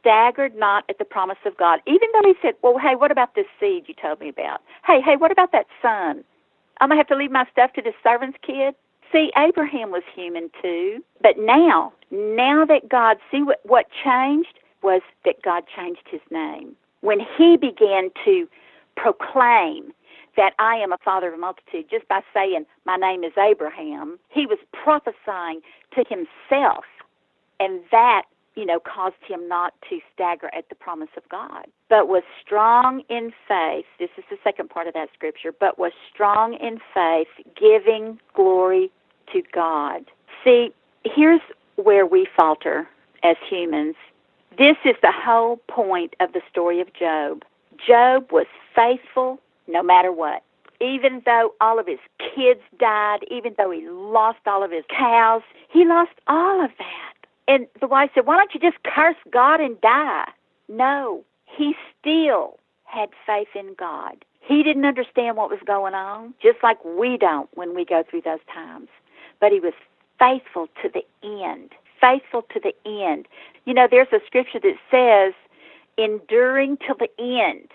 staggered 0.00 0.54
not 0.54 0.84
at 0.88 0.98
the 0.98 1.04
promise 1.04 1.38
of 1.44 1.56
God, 1.56 1.80
even 1.86 2.08
though 2.12 2.28
he 2.28 2.34
said, 2.42 2.54
Well, 2.62 2.78
hey, 2.78 2.96
what 2.96 3.10
about 3.10 3.34
this 3.34 3.46
seed 3.58 3.84
you 3.86 3.94
told 4.00 4.20
me 4.20 4.28
about? 4.28 4.60
Hey, 4.86 5.00
hey, 5.00 5.16
what 5.16 5.30
about 5.30 5.52
that 5.52 5.66
son? 5.82 6.24
I'm 6.80 6.88
going 6.88 6.96
to 6.96 7.00
have 7.00 7.08
to 7.08 7.16
leave 7.16 7.30
my 7.30 7.46
stuff 7.52 7.72
to 7.74 7.82
this 7.82 7.94
servant's 8.02 8.38
kid? 8.44 8.74
See, 9.12 9.30
Abraham 9.36 9.90
was 9.90 10.02
human 10.14 10.50
too. 10.62 11.04
But 11.20 11.36
now, 11.38 11.92
now 12.10 12.64
that 12.64 12.88
God, 12.88 13.18
see 13.30 13.42
what, 13.42 13.60
what 13.64 13.86
changed 14.04 14.58
was 14.82 15.02
that 15.24 15.42
God 15.42 15.64
changed 15.76 16.02
his 16.10 16.20
name. 16.30 16.74
When 17.02 17.18
he 17.36 17.56
began 17.56 18.10
to 18.24 18.48
proclaim 18.96 19.92
that 20.36 20.52
I 20.58 20.76
am 20.76 20.92
a 20.92 20.98
father 21.04 21.28
of 21.28 21.34
a 21.34 21.38
multitude 21.38 21.86
just 21.90 22.08
by 22.08 22.20
saying, 22.32 22.64
My 22.86 22.96
name 22.96 23.24
is 23.24 23.32
Abraham, 23.36 24.18
he 24.28 24.46
was 24.46 24.58
prophesying 24.72 25.60
to 25.94 26.04
himself 26.08 26.84
and 27.60 27.80
that 27.92 28.22
you 28.60 28.66
know 28.66 28.80
caused 28.80 29.22
him 29.26 29.48
not 29.48 29.74
to 29.88 29.98
stagger 30.14 30.50
at 30.54 30.68
the 30.68 30.74
promise 30.74 31.10
of 31.16 31.28
God 31.28 31.66
but 31.90 32.06
was 32.06 32.22
strong 32.40 33.02
in 33.10 33.32
faith. 33.48 33.84
This 33.98 34.10
is 34.16 34.24
the 34.30 34.38
second 34.42 34.70
part 34.70 34.86
of 34.86 34.94
that 34.94 35.08
scripture. 35.12 35.52
But 35.52 35.78
was 35.78 35.92
strong 36.14 36.54
in 36.54 36.78
faith 36.94 37.28
giving 37.58 38.18
glory 38.32 38.90
to 39.32 39.42
God. 39.52 40.04
See 40.44 40.72
here's 41.04 41.40
where 41.76 42.06
we 42.06 42.26
falter 42.36 42.88
as 43.22 43.36
humans. 43.48 43.96
This 44.56 44.76
is 44.84 44.94
the 45.02 45.12
whole 45.12 45.56
point 45.68 46.14
of 46.20 46.32
the 46.32 46.40
story 46.50 46.80
of 46.80 46.92
Job. 46.94 47.42
Job 47.86 48.30
was 48.30 48.46
faithful 48.74 49.40
no 49.66 49.82
matter 49.82 50.12
what. 50.12 50.42
Even 50.80 51.22
though 51.26 51.52
all 51.60 51.78
of 51.78 51.86
his 51.86 51.98
kids 52.18 52.60
died, 52.78 53.20
even 53.30 53.54
though 53.58 53.70
he 53.70 53.86
lost 53.88 54.38
all 54.46 54.62
of 54.62 54.70
his 54.70 54.84
cows, 54.88 55.42
he 55.70 55.84
lost 55.84 56.12
all 56.26 56.64
of 56.64 56.70
that. 56.78 57.19
And 57.48 57.66
the 57.80 57.86
wife 57.88 58.10
said, 58.14 58.26
Why 58.26 58.36
don't 58.36 58.54
you 58.54 58.60
just 58.60 58.82
curse 58.84 59.16
God 59.32 59.60
and 59.60 59.80
die? 59.80 60.28
No, 60.68 61.24
he 61.44 61.74
still 61.98 62.58
had 62.84 63.10
faith 63.26 63.48
in 63.54 63.74
God. 63.74 64.24
He 64.40 64.62
didn't 64.62 64.84
understand 64.84 65.36
what 65.36 65.50
was 65.50 65.60
going 65.64 65.94
on, 65.94 66.34
just 66.42 66.58
like 66.62 66.84
we 66.84 67.16
don't 67.16 67.48
when 67.54 67.74
we 67.74 67.84
go 67.84 68.02
through 68.08 68.22
those 68.22 68.40
times. 68.52 68.88
But 69.40 69.52
he 69.52 69.60
was 69.60 69.74
faithful 70.18 70.68
to 70.82 70.88
the 70.88 71.04
end. 71.22 71.70
Faithful 72.00 72.42
to 72.52 72.60
the 72.60 72.74
end. 72.86 73.26
You 73.64 73.74
know, 73.74 73.86
there's 73.90 74.12
a 74.12 74.20
scripture 74.26 74.60
that 74.60 74.76
says, 74.90 75.34
enduring 75.98 76.78
till 76.78 76.96
the 76.96 77.10
end. 77.18 77.68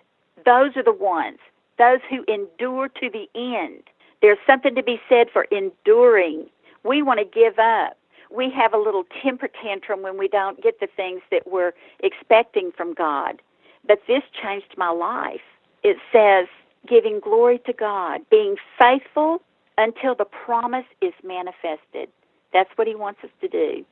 Those 0.45 0.75
are 0.75 0.83
the 0.83 0.93
ones, 0.93 1.39
those 1.77 1.99
who 2.09 2.23
endure 2.27 2.89
to 2.89 3.09
the 3.09 3.27
end. 3.35 3.83
There's 4.21 4.37
something 4.47 4.75
to 4.75 4.83
be 4.83 4.99
said 5.07 5.27
for 5.31 5.43
enduring. 5.45 6.47
We 6.83 7.01
want 7.01 7.19
to 7.19 7.25
give 7.25 7.59
up 7.59 7.97
we 8.35 8.49
have 8.51 8.73
a 8.73 8.77
little 8.77 9.05
temper 9.23 9.47
tantrum 9.47 10.01
when 10.01 10.17
we 10.17 10.27
don't 10.27 10.61
get 10.61 10.79
the 10.79 10.87
things 10.87 11.21
that 11.31 11.47
we're 11.47 11.73
expecting 12.01 12.71
from 12.75 12.93
God. 12.93 13.41
But 13.87 14.01
this 14.07 14.23
changed 14.41 14.73
my 14.77 14.89
life. 14.89 15.41
It 15.83 15.97
says, 16.11 16.47
giving 16.87 17.19
glory 17.19 17.59
to 17.65 17.73
God, 17.73 18.21
being 18.29 18.55
faithful 18.79 19.41
until 19.77 20.15
the 20.15 20.25
promise 20.25 20.85
is 21.01 21.13
manifested. 21.23 22.09
That's 22.53 22.69
what 22.75 22.87
He 22.87 22.95
wants 22.95 23.21
us 23.23 23.29
to 23.41 23.47
do. 23.47 23.85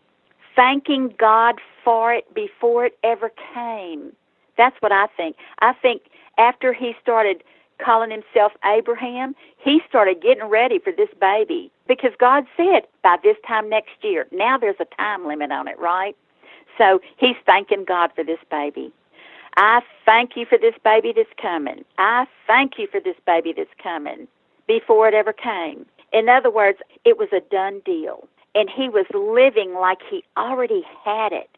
Thanking 0.55 1.13
God 1.17 1.55
for 1.83 2.13
it 2.13 2.31
before 2.33 2.85
it 2.85 2.97
ever 3.03 3.31
came. 3.53 4.13
That's 4.57 4.75
what 4.81 4.91
I 4.91 5.07
think. 5.17 5.35
I 5.59 5.73
think 5.73 6.03
after 6.37 6.73
He 6.73 6.95
started 7.01 7.43
calling 7.83 8.11
himself 8.11 8.51
Abraham, 8.65 9.35
he 9.57 9.81
started 9.87 10.21
getting 10.21 10.45
ready 10.45 10.79
for 10.79 10.91
this 10.91 11.09
baby 11.19 11.71
because 11.87 12.11
God 12.19 12.45
said 12.57 12.83
by 13.03 13.17
this 13.23 13.37
time 13.47 13.69
next 13.69 13.91
year. 14.01 14.27
Now 14.31 14.57
there's 14.57 14.79
a 14.79 14.95
time 14.95 15.27
limit 15.27 15.51
on 15.51 15.67
it, 15.67 15.79
right? 15.79 16.15
So 16.77 16.99
he's 17.17 17.35
thanking 17.45 17.85
God 17.85 18.11
for 18.15 18.23
this 18.23 18.39
baby. 18.49 18.91
I 19.55 19.81
thank 20.05 20.31
you 20.35 20.45
for 20.45 20.57
this 20.57 20.73
baby 20.83 21.13
that's 21.15 21.29
coming. 21.39 21.85
I 21.97 22.25
thank 22.47 22.73
you 22.77 22.87
for 22.91 22.99
this 22.99 23.17
baby 23.25 23.53
that's 23.55 23.69
coming 23.81 24.27
before 24.67 25.07
it 25.07 25.13
ever 25.13 25.33
came. 25.33 25.85
In 26.11 26.29
other 26.29 26.49
words, 26.49 26.79
it 27.05 27.17
was 27.17 27.29
a 27.31 27.41
done 27.51 27.81
deal. 27.85 28.27
And 28.55 28.69
he 28.69 28.87
was 28.89 29.05
living 29.13 29.73
like 29.73 29.99
he 30.09 30.23
already 30.37 30.83
had 31.03 31.33
it. 31.33 31.49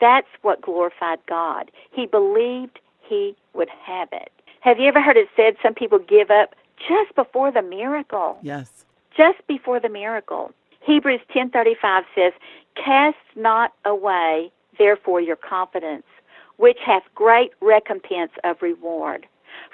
That's 0.00 0.26
what 0.42 0.60
glorified 0.60 1.20
God. 1.28 1.70
He 1.92 2.06
believed 2.06 2.80
he 3.00 3.36
would 3.54 3.68
have 3.68 4.08
it. 4.12 4.32
Have 4.62 4.78
you 4.78 4.86
ever 4.86 5.00
heard 5.00 5.16
it 5.16 5.28
said 5.34 5.56
some 5.60 5.74
people 5.74 5.98
give 5.98 6.30
up 6.30 6.54
just 6.78 7.12
before 7.16 7.50
the 7.50 7.62
miracle? 7.62 8.38
Yes. 8.42 8.84
Just 9.16 9.44
before 9.48 9.80
the 9.80 9.88
miracle. 9.88 10.52
Hebrews 10.82 11.20
10:35 11.34 12.04
says, 12.14 12.32
"Cast 12.76 13.18
not 13.34 13.72
away 13.84 14.52
therefore 14.78 15.20
your 15.20 15.34
confidence, 15.34 16.06
which 16.58 16.78
hath 16.78 17.02
great 17.12 17.52
recompense 17.60 18.30
of 18.44 18.62
reward. 18.62 19.26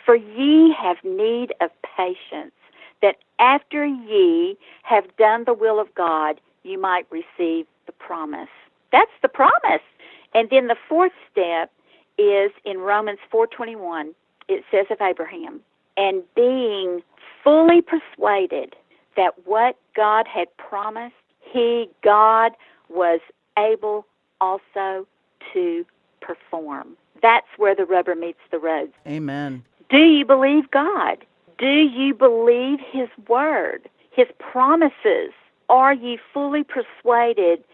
For 0.07 0.15
ye 0.15 0.73
have 0.73 1.05
need 1.05 1.53
of 1.61 1.71
patience, 1.83 2.55
that 3.03 3.17
after 3.39 3.85
ye 3.85 4.57
have 4.85 5.15
done 5.19 5.45
the 5.45 5.53
will 5.53 5.79
of 5.79 5.95
God, 5.95 6.41
you 6.63 6.79
might 6.79 7.07
receive 7.11 7.67
the 7.85 7.93
promise." 7.93 8.49
That's 8.91 9.19
the 9.21 9.29
promise. 9.29 9.83
And 10.33 10.49
then 10.49 10.67
the 10.67 10.83
fourth 10.89 11.13
step 11.31 11.71
is 12.17 12.53
in 12.65 12.81
Romans 12.81 13.21
4:21 13.31 14.15
it 14.49 14.65
says 14.71 14.87
of 14.91 15.01
Abraham, 15.01 15.61
and 15.97 16.23
being 16.35 17.03
fully 17.43 17.83
persuaded 17.83 18.75
that 19.17 19.35
what 19.45 19.77
God 19.95 20.27
had 20.27 20.49
promised, 20.57 21.15
He, 21.41 21.89
God, 22.03 22.53
was 22.89 23.21
able 23.59 24.07
also 24.41 25.07
to 25.53 25.85
perform. 26.21 26.97
That's 27.21 27.47
where 27.57 27.75
the 27.75 27.85
rubber 27.85 28.15
meets 28.15 28.39
the 28.51 28.59
road. 28.59 28.93
Amen. 29.07 29.65
Do 29.91 29.99
you 29.99 30.25
believe 30.25 30.71
God? 30.71 31.25
Do 31.59 31.67
you 31.67 32.15
believe 32.15 32.79
His 32.93 33.09
Word, 33.29 33.89
His 34.13 34.29
promises? 34.39 35.33
Are 35.69 35.95
you 35.95 36.19
fully 36.33 36.65
persuaded 36.65 37.65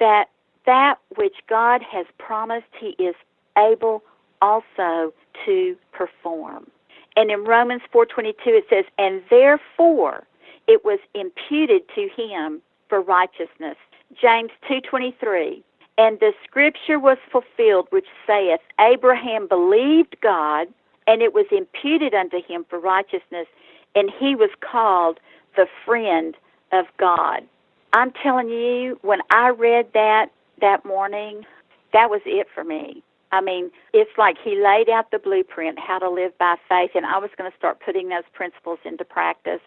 that 0.00 0.26
that 0.66 0.96
which 1.16 1.36
God 1.48 1.82
has 1.82 2.06
promised, 2.18 2.66
He 2.78 2.90
is 3.02 3.14
able 3.58 4.02
also 4.40 5.12
to 5.44 5.76
perform? 5.92 6.70
And 7.16 7.30
in 7.30 7.44
Romans 7.44 7.82
4:22 7.92 8.34
it 8.46 8.68
says, 8.68 8.84
"And 8.98 9.22
therefore 9.28 10.26
it 10.66 10.84
was 10.84 10.98
imputed 11.14 11.88
to 11.94 12.08
him 12.08 12.62
for 12.88 13.00
righteousness." 13.00 13.76
James 14.14 14.50
2:23, 14.62 15.62
"And 15.98 16.18
the 16.20 16.34
scripture 16.44 16.98
was 16.98 17.18
fulfilled 17.30 17.86
which 17.90 18.08
saith, 18.26 18.60
Abraham 18.80 19.46
believed 19.46 20.20
God, 20.20 20.68
and 21.06 21.22
it 21.22 21.32
was 21.32 21.46
imputed 21.50 22.14
unto 22.14 22.42
him 22.42 22.64
for 22.64 22.78
righteousness, 22.78 23.46
and 23.94 24.10
he 24.10 24.34
was 24.34 24.50
called 24.60 25.20
the 25.56 25.66
friend 25.84 26.36
of 26.72 26.86
God." 26.96 27.46
I'm 27.92 28.10
telling 28.10 28.48
you, 28.48 28.98
when 29.02 29.22
I 29.30 29.50
read 29.50 29.92
that 29.92 30.30
that 30.58 30.84
morning, 30.84 31.46
that 31.92 32.10
was 32.10 32.22
it 32.24 32.48
for 32.50 32.64
me. 32.64 33.02
I 33.34 33.40
mean, 33.40 33.72
it's 33.92 34.16
like 34.16 34.36
he 34.42 34.62
laid 34.62 34.88
out 34.88 35.10
the 35.10 35.18
blueprint 35.18 35.76
how 35.80 35.98
to 35.98 36.08
live 36.08 36.36
by 36.38 36.54
faith, 36.68 36.92
and 36.94 37.04
I 37.04 37.18
was 37.18 37.30
going 37.36 37.50
to 37.50 37.56
start 37.56 37.80
putting 37.84 38.08
those 38.08 38.22
principles 38.32 38.78
into 38.84 39.04
practice. 39.04 39.60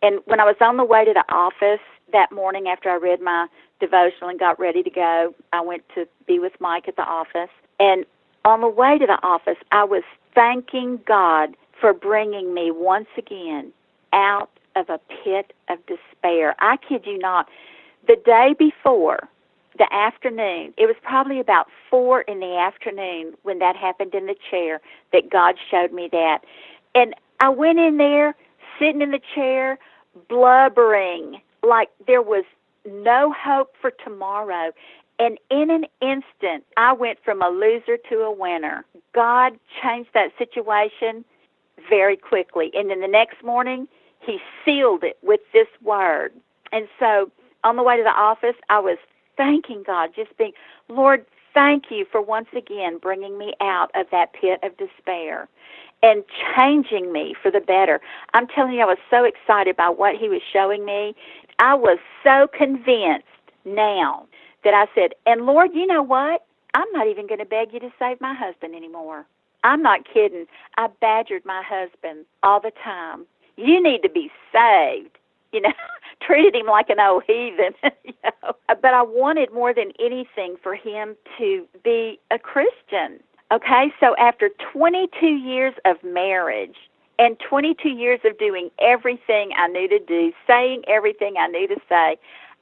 And 0.00 0.20
when 0.24 0.40
I 0.40 0.44
was 0.44 0.56
on 0.62 0.78
the 0.78 0.84
way 0.84 1.04
to 1.04 1.12
the 1.12 1.24
office 1.32 1.84
that 2.12 2.32
morning 2.32 2.66
after 2.66 2.88
I 2.88 2.96
read 2.96 3.20
my 3.20 3.46
devotional 3.78 4.30
and 4.30 4.38
got 4.38 4.58
ready 4.58 4.82
to 4.82 4.90
go, 4.90 5.34
I 5.52 5.60
went 5.60 5.82
to 5.94 6.08
be 6.26 6.38
with 6.38 6.54
Mike 6.60 6.88
at 6.88 6.96
the 6.96 7.02
office. 7.02 7.50
And 7.78 8.06
on 8.46 8.62
the 8.62 8.68
way 8.68 8.96
to 8.96 9.06
the 9.06 9.18
office, 9.22 9.58
I 9.70 9.84
was 9.84 10.02
thanking 10.34 10.98
God 11.06 11.56
for 11.78 11.92
bringing 11.92 12.54
me 12.54 12.70
once 12.70 13.08
again 13.18 13.70
out 14.14 14.48
of 14.76 14.88
a 14.88 14.98
pit 15.22 15.52
of 15.68 15.78
despair. 15.84 16.54
I 16.58 16.78
kid 16.78 17.02
you 17.04 17.18
not. 17.18 17.48
The 18.06 18.16
day 18.24 18.54
before, 18.58 19.28
the 19.80 19.92
afternoon, 19.94 20.74
it 20.76 20.84
was 20.84 20.96
probably 21.02 21.40
about 21.40 21.66
four 21.88 22.20
in 22.20 22.38
the 22.38 22.54
afternoon 22.58 23.32
when 23.44 23.60
that 23.60 23.76
happened 23.76 24.14
in 24.14 24.26
the 24.26 24.36
chair 24.50 24.78
that 25.10 25.30
God 25.30 25.54
showed 25.70 25.90
me 25.90 26.06
that. 26.12 26.40
And 26.94 27.14
I 27.40 27.48
went 27.48 27.78
in 27.78 27.96
there, 27.96 28.36
sitting 28.78 29.00
in 29.00 29.10
the 29.10 29.22
chair, 29.34 29.78
blubbering 30.28 31.40
like 31.62 31.88
there 32.06 32.20
was 32.20 32.44
no 32.86 33.32
hope 33.32 33.72
for 33.80 33.90
tomorrow. 34.04 34.70
And 35.18 35.38
in 35.50 35.70
an 35.70 35.86
instant, 36.02 36.64
I 36.76 36.92
went 36.92 37.18
from 37.24 37.40
a 37.40 37.48
loser 37.48 37.96
to 38.10 38.16
a 38.16 38.30
winner. 38.30 38.84
God 39.14 39.54
changed 39.82 40.10
that 40.12 40.32
situation 40.36 41.24
very 41.88 42.18
quickly. 42.18 42.70
And 42.74 42.90
then 42.90 43.00
the 43.00 43.08
next 43.08 43.42
morning, 43.42 43.88
He 44.20 44.40
sealed 44.62 45.04
it 45.04 45.16
with 45.22 45.40
this 45.54 45.68
word. 45.82 46.34
And 46.70 46.86
so 46.98 47.30
on 47.64 47.76
the 47.76 47.82
way 47.82 47.96
to 47.96 48.02
the 48.02 48.10
office, 48.10 48.56
I 48.68 48.78
was 48.78 48.98
thanking 49.40 49.82
God, 49.86 50.10
just 50.14 50.36
being, 50.36 50.52
Lord, 50.90 51.24
thank 51.54 51.84
you 51.90 52.04
for 52.12 52.20
once 52.20 52.48
again 52.54 52.98
bringing 52.98 53.38
me 53.38 53.54
out 53.62 53.90
of 53.94 54.04
that 54.12 54.34
pit 54.34 54.60
of 54.62 54.76
despair 54.76 55.48
and 56.02 56.24
changing 56.58 57.10
me 57.10 57.34
for 57.42 57.50
the 57.50 57.60
better. 57.60 58.00
I'm 58.34 58.46
telling 58.48 58.74
you, 58.74 58.82
I 58.82 58.84
was 58.84 58.98
so 59.08 59.24
excited 59.24 59.78
by 59.78 59.88
what 59.88 60.14
He 60.14 60.28
was 60.28 60.42
showing 60.52 60.84
me. 60.84 61.14
I 61.58 61.74
was 61.74 61.98
so 62.22 62.48
convinced 62.54 63.24
now 63.64 64.26
that 64.62 64.74
I 64.74 64.86
said, 64.94 65.12
and 65.24 65.46
Lord, 65.46 65.70
you 65.72 65.86
know 65.86 66.02
what? 66.02 66.44
I'm 66.74 66.90
not 66.92 67.08
even 67.08 67.26
going 67.26 67.40
to 67.40 67.46
beg 67.46 67.72
you 67.72 67.80
to 67.80 67.90
save 67.98 68.20
my 68.20 68.34
husband 68.34 68.74
anymore. 68.74 69.24
I'm 69.64 69.82
not 69.82 70.00
kidding. 70.12 70.44
I 70.76 70.88
badgered 71.00 71.46
my 71.46 71.62
husband 71.66 72.26
all 72.42 72.60
the 72.60 72.72
time. 72.84 73.24
You 73.56 73.82
need 73.82 74.02
to 74.02 74.10
be 74.10 74.30
saved. 74.52 75.16
You 75.52 75.62
know, 75.62 75.72
treated 76.20 76.54
him 76.54 76.66
like 76.66 76.90
an 76.90 77.00
old 77.00 77.24
heathen. 77.26 77.74
you 78.04 78.14
know? 78.24 78.52
But 78.68 78.94
I 78.94 79.02
wanted 79.02 79.52
more 79.52 79.74
than 79.74 79.92
anything 79.98 80.56
for 80.62 80.74
him 80.74 81.16
to 81.38 81.66
be 81.82 82.18
a 82.30 82.38
Christian. 82.38 83.20
Okay, 83.52 83.92
so 83.98 84.14
after 84.16 84.50
22 84.72 85.26
years 85.26 85.74
of 85.84 85.96
marriage 86.04 86.76
and 87.18 87.36
22 87.48 87.88
years 87.88 88.20
of 88.24 88.38
doing 88.38 88.70
everything 88.80 89.50
I 89.56 89.66
knew 89.66 89.88
to 89.88 89.98
do, 89.98 90.32
saying 90.46 90.82
everything 90.86 91.34
I 91.38 91.48
knew 91.48 91.66
to 91.66 91.76
say, 91.88 92.16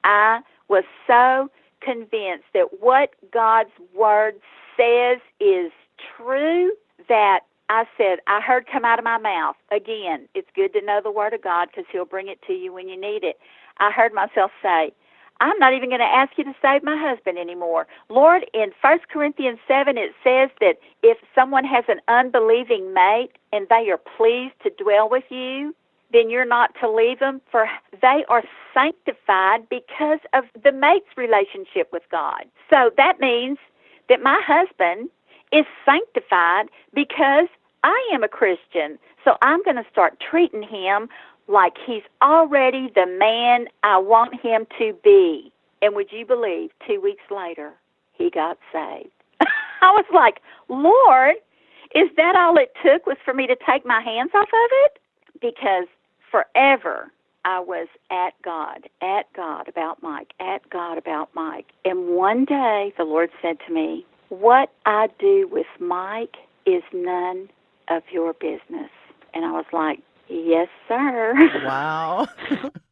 I 0.05 0.41
was 0.69 0.85
so 1.07 1.51
convinced 1.81 2.47
that 2.55 2.81
what 2.81 3.11
God's 3.33 3.71
Word 3.95 4.35
says 4.77 5.19
is 5.41 5.71
true 6.17 6.73
that 7.09 7.41
I 7.69 7.85
said, 7.97 8.19
I 8.27 8.41
heard 8.41 8.67
come 8.71 8.85
out 8.85 8.99
of 8.99 9.05
my 9.05 9.19
mouth. 9.19 9.57
Again, 9.71 10.29
it's 10.35 10.49
good 10.55 10.73
to 10.73 10.81
know 10.81 11.01
the 11.03 11.11
Word 11.11 11.35
of 11.35 11.43
God 11.43 11.69
because 11.69 11.85
He'll 11.93 12.05
bring 12.05 12.29
it 12.29 12.41
to 12.47 12.53
you 12.53 12.73
when 12.73 12.89
you 12.89 13.01
need 13.01 13.25
it. 13.25 13.39
I 13.79 13.91
heard 13.91 14.13
myself 14.13 14.51
say, 14.63 14.93
I'm 15.41 15.59
not 15.59 15.73
even 15.73 15.91
going 15.91 16.01
to 16.01 16.05
ask 16.05 16.33
you 16.37 16.45
to 16.45 16.55
save 16.61 16.83
my 16.83 16.97
husband 16.97 17.39
anymore. 17.39 17.87
Lord, 18.09 18.47
in 18.53 18.73
1 18.81 18.99
Corinthians 19.13 19.59
7, 19.69 19.97
it 19.97 20.13
says 20.25 20.51
that 20.61 20.79
if 21.03 21.19
someone 21.35 21.65
has 21.65 21.85
an 21.89 22.01
unbelieving 22.09 22.93
mate 22.93 23.31
and 23.53 23.69
they 23.69 23.91
are 23.91 24.01
pleased 24.17 24.55
to 24.65 24.71
dwell 24.83 25.09
with 25.09 25.25
you, 25.29 25.75
then 26.13 26.31
you're 26.31 26.45
not 26.45 26.75
to 26.81 26.91
leave 26.91 27.21
them, 27.21 27.41
for 27.51 27.69
they 28.01 28.25
are 28.29 28.43
sanctified 28.73 29.69
because 29.69 30.21
of 30.33 30.45
the 30.63 30.73
mate's 30.73 31.17
relationship 31.17 31.91
with 31.93 32.03
God. 32.11 32.45
So 32.71 32.91
that 32.97 33.21
means 33.21 33.59
that 34.09 34.23
my 34.23 34.41
husband 34.45 35.11
is 35.53 35.65
sanctified 35.85 36.67
because 36.95 37.49
I 37.85 38.11
am 38.13 38.23
a 38.23 38.29
Christian. 38.29 38.99
So 39.25 39.37
I'm 39.43 39.63
going 39.63 39.77
to 39.77 39.87
start 39.91 40.19
treating 40.31 40.63
him 40.63 41.09
like 41.49 41.75
he's 41.85 42.03
already 42.23 42.91
the 42.95 43.07
man 43.07 43.67
I 43.83 43.99
want 43.99 44.35
him 44.41 44.67
to 44.79 44.95
be. 45.03 45.53
And 45.81 45.95
would 45.95 46.13
you 46.13 46.27
believe, 46.27 46.71
two 46.87 47.01
weeks 47.01 47.23
later, 47.31 47.73
he 48.13 48.31
got 48.31 48.59
saved. 48.73 49.11
I 49.81 49.93
was 49.93 50.05
like, 50.13 50.41
Lord, 50.69 51.37
is 51.95 52.09
that 52.17 52.37
all 52.37 52.57
it 52.59 52.73
took 52.85 53.07
was 53.07 53.17
for 53.25 53.33
me 53.33 53.47
to 53.47 53.57
take 53.67 53.87
my 53.87 54.03
hands 54.03 54.33
off 54.35 54.49
of 54.49 54.71
it? 54.85 54.99
Because 55.41 55.87
forever 56.31 57.11
I 57.45 57.61
was 57.61 57.89
at 58.11 58.35
God, 58.45 58.89
at 59.01 59.33
God 59.35 59.69
about 59.69 60.03
Mike, 60.03 60.33
at 60.41 60.69
God 60.69 60.99
about 60.99 61.31
Mike. 61.35 61.67
And 61.85 62.09
one 62.09 62.45
day 62.45 62.93
the 62.99 63.05
Lord 63.05 63.31
said 63.41 63.57
to 63.67 63.73
me, 63.73 64.05
What 64.29 64.71
I 64.87 65.09
do 65.19 65.49
with 65.51 65.67
Mike 65.81 66.37
is 66.67 66.83
none 66.93 67.49
of 67.89 68.03
your 68.13 68.33
business. 68.35 68.91
And 69.35 69.45
I 69.45 69.53
was 69.53 69.67
like, 69.73 70.01
Yes, 70.29 70.69
sir. 70.87 71.35
Wow. 71.65 72.29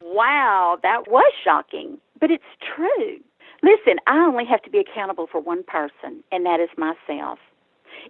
wow, 0.02 0.78
that 0.82 1.10
was 1.10 1.32
shocking, 1.44 1.98
but 2.18 2.30
it's 2.30 2.44
true. 2.74 3.18
Listen, 3.62 3.98
I 4.06 4.18
only 4.18 4.44
have 4.46 4.62
to 4.62 4.70
be 4.70 4.78
accountable 4.78 5.26
for 5.30 5.40
one 5.40 5.62
person, 5.64 6.22
and 6.32 6.46
that 6.46 6.60
is 6.60 6.68
myself. 6.76 7.38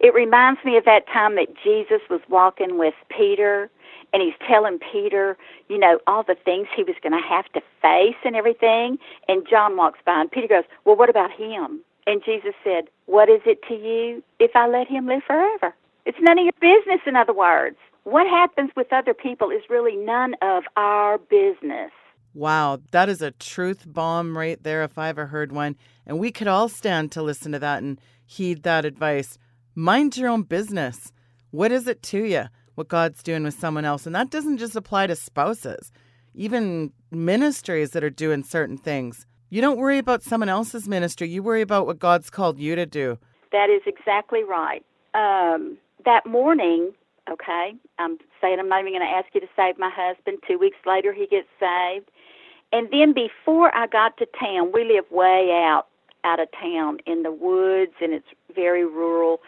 It 0.00 0.14
reminds 0.14 0.64
me 0.64 0.76
of 0.76 0.84
that 0.84 1.06
time 1.06 1.36
that 1.36 1.48
Jesus 1.62 2.00
was 2.10 2.20
walking 2.28 2.78
with 2.78 2.94
Peter, 3.08 3.70
and 4.12 4.22
he's 4.22 4.34
telling 4.46 4.78
Peter, 4.92 5.36
you 5.68 5.78
know, 5.78 5.98
all 6.06 6.22
the 6.22 6.36
things 6.44 6.68
he 6.74 6.82
was 6.82 6.96
going 7.02 7.12
to 7.12 7.28
have 7.28 7.46
to 7.52 7.60
face 7.82 8.16
and 8.24 8.36
everything. 8.36 8.98
And 9.28 9.46
John 9.48 9.76
walks 9.76 9.98
by, 10.04 10.20
and 10.20 10.30
Peter 10.30 10.48
goes, 10.48 10.64
Well, 10.84 10.96
what 10.96 11.10
about 11.10 11.32
him? 11.32 11.80
And 12.06 12.22
Jesus 12.24 12.54
said, 12.62 12.84
What 13.06 13.28
is 13.28 13.40
it 13.46 13.62
to 13.68 13.74
you 13.74 14.22
if 14.38 14.50
I 14.54 14.68
let 14.68 14.88
him 14.88 15.06
live 15.06 15.22
forever? 15.26 15.74
It's 16.04 16.18
none 16.20 16.38
of 16.38 16.44
your 16.44 16.52
business, 16.60 17.00
in 17.06 17.16
other 17.16 17.32
words. 17.32 17.76
What 18.04 18.26
happens 18.26 18.70
with 18.76 18.92
other 18.92 19.14
people 19.14 19.50
is 19.50 19.62
really 19.68 19.96
none 19.96 20.34
of 20.42 20.64
our 20.76 21.18
business. 21.18 21.90
Wow, 22.34 22.80
that 22.90 23.08
is 23.08 23.22
a 23.22 23.30
truth 23.30 23.84
bomb 23.86 24.36
right 24.36 24.62
there 24.62 24.84
if 24.84 24.98
I 24.98 25.08
ever 25.08 25.26
heard 25.26 25.52
one. 25.52 25.76
And 26.06 26.18
we 26.18 26.30
could 26.30 26.46
all 26.46 26.68
stand 26.68 27.10
to 27.12 27.22
listen 27.22 27.52
to 27.52 27.58
that 27.58 27.82
and 27.82 28.00
heed 28.24 28.62
that 28.62 28.84
advice. 28.84 29.38
Mind 29.74 30.16
your 30.16 30.28
own 30.28 30.42
business. 30.42 31.12
What 31.50 31.72
is 31.72 31.88
it 31.88 32.02
to 32.04 32.24
you? 32.24 32.44
What 32.74 32.88
God's 32.88 33.22
doing 33.22 33.42
with 33.42 33.58
someone 33.58 33.84
else. 33.84 34.06
And 34.06 34.14
that 34.14 34.30
doesn't 34.30 34.58
just 34.58 34.76
apply 34.76 35.06
to 35.06 35.16
spouses, 35.16 35.90
even 36.34 36.92
ministries 37.10 37.92
that 37.92 38.04
are 38.04 38.10
doing 38.10 38.42
certain 38.44 38.76
things. 38.76 39.26
You 39.48 39.60
don't 39.60 39.78
worry 39.78 39.98
about 39.98 40.22
someone 40.22 40.48
else's 40.48 40.88
ministry, 40.88 41.28
you 41.28 41.42
worry 41.42 41.62
about 41.62 41.86
what 41.86 41.98
God's 41.98 42.30
called 42.30 42.58
you 42.58 42.74
to 42.74 42.84
do. 42.84 43.18
That 43.52 43.70
is 43.70 43.82
exactly 43.86 44.42
right. 44.42 44.84
Um, 45.14 45.78
that 46.04 46.26
morning, 46.26 46.92
okay, 47.30 47.74
I'm 47.98 48.18
saying 48.40 48.58
I'm 48.58 48.68
not 48.68 48.80
even 48.80 48.92
going 48.92 49.06
to 49.06 49.16
ask 49.16 49.28
you 49.34 49.40
to 49.40 49.46
save 49.56 49.78
my 49.78 49.90
husband. 49.94 50.38
Two 50.48 50.58
weeks 50.58 50.78
later, 50.84 51.12
he 51.12 51.26
gets 51.26 51.46
saved. 51.60 52.10
And 52.72 52.88
then 52.90 53.14
before 53.14 53.74
I 53.74 53.86
got 53.86 54.16
to 54.18 54.26
town, 54.38 54.72
we 54.74 54.84
live 54.84 55.04
way 55.10 55.50
out 55.52 55.86
out 56.24 56.40
of 56.40 56.48
town 56.60 56.98
in 57.06 57.22
the 57.22 57.30
woods, 57.30 57.92
and 58.02 58.12
it's 58.12 58.26
very 58.52 58.84
rural. 58.84 59.40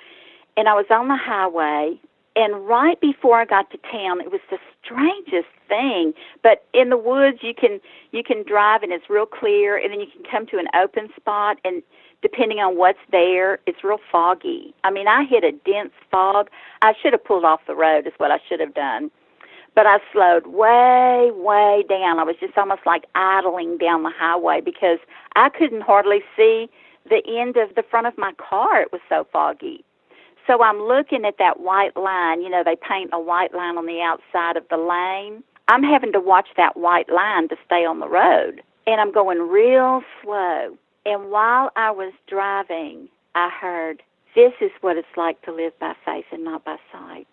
And 0.57 0.69
I 0.69 0.75
was 0.75 0.87
on 0.91 1.09
the 1.09 1.17
highway, 1.17 2.01
And 2.39 2.69
right 2.69 3.01
before 3.01 3.41
I 3.41 3.45
got 3.45 3.69
to 3.73 3.79
town, 3.79 4.21
it 4.21 4.31
was 4.31 4.41
the 4.49 4.59
strangest 4.85 5.51
thing. 5.69 6.13
But 6.41 6.65
in 6.73 6.89
the 6.89 6.97
woods, 6.97 7.39
you 7.43 7.53
can 7.53 7.81
you 8.13 8.23
can 8.23 8.45
drive 8.45 8.85
and 8.85 8.93
it's 8.93 9.11
real 9.11 9.27
clear, 9.27 9.77
and 9.77 9.93
then 9.93 9.99
you 9.99 10.07
can 10.07 10.23
come 10.23 10.47
to 10.47 10.59
an 10.59 10.69
open 10.81 11.09
spot, 11.17 11.59
and 11.65 11.83
depending 12.23 12.59
on 12.59 12.79
what's 12.79 13.01
there, 13.11 13.59
it's 13.67 13.83
real 13.83 13.99
foggy. 14.13 14.73
I 14.85 14.93
mean, 14.93 15.09
I 15.09 15.25
hit 15.25 15.43
a 15.43 15.51
dense 15.51 15.93
fog. 16.13 16.49
I 16.81 16.93
should 17.03 17.13
have 17.13 17.25
pulled 17.25 17.45
off 17.45 17.61
the 17.67 17.75
road, 17.75 18.07
is 18.07 18.13
what 18.19 18.31
I 18.31 18.39
should 18.49 18.61
have 18.61 18.75
done. 18.75 19.11
But 19.75 19.87
I 19.87 19.99
slowed 20.13 20.47
way, 20.47 21.33
way 21.35 21.85
down. 21.89 22.21
I 22.21 22.23
was 22.23 22.37
just 22.39 22.57
almost 22.57 22.83
like 22.87 23.05
idling 23.17 23.79
down 23.79 24.05
the 24.05 24.13
highway 24.17 24.61
because 24.65 24.99
I 25.35 25.49
couldn't 25.49 25.83
hardly 25.83 26.21
see 26.37 26.71
the 27.09 27.21
end 27.27 27.57
of 27.57 27.75
the 27.75 27.83
front 27.83 28.07
of 28.07 28.17
my 28.17 28.33
car. 28.35 28.81
It 28.81 28.93
was 28.93 29.01
so 29.09 29.27
foggy. 29.33 29.85
So 30.49 30.63
I'm 30.63 30.81
looking 30.81 31.25
at 31.27 31.39
that 31.39 31.61
white 31.61 31.97
line. 31.97 32.43
You 32.43 32.49
know, 32.49 32.65
they 32.65 32.75
paint 32.77 33.11
a 33.13 33.21
white 33.21 33.55
line 33.55 33.79
on 33.79 33.87
the 33.87 34.01
outside 34.01 34.57
of 34.57 34.65
the 34.71 34.79
lane. 34.79 35.45
I'm 35.69 35.85
having 35.85 36.13
to 36.13 36.21
watch 36.21 36.49
that 36.57 36.77
white 36.77 37.11
line 37.11 37.49
to 37.51 37.57
stay 37.67 37.85
on 37.85 38.01
the 38.01 38.09
road. 38.09 38.63
And 38.87 39.01
I'm 39.01 39.13
going 39.13 39.39
real 39.51 40.03
slow. 40.23 40.77
And 41.05 41.31
while 41.31 41.71
I 41.77 41.91
was 41.91 42.15
driving, 42.27 43.09
I 43.35 43.51
heard, 43.51 44.03
This 44.35 44.53
is 44.61 44.71
what 44.81 44.97
it's 44.97 45.17
like 45.17 45.41
to 45.43 45.53
live 45.53 45.79
by 45.79 45.95
faith 46.05 46.27
and 46.33 46.45
not 46.45 46.65
by 46.65 46.77
sight. 46.93 47.27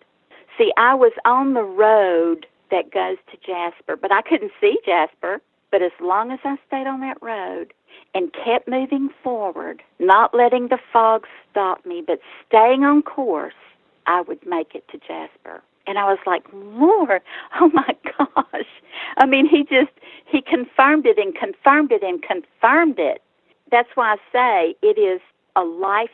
See, 0.58 0.72
I 0.76 0.94
was 0.94 1.12
on 1.24 1.54
the 1.54 1.62
road 1.62 2.46
that 2.70 2.90
goes 2.90 3.16
to 3.30 3.36
Jasper, 3.46 3.96
but 3.96 4.12
I 4.12 4.22
couldn't 4.22 4.52
see 4.60 4.78
Jasper. 4.84 5.40
But 5.70 5.82
as 5.82 5.92
long 6.00 6.30
as 6.30 6.40
I 6.44 6.56
stayed 6.66 6.86
on 6.86 7.00
that 7.00 7.18
road 7.22 7.72
and 8.16 8.32
kept 8.32 8.66
moving 8.66 9.10
forward, 9.22 9.82
not 9.98 10.32
letting 10.32 10.68
the 10.68 10.78
fog 10.90 11.26
stop 11.50 11.84
me, 11.84 12.02
but 12.04 12.18
staying 12.48 12.82
on 12.82 13.02
course, 13.02 13.52
I 14.06 14.22
would 14.22 14.38
make 14.46 14.74
it 14.74 14.88
to 14.88 14.96
Jasper. 14.96 15.62
And 15.86 15.98
I 15.98 16.04
was 16.04 16.18
like, 16.24 16.42
Lord, 16.54 17.20
oh 17.60 17.70
my 17.74 17.94
gosh. 18.18 18.64
I 19.18 19.26
mean, 19.26 19.46
he 19.46 19.64
just, 19.64 19.92
he 20.24 20.40
confirmed 20.40 21.04
it 21.04 21.18
and 21.18 21.34
confirmed 21.34 21.92
it 21.92 22.02
and 22.02 22.22
confirmed 22.22 22.98
it. 22.98 23.20
That's 23.70 23.90
why 23.96 24.14
I 24.14 24.16
say 24.32 24.76
it 24.80 24.98
is 24.98 25.20
a 25.54 25.64
life 25.64 26.08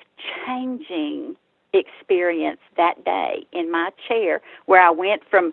changing 0.44 1.36
experience 1.72 2.60
that 2.76 3.04
day 3.04 3.46
in 3.52 3.70
my 3.70 3.90
chair 4.08 4.40
where 4.66 4.82
I 4.82 4.90
went 4.90 5.22
from 5.30 5.52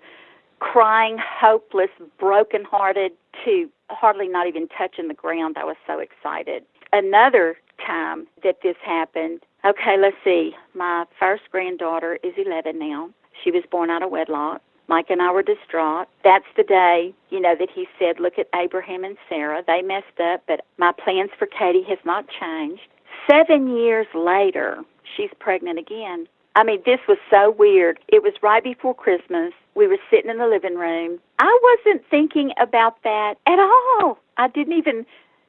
crying, 0.57 1.17
hopeless, 1.19 1.91
brokenhearted 2.19 3.11
to 3.45 3.69
hardly 3.89 4.27
not 4.27 4.47
even 4.47 4.67
touching 4.67 5.07
the 5.07 5.13
ground. 5.13 5.57
I 5.57 5.65
was 5.65 5.77
so 5.87 5.99
excited. 5.99 6.63
Another 6.91 7.57
time 7.85 8.27
that 8.43 8.57
this 8.63 8.75
happened, 8.83 9.41
okay, 9.65 9.95
let's 9.99 10.17
see. 10.23 10.53
My 10.73 11.05
first 11.19 11.43
granddaughter 11.51 12.19
is 12.23 12.33
11 12.37 12.77
now. 12.77 13.09
She 13.43 13.51
was 13.51 13.63
born 13.71 13.89
out 13.89 14.03
of 14.03 14.11
wedlock. 14.11 14.61
Mike 14.87 15.11
and 15.11 15.21
I 15.21 15.31
were 15.31 15.43
distraught. 15.43 16.07
That's 16.23 16.45
the 16.57 16.63
day, 16.63 17.13
you 17.29 17.39
know, 17.39 17.55
that 17.59 17.69
he 17.73 17.87
said, 17.99 18.19
Look 18.19 18.39
at 18.39 18.47
Abraham 18.55 19.03
and 19.03 19.17
Sarah. 19.29 19.63
They 19.65 19.83
messed 19.83 20.19
up, 20.19 20.41
but 20.47 20.65
my 20.77 20.91
plans 20.91 21.29
for 21.37 21.45
Katie 21.45 21.85
has 21.87 21.99
not 22.03 22.25
changed. 22.27 22.81
Seven 23.29 23.77
years 23.77 24.07
later, 24.15 24.79
she's 25.15 25.29
pregnant 25.39 25.77
again. 25.77 26.27
I 26.55 26.63
mean, 26.63 26.81
this 26.85 26.99
was 27.07 27.17
so 27.29 27.51
weird. 27.57 27.99
It 28.07 28.23
was 28.23 28.33
right 28.41 28.63
before 28.63 28.95
Christmas. 28.95 29.53
We 29.75 29.87
were 29.87 29.97
sitting 30.09 30.29
in 30.29 30.39
the 30.39 30.47
living 30.47 30.75
room. 30.75 31.19
I 31.37 31.59
wasn't 31.85 32.03
thinking 32.09 32.51
about 32.59 33.01
that 33.03 33.35
at 33.45 33.59
all. 33.59 34.17
I 34.37 34.47
didn't 34.47 34.73
even 34.73 35.05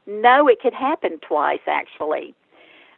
know 0.07 0.47
it 0.47 0.61
could 0.61 0.75
happen 0.75 1.19
twice, 1.27 1.61
actually. 1.67 2.35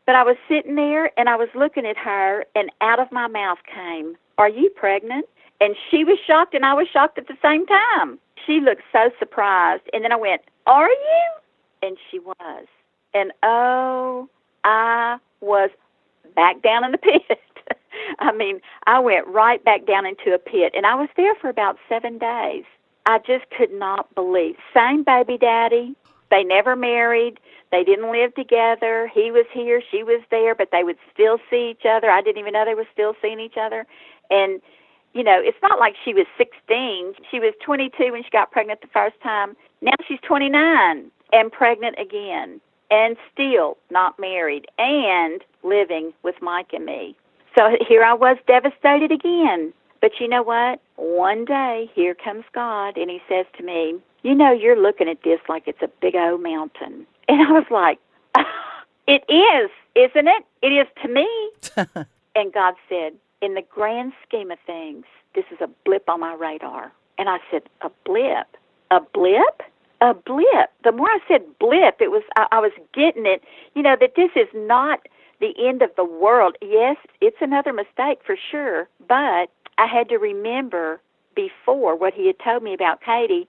But 0.05 0.17
I 0.17 0.25
was 0.25 0.37
sitting 0.49 0.75
there 0.75 1.11
and 1.19 1.29
I 1.29 1.37
was 1.37 1.49
looking 1.55 1.87
at 1.87 1.97
her, 1.97 2.45
and 2.55 2.71
out 2.81 2.99
of 2.99 3.13
my 3.13 3.29
mouth 3.29 3.59
came, 3.73 4.17
Are 4.39 4.49
you 4.49 4.69
pregnant? 4.71 5.27
And 5.61 5.77
she 5.91 6.03
was 6.03 6.19
shocked, 6.27 6.55
and 6.55 6.65
I 6.65 6.75
was 6.75 6.89
shocked 6.93 7.19
at 7.19 7.29
the 7.29 7.37
same 7.41 7.67
time. 7.67 8.19
She 8.45 8.61
looked 8.61 8.83
so 8.91 9.11
surprised. 9.19 9.85
And 9.93 10.03
then 10.03 10.13
I 10.13 10.17
went, 10.17 10.43
Are 10.67 10.89
you? 10.89 11.25
And 11.83 11.97
she 12.11 12.19
was. 12.19 12.67
And 13.15 13.31
oh, 13.43 14.29
I 14.65 15.19
was 15.41 15.71
back 16.35 16.63
down 16.63 16.85
in 16.85 16.93
the 16.93 16.99
pit. 17.29 17.39
I 18.19 18.33
mean, 18.33 18.61
I 18.87 18.99
went 19.01 19.27
right 19.27 19.63
back 19.65 19.87
down 19.87 20.07
into 20.07 20.35
a 20.35 20.39
pit, 20.39 20.73
and 20.75 20.87
I 20.87 20.95
was 20.95 21.09
there 21.17 21.35
for 21.37 21.49
about 21.49 21.79
seven 21.89 22.19
days. 22.19 22.65
I 23.07 23.19
just 23.19 23.45
could 23.57 23.73
not 23.73 24.15
believe. 24.15 24.57
Same 24.75 25.03
baby 25.03 25.37
daddy. 25.39 25.95
They 26.31 26.45
never 26.45 26.77
married. 26.77 27.41
They 27.73 27.85
didn't 27.85 28.13
live 28.13 28.35
together. 28.35 29.11
He 29.13 29.31
was 29.31 29.47
here, 29.53 29.83
she 29.91 30.03
was 30.03 30.23
there, 30.31 30.55
but 30.55 30.69
they 30.73 30.85
would 30.85 30.99
still 31.13 31.39
see 31.51 31.71
each 31.71 31.87
other. 31.89 32.11
I 32.11 32.23
didn't 32.23 32.39
even 32.39 32.53
know 32.53 32.65
they 32.65 32.75
were 32.75 32.89
still 32.93 33.15
seeing 33.21 33.41
each 33.41 33.57
other. 33.61 33.87
And 34.31 34.61
you 35.15 35.23
know, 35.23 35.39
it's 35.39 35.59
not 35.63 35.79
like 35.79 35.95
she 36.05 36.15
was 36.15 36.27
16. 36.39 37.15
She 37.31 37.39
was 37.39 37.53
22 37.65 38.13
when 38.13 38.23
she 38.23 38.31
got 38.31 38.51
pregnant 38.51 38.81
the 38.81 38.87
first 38.89 39.21
time. 39.23 39.57
Now 39.83 39.93
she's 40.09 40.21
29 40.27 41.11
and 41.33 41.53
pregnant 41.53 41.97
again 41.99 42.61
and 42.91 43.17
still 43.33 43.77
not 43.91 44.19
married 44.19 44.67
and 44.79 45.43
living 45.63 46.13
with 46.23 46.37
Mike 46.41 46.73
and 46.73 46.87
me. 46.87 47.17
So 47.55 47.77
here 47.87 48.03
I 48.03 48.15
was 48.15 48.37
devastated 48.47 49.13
again. 49.13 49.73
But 50.01 50.13
you 50.19 50.29
know 50.29 50.43
what? 50.43 50.81
One 50.97 51.45
day, 51.45 51.91
here 51.95 52.15
comes 52.15 52.45
God, 52.53 52.97
and 52.97 53.09
He 53.11 53.21
says 53.29 53.47
to 53.57 53.63
me, 53.63 53.95
You 54.23 54.35
know, 54.35 54.51
you're 54.51 54.81
looking 54.81 55.09
at 55.09 55.23
this 55.23 55.41
like 55.49 55.65
it's 55.67 55.83
a 55.83 55.91
big 56.01 56.17
old 56.17 56.43
mountain. 56.43 57.07
And 57.29 57.41
I 57.41 57.53
was 57.53 57.67
like, 57.71 57.99
It 59.07 59.25
is, 59.29 59.71
isn't 59.95 60.29
it? 60.29 60.45
It 60.61 60.69
is 60.69 60.87
to 61.03 61.09
me. 61.09 61.29
and 62.35 62.53
God 62.53 62.75
said, 62.89 63.13
in 63.41 63.55
the 63.55 63.63
grand 63.63 64.13
scheme 64.27 64.51
of 64.51 64.59
things, 64.67 65.05
this 65.35 65.45
is 65.51 65.59
a 65.61 65.69
blip 65.85 66.09
on 66.09 66.21
my 66.21 66.35
radar. 66.35 66.93
And 67.19 67.29
I 67.29 67.39
said, 67.51 67.63
a 67.83 67.91
blip? 68.05 68.47
A 68.91 69.01
blip? 69.13 69.63
A 70.01 70.15
blip. 70.15 70.71
The 70.85 70.93
more 70.93 71.09
I 71.09 71.19
said 71.29 71.43
blip, 71.59 72.01
it 72.01 72.11
was 72.11 72.23
I, 72.37 72.47
I 72.53 72.59
was 72.61 72.73
getting 72.95 73.27
it, 73.27 73.43
you 73.75 73.83
know, 73.83 73.97
that 74.01 74.15
this 74.17 74.31
is 74.37 74.49
not 74.55 75.01
the 75.43 75.53
end 75.59 75.83
of 75.83 75.91
the 75.97 76.05
world. 76.05 76.57
Yes, 76.63 76.97
it's 77.21 77.37
another 77.41 77.73
mistake 77.75 78.21
for 78.25 78.37
sure, 78.51 78.89
but 79.07 79.51
I 79.77 79.87
had 79.87 80.09
to 80.09 80.17
remember 80.17 81.01
before 81.35 81.97
what 81.97 82.15
he 82.15 82.27
had 82.27 82.37
told 82.43 82.63
me 82.63 82.73
about 82.73 83.03
Katie, 83.03 83.49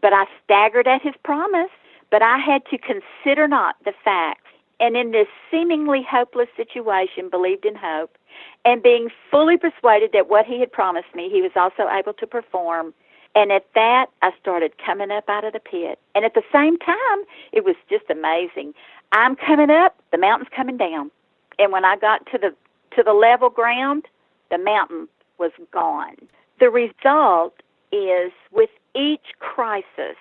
but 0.00 0.12
I 0.12 0.24
staggered 0.44 0.86
at 0.86 1.02
his 1.02 1.14
promise, 1.24 1.70
but 2.10 2.22
I 2.22 2.38
had 2.38 2.64
to 2.66 2.78
consider 2.78 3.48
not 3.48 3.76
the 3.84 3.92
facts. 4.04 4.40
And 4.80 4.96
in 4.96 5.12
this 5.12 5.28
seemingly 5.50 6.06
hopeless 6.08 6.48
situation, 6.56 7.28
believed 7.30 7.64
in 7.64 7.74
hope 7.74 8.16
and 8.64 8.82
being 8.82 9.08
fully 9.30 9.56
persuaded 9.56 10.10
that 10.12 10.28
what 10.28 10.46
he 10.46 10.60
had 10.60 10.72
promised 10.72 11.14
me, 11.14 11.28
he 11.30 11.42
was 11.42 11.52
also 11.56 11.88
able 11.90 12.12
to 12.14 12.26
perform. 12.26 12.94
And 13.34 13.50
at 13.50 13.66
that, 13.74 14.06
I 14.20 14.30
started 14.40 14.72
coming 14.84 15.10
up 15.10 15.28
out 15.28 15.44
of 15.44 15.52
the 15.52 15.60
pit. 15.60 15.98
And 16.14 16.24
at 16.24 16.34
the 16.34 16.42
same 16.52 16.78
time, 16.78 17.24
it 17.52 17.64
was 17.64 17.76
just 17.88 18.04
amazing. 18.10 18.74
I'm 19.12 19.36
coming 19.36 19.70
up, 19.70 19.96
the 20.10 20.18
mountain's 20.18 20.50
coming 20.54 20.76
down. 20.76 21.10
And 21.58 21.72
when 21.72 21.84
I 21.84 21.96
got 21.96 22.26
to 22.32 22.38
the 22.38 22.54
to 22.96 23.02
the 23.02 23.12
level 23.12 23.48
ground, 23.48 24.04
the 24.50 24.58
mountain 24.58 25.08
was 25.38 25.52
gone. 25.72 26.16
The 26.60 26.68
result 26.70 27.54
is 27.90 28.32
with 28.50 28.70
each 28.94 29.32
crisis, 29.38 30.16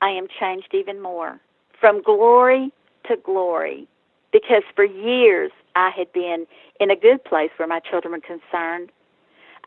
I 0.00 0.10
am 0.10 0.28
changed 0.28 0.68
even 0.72 1.02
more 1.02 1.40
from 1.80 2.02
glory 2.02 2.72
to 3.08 3.16
glory. 3.16 3.88
Because 4.32 4.62
for 4.74 4.84
years 4.84 5.50
I 5.76 5.90
had 5.90 6.12
been 6.12 6.46
in 6.80 6.90
a 6.90 6.96
good 6.96 7.22
place 7.24 7.50
where 7.56 7.68
my 7.68 7.80
children 7.80 8.12
were 8.12 8.20
concerned. 8.20 8.90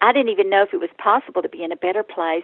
I 0.01 0.13
didn't 0.13 0.29
even 0.29 0.49
know 0.49 0.63
if 0.63 0.73
it 0.73 0.79
was 0.79 0.89
possible 0.97 1.41
to 1.41 1.49
be 1.49 1.63
in 1.63 1.71
a 1.71 1.75
better 1.75 2.03
place, 2.03 2.43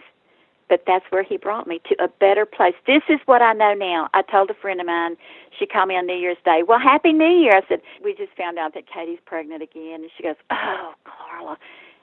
but 0.69 0.83
that's 0.87 1.05
where 1.09 1.23
he 1.23 1.37
brought 1.37 1.67
me 1.67 1.81
to 1.89 2.03
a 2.03 2.07
better 2.07 2.45
place. 2.45 2.75
This 2.87 3.03
is 3.09 3.19
what 3.25 3.41
I 3.41 3.53
know 3.53 3.73
now. 3.73 4.09
I 4.13 4.21
told 4.23 4.49
a 4.49 4.53
friend 4.53 4.79
of 4.79 4.87
mine, 4.87 5.17
she 5.57 5.65
called 5.65 5.89
me 5.89 5.95
on 5.95 6.07
New 6.07 6.15
Year's 6.15 6.37
Day. 6.45 6.63
Well, 6.67 6.79
Happy 6.79 7.13
New 7.13 7.25
Year. 7.25 7.55
I 7.55 7.61
said, 7.67 7.81
We 8.03 8.15
just 8.15 8.35
found 8.37 8.57
out 8.57 8.73
that 8.73 8.83
Katie's 8.87 9.19
pregnant 9.25 9.61
again. 9.61 10.01
And 10.01 10.11
she 10.17 10.23
goes, 10.23 10.35
Oh, 10.49 10.93
Carla. 11.05 11.57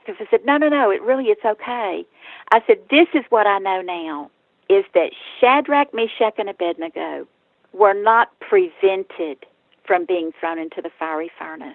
Because 0.05 0.21
I 0.21 0.31
said, 0.31 0.45
No, 0.45 0.57
no, 0.57 0.69
no, 0.69 0.91
it 0.91 1.03
really 1.03 1.27
it's 1.27 1.45
okay. 1.45 2.05
I 2.53 2.63
said, 2.67 2.79
This 2.91 3.09
is 3.15 3.25
what 3.31 3.47
I 3.47 3.59
know 3.59 3.83
now 3.83 4.31
is 4.69 4.85
that 4.95 5.11
Shadrach, 5.41 5.93
Meshach, 5.93 6.35
and 6.39 6.49
Abednego 6.49 7.27
were 7.73 7.95
not 7.95 8.31
prevented 8.41 9.45
from 9.85 10.07
being 10.07 10.31
thrown 10.39 10.59
into 10.59 10.81
the 10.81 10.91
fiery 10.97 11.31
furnace. 11.37 11.75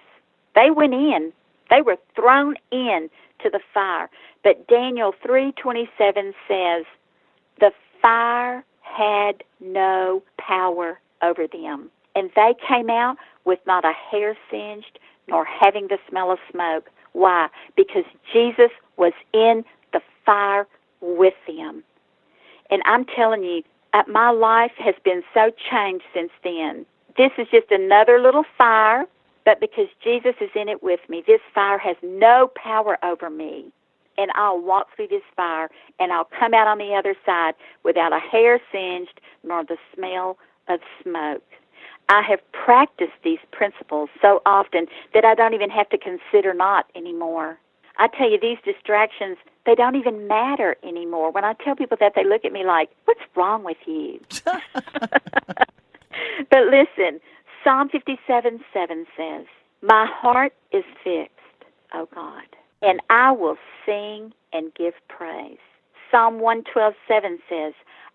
They 0.56 0.72
went 0.72 0.94
in. 0.94 1.34
They 1.70 1.82
were 1.82 1.98
thrown 2.16 2.56
in 2.72 3.10
to 3.40 3.50
the 3.50 3.60
fire. 3.74 4.10
But 4.44 4.68
Daniel 4.68 5.12
3:27 5.12 6.34
says, 6.48 6.86
"The 7.60 7.74
fire 8.02 8.64
had 8.82 9.44
no 9.60 10.22
power 10.38 11.00
over 11.22 11.48
them, 11.48 11.92
and 12.16 12.32
they 12.36 12.54
came 12.56 12.90
out 12.90 13.18
with 13.44 13.66
not 13.66 13.86
a 13.86 13.92
hair 13.92 14.38
singed 14.50 15.00
nor 15.28 15.44
having 15.44 15.88
the 15.88 16.00
smell 16.08 16.32
of 16.32 16.40
smoke." 16.52 16.90
Why? 17.14 17.50
Because 17.76 18.06
Jesus 18.32 18.72
was 18.98 19.14
in 19.34 19.66
the 19.92 20.02
fire 20.26 20.68
with 21.02 21.36
them. 21.46 21.84
And 22.70 22.82
I'm 22.86 23.06
telling 23.06 23.44
you, 23.44 23.64
uh, 23.94 24.04
my 24.08 24.30
life 24.32 24.76
has 24.78 24.96
been 25.04 25.24
so 25.34 25.52
changed 25.52 26.06
since 26.14 26.32
then 26.44 26.86
this 27.18 27.32
is 27.38 27.48
just 27.50 27.72
another 27.72 28.20
little 28.20 28.46
fire, 28.58 29.06
but 29.46 29.62
because 29.62 29.88
Jesus 30.04 30.36
is 30.42 30.52
in 30.56 30.70
it 30.70 30.84
with 30.84 31.02
me, 31.10 31.24
this 31.28 31.42
fire 31.54 31.80
has 31.80 31.98
no 32.04 32.52
power 32.56 32.98
over 33.04 33.30
me. 33.30 33.72
and 34.18 34.32
I'll 34.36 34.60
walk 34.62 34.88
through 34.96 35.08
this 35.10 35.24
fire 35.36 35.70
and 36.00 36.12
I'll 36.12 36.30
come 36.40 36.54
out 36.54 36.68
on 36.68 36.78
the 36.78 36.94
other 36.96 37.16
side 37.26 37.54
without 37.84 38.14
a 38.14 38.20
hair 38.20 38.60
singed 38.72 39.20
nor 39.44 39.64
the 39.64 39.78
smell 39.96 40.38
of 40.70 40.80
smoke. 41.04 41.44
I 42.10 42.22
have 42.24 42.40
practiced 42.52 43.14
these 43.24 43.40
principles 43.52 44.10
so 44.22 44.42
often 44.46 44.88
that 45.14 45.26
I 45.26 45.34
don't 45.36 45.54
even 45.54 45.70
have 45.72 45.90
to 45.90 45.98
consider 45.98 46.54
not 46.54 46.86
anymore. 46.96 47.58
I 47.98 48.08
tell 48.10 48.30
you, 48.30 48.40
these 48.40 48.58
distractions, 48.66 49.38
they 49.66 49.76
don't 49.76 49.96
even 49.96 50.28
matter 50.28 50.76
anymore. 50.84 51.32
When 51.32 51.46
I 51.46 51.54
tell 51.54 51.76
people 51.76 51.98
that, 52.00 52.14
they 52.16 52.24
look 52.26 52.44
at 52.46 52.52
me 52.54 52.66
like, 52.66 52.90
what's 53.06 53.22
wrong 53.36 53.64
with 53.64 53.78
you? 53.86 54.20
but 54.46 54.62
listen, 56.68 57.20
Psalm 57.66 57.90
57 57.90 58.62
7 58.74 59.06
says, 59.18 59.46
My 59.82 60.08
heart 60.10 60.54
is 60.72 60.86
fixed, 61.04 61.66
O 61.94 62.08
God, 62.16 62.44
and 62.82 63.02
I 63.10 63.34
will 63.34 63.58
sing 63.86 64.32
and 64.54 64.74
give 64.76 64.94
praise. 65.10 65.58
Psalm 66.10 66.40
112 66.40 66.94
7 67.08 67.40
says, 67.50 67.74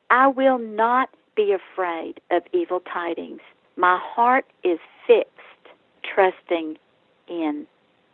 I 0.08 0.28
will 0.28 0.58
not 0.58 1.10
be 1.36 1.52
afraid 1.52 2.20
of 2.30 2.42
evil 2.54 2.80
tidings 2.80 3.40
my 3.80 3.98
heart 3.98 4.44
is 4.62 4.78
fixed, 5.06 5.30
trusting 6.14 6.76
in 7.28 7.66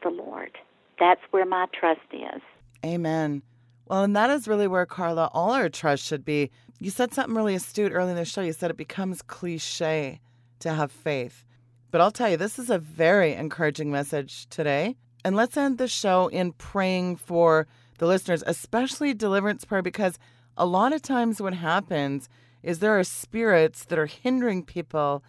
the 0.03 0.11
Lord. 0.11 0.57
That's 0.99 1.21
where 1.33 1.45
my 1.45 1.67
trust 1.79 2.01
is. 2.13 2.41
Amen. 2.85 3.43
Well, 3.89 4.05
and 4.05 4.15
that 4.15 4.31
is 4.31 4.47
really 4.47 4.69
where, 4.69 4.87
Carla, 4.87 5.29
all 5.35 5.51
our 5.51 5.69
trust 5.69 6.05
should 6.05 6.25
be. 6.25 6.53
You 6.79 6.91
said 6.91 7.13
something 7.13 7.35
really 7.35 7.57
astute 7.57 7.93
early 7.93 8.11
in 8.11 8.17
the 8.17 8.25
show. 8.25 8.43
You 8.43 8.53
said 8.53 8.71
it 8.71 8.77
becomes 8.77 9.23
cliche 9.23 10.21
to 10.61 10.75
have 10.75 10.93
faith. 10.93 11.45
But 11.91 12.01
I'll 12.01 12.11
tell 12.11 12.31
you, 12.31 12.37
this 12.37 12.59
is 12.59 12.71
a 12.71 12.79
very 12.79 13.35
encouraging 13.35 13.91
message 13.91 14.47
today. 14.49 14.97
And 15.25 15.35
let's 15.35 15.57
end 15.57 15.79
the 15.79 15.89
show 15.89 16.29
in 16.29 16.53
praying 16.53 17.17
for 17.17 17.67
the 17.99 18.07
listeners, 18.07 18.45
especially 18.47 19.15
deliverance 19.15 19.65
prayer, 19.65 19.83
because 19.83 20.19
a 20.57 20.67
lot 20.67 20.93
of 20.93 21.03
times 21.03 21.41
what 21.41 21.55
happens 21.55 22.29
is 22.63 22.79
there 22.79 22.99
are 22.99 23.05
spirits 23.05 23.85
that 23.85 23.99
are 23.99 24.07
hindering 24.07 24.63
people 24.63 25.23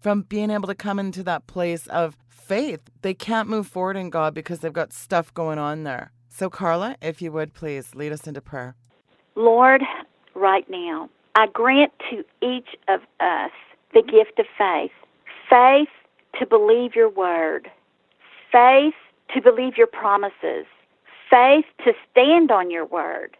from 0.00 0.22
being 0.22 0.50
able 0.50 0.66
to 0.68 0.74
come 0.74 0.98
into 0.98 1.22
that 1.22 1.46
place 1.46 1.86
of 1.88 2.16
faith. 2.28 2.80
They 3.02 3.14
can't 3.14 3.48
move 3.48 3.66
forward 3.66 3.96
in 3.96 4.10
God 4.10 4.34
because 4.34 4.60
they've 4.60 4.72
got 4.72 4.92
stuff 4.92 5.32
going 5.34 5.58
on 5.58 5.84
there. 5.84 6.12
So, 6.28 6.50
Carla, 6.50 6.96
if 7.00 7.22
you 7.22 7.32
would 7.32 7.54
please 7.54 7.94
lead 7.94 8.12
us 8.12 8.26
into 8.26 8.40
prayer. 8.40 8.76
Lord, 9.34 9.82
right 10.34 10.68
now, 10.68 11.08
I 11.36 11.46
grant 11.52 11.92
to 12.10 12.24
each 12.42 12.68
of 12.88 13.00
us 13.20 13.50
the 13.94 14.02
gift 14.02 14.38
of 14.38 14.46
faith. 14.58 14.90
Faith 15.48 15.88
to 16.38 16.46
believe 16.46 16.94
your 16.94 17.08
word, 17.08 17.70
faith 18.50 18.94
to 19.32 19.40
believe 19.40 19.76
your 19.76 19.86
promises, 19.86 20.66
faith 21.30 21.64
to 21.84 21.92
stand 22.10 22.50
on 22.50 22.70
your 22.70 22.84
word, 22.84 23.36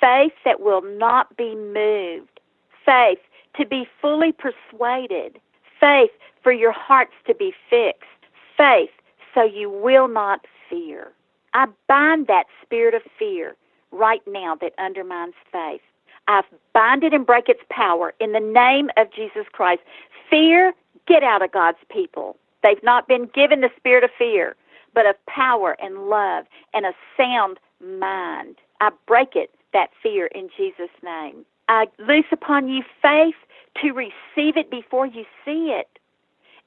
faith 0.00 0.32
that 0.44 0.60
will 0.60 0.82
not 0.82 1.36
be 1.36 1.54
moved, 1.54 2.40
faith 2.84 3.18
to 3.56 3.66
be 3.66 3.86
fully 4.00 4.32
persuaded. 4.32 5.38
Faith 5.80 6.10
for 6.42 6.52
your 6.52 6.72
hearts 6.72 7.12
to 7.26 7.34
be 7.34 7.52
fixed, 7.68 8.08
faith 8.56 8.90
so 9.34 9.42
you 9.42 9.68
will 9.68 10.08
not 10.08 10.46
fear. 10.70 11.12
I 11.52 11.66
bind 11.88 12.26
that 12.28 12.46
spirit 12.62 12.94
of 12.94 13.02
fear 13.18 13.56
right 13.90 14.22
now 14.26 14.56
that 14.60 14.72
undermines 14.78 15.34
faith. 15.52 15.80
I 16.28 16.42
bind 16.72 17.04
it 17.04 17.12
and 17.12 17.26
break 17.26 17.48
its 17.48 17.62
power 17.70 18.14
in 18.20 18.32
the 18.32 18.40
name 18.40 18.90
of 18.96 19.12
Jesus 19.12 19.46
Christ. 19.52 19.82
Fear, 20.30 20.72
get 21.06 21.22
out 21.22 21.42
of 21.42 21.52
God's 21.52 21.78
people. 21.90 22.36
They've 22.62 22.82
not 22.82 23.08
been 23.08 23.28
given 23.34 23.60
the 23.60 23.70
spirit 23.76 24.04
of 24.04 24.10
fear, 24.16 24.56
but 24.94 25.06
of 25.06 25.16
power 25.26 25.76
and 25.82 26.08
love 26.08 26.46
and 26.72 26.86
a 26.86 26.92
sound 27.16 27.58
mind. 27.84 28.56
I 28.80 28.90
break 29.06 29.36
it, 29.36 29.50
that 29.72 29.90
fear, 30.02 30.26
in 30.26 30.48
Jesus' 30.56 30.88
name. 31.02 31.44
I 31.68 31.86
loose 31.98 32.26
upon 32.32 32.68
you 32.68 32.82
faith 33.02 33.34
to 33.82 33.92
receive 33.92 34.56
it 34.56 34.70
before 34.70 35.06
you 35.06 35.24
see 35.44 35.72
it, 35.72 35.98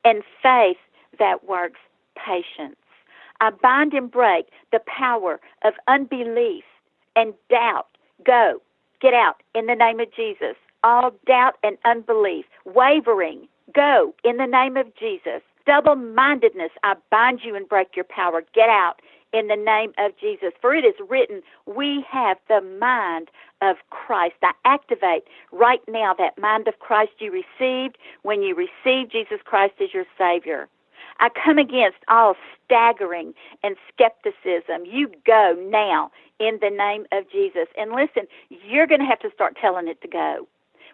and 0.04 0.24
faith 0.42 0.78
that 1.20 1.48
works 1.48 1.80
patience. 2.16 2.76
I 3.40 3.52
bind 3.52 3.94
and 3.94 4.10
break 4.10 4.48
the 4.72 4.82
power 4.86 5.40
of 5.64 5.74
unbelief 5.88 6.64
and 7.16 7.34
doubt. 7.50 7.88
Go, 8.26 8.62
get 9.02 9.14
out 9.14 9.42
in 9.56 9.68
the 9.68 9.76
name 9.76 10.00
of 10.00 10.14
Jesus. 10.14 10.56
All 10.84 11.12
doubt 11.26 11.56
and 11.64 11.78
unbelief, 11.86 12.46
wavering, 12.66 13.48
go 13.74 14.14
in 14.24 14.38
the 14.38 14.46
name 14.46 14.78
of 14.78 14.96
Jesus. 14.96 15.42
Double 15.66 15.96
mindedness, 15.96 16.72
I 16.84 16.96
bind 17.12 17.42
you 17.44 17.56
and 17.56 17.68
break 17.68 17.96
your 17.96 18.06
power. 18.06 18.42
Get 18.54 18.70
out 18.70 19.02
in 19.34 19.48
the 19.48 19.56
name 19.56 19.94
of 19.98 20.12
Jesus. 20.20 20.52
For 20.62 20.74
it 20.74 20.86
is 20.86 20.96
written, 21.10 21.42
we 21.66 22.06
have 22.10 22.38
the 22.48 22.62
mind 22.62 23.30
of 23.62 23.78
Christ. 23.90 24.36
I 24.44 24.52
activate 24.66 25.24
right 25.52 25.82
now 25.88 26.14
that 26.18 26.38
mind 26.38 26.68
of 26.68 26.80
Christ 26.80 27.12
you 27.20 27.32
received 27.32 27.98
when 28.22 28.42
you 28.42 28.56
received 28.56 29.12
Jesus 29.12 29.40
Christ 29.44 29.74
as 29.82 29.94
your 29.94 30.06
Savior. 30.18 30.70
I 31.20 31.30
come 31.30 31.58
against 31.58 31.98
all 32.08 32.36
staggering 32.66 33.34
and 33.64 33.76
skepticism. 33.92 34.86
You 34.86 35.12
go 35.26 35.56
now 35.70 36.12
in 36.40 36.60
the 36.62 36.70
name 36.70 37.06
of 37.12 37.30
Jesus. 37.32 37.68
And 37.78 37.92
listen, 37.92 38.28
you're 38.50 38.88
going 38.88 39.02
to 39.02 39.06
have 39.06 39.20
to 39.20 39.32
start 39.34 39.58
telling 39.60 39.88
it 39.88 40.02
to 40.02 40.08
go. 40.08 40.48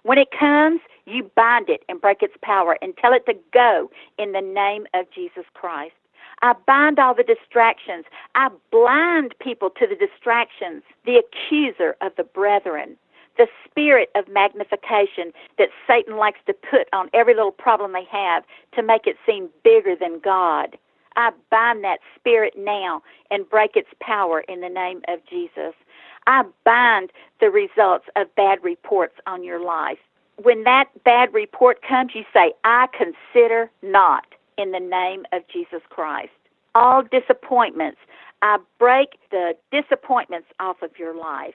When 0.04 0.18
it 0.18 0.30
comes, 0.38 0.82
you 1.06 1.30
bind 1.36 1.70
it 1.70 1.84
and 1.88 2.02
break 2.02 2.22
its 2.22 2.36
power 2.42 2.78
and 2.82 2.96
tell 2.98 3.14
it 3.14 3.26
to 3.26 3.36
go 3.54 3.90
in 4.18 4.34
the 4.34 4.42
name 4.42 4.86
of 4.94 5.06
Jesus 5.14 5.46
Christ. 5.54 5.94
I 6.42 6.54
bind 6.68 7.00
all 7.00 7.14
the 7.14 7.24
distractions. 7.24 8.06
I 8.36 8.50
blind 8.70 9.34
people 9.40 9.70
to 9.70 9.88
the 9.88 9.96
distractions, 9.96 10.84
the 11.06 11.22
accuser 11.24 11.96
of 12.02 12.14
the 12.18 12.24
brethren, 12.24 12.98
the 13.38 13.48
spirit 13.66 14.10
of 14.16 14.28
magnification 14.28 15.32
that 15.58 15.70
Satan 15.88 16.18
likes 16.18 16.40
to 16.48 16.54
put 16.54 16.88
on 16.94 17.10
every 17.14 17.34
little 17.34 17.52
problem 17.52 17.94
they 17.94 18.06
have 18.12 18.44
to 18.76 18.84
make 18.84 19.08
it 19.08 19.18
seem 19.26 19.50
bigger 19.64 19.96
than 19.96 20.20
God. 20.20 20.78
I 21.16 21.32
bind 21.50 21.84
that 21.84 22.00
spirit 22.16 22.54
now 22.58 23.04
and 23.30 23.50
break 23.50 23.76
its 23.76 23.90
power 24.02 24.42
in 24.42 24.62
the 24.62 24.70
name 24.70 25.02
of 25.08 25.20
Jesus. 25.30 25.74
I 26.26 26.44
bind 26.64 27.12
the 27.40 27.50
results 27.50 28.06
of 28.16 28.34
bad 28.36 28.64
reports 28.64 29.16
on 29.28 29.44
your 29.44 29.64
life. 29.64 30.00
When 30.42 30.64
that 30.64 30.86
bad 31.04 31.34
report 31.34 31.82
comes, 31.88 32.12
you 32.16 32.24
say, 32.34 32.54
I 32.64 32.88
consider 32.98 33.70
not 33.84 34.26
in 34.58 34.72
the 34.72 34.80
name 34.80 35.26
of 35.32 35.44
Jesus 35.52 35.82
Christ. 35.90 36.32
All 36.76 37.04
disappointments, 37.04 38.00
I 38.42 38.58
break 38.80 39.20
the 39.30 39.56
disappointments 39.72 40.48
off 40.60 40.82
of 40.82 40.98
your 40.98 41.16
life. 41.16 41.54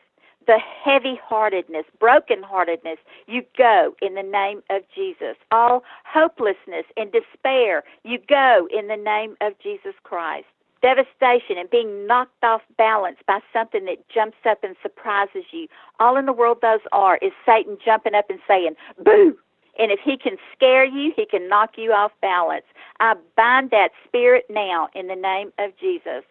The 0.49 0.59
heavy 0.59 1.21
heartedness, 1.23 1.85
broken 2.01 2.43
heartedness, 2.43 2.97
you 3.27 3.43
go 3.57 3.95
in 4.01 4.15
the 4.15 4.23
name 4.23 4.63
of 4.71 4.83
Jesus. 4.95 5.37
All 5.53 5.85
hopelessness 6.05 6.87
and 6.97 7.13
despair, 7.13 7.85
you 8.03 8.19
go 8.27 8.67
in 8.77 8.89
the 8.89 8.97
name 8.97 9.37
of 9.43 9.53
Jesus 9.63 9.93
Christ. 10.03 10.47
Devastation 10.81 11.59
and 11.59 11.69
being 11.69 12.07
knocked 12.07 12.43
off 12.43 12.63
balance 12.79 13.19
by 13.27 13.41
something 13.53 13.85
that 13.85 14.09
jumps 14.09 14.39
up 14.49 14.65
and 14.65 14.75
surprises 14.81 15.45
you. 15.53 15.69
All 16.01 16.17
in 16.17 16.25
the 16.25 16.33
world 16.33 16.59
those 16.63 16.81
are 16.93 17.19
is 17.19 17.33
Satan 17.45 17.77
jumping 17.85 18.15
up 18.15 18.31
and 18.31 18.41
saying, 18.49 18.75
Boo! 19.05 19.37
And 19.79 19.93
if 19.93 20.01
he 20.03 20.17
can 20.17 20.39
scare 20.57 20.85
you, 20.85 21.13
he 21.15 21.27
can 21.27 21.47
knock 21.49 21.73
you 21.77 21.93
off 21.93 22.13
balance. 22.23 22.65
I 23.01 23.15
bind 23.37 23.71
that 23.71 23.91
spirit 24.07 24.47
now 24.49 24.89
in 24.95 25.09
the 25.09 25.15
name 25.15 25.53
of 25.59 25.77
Jesus. 25.79 26.25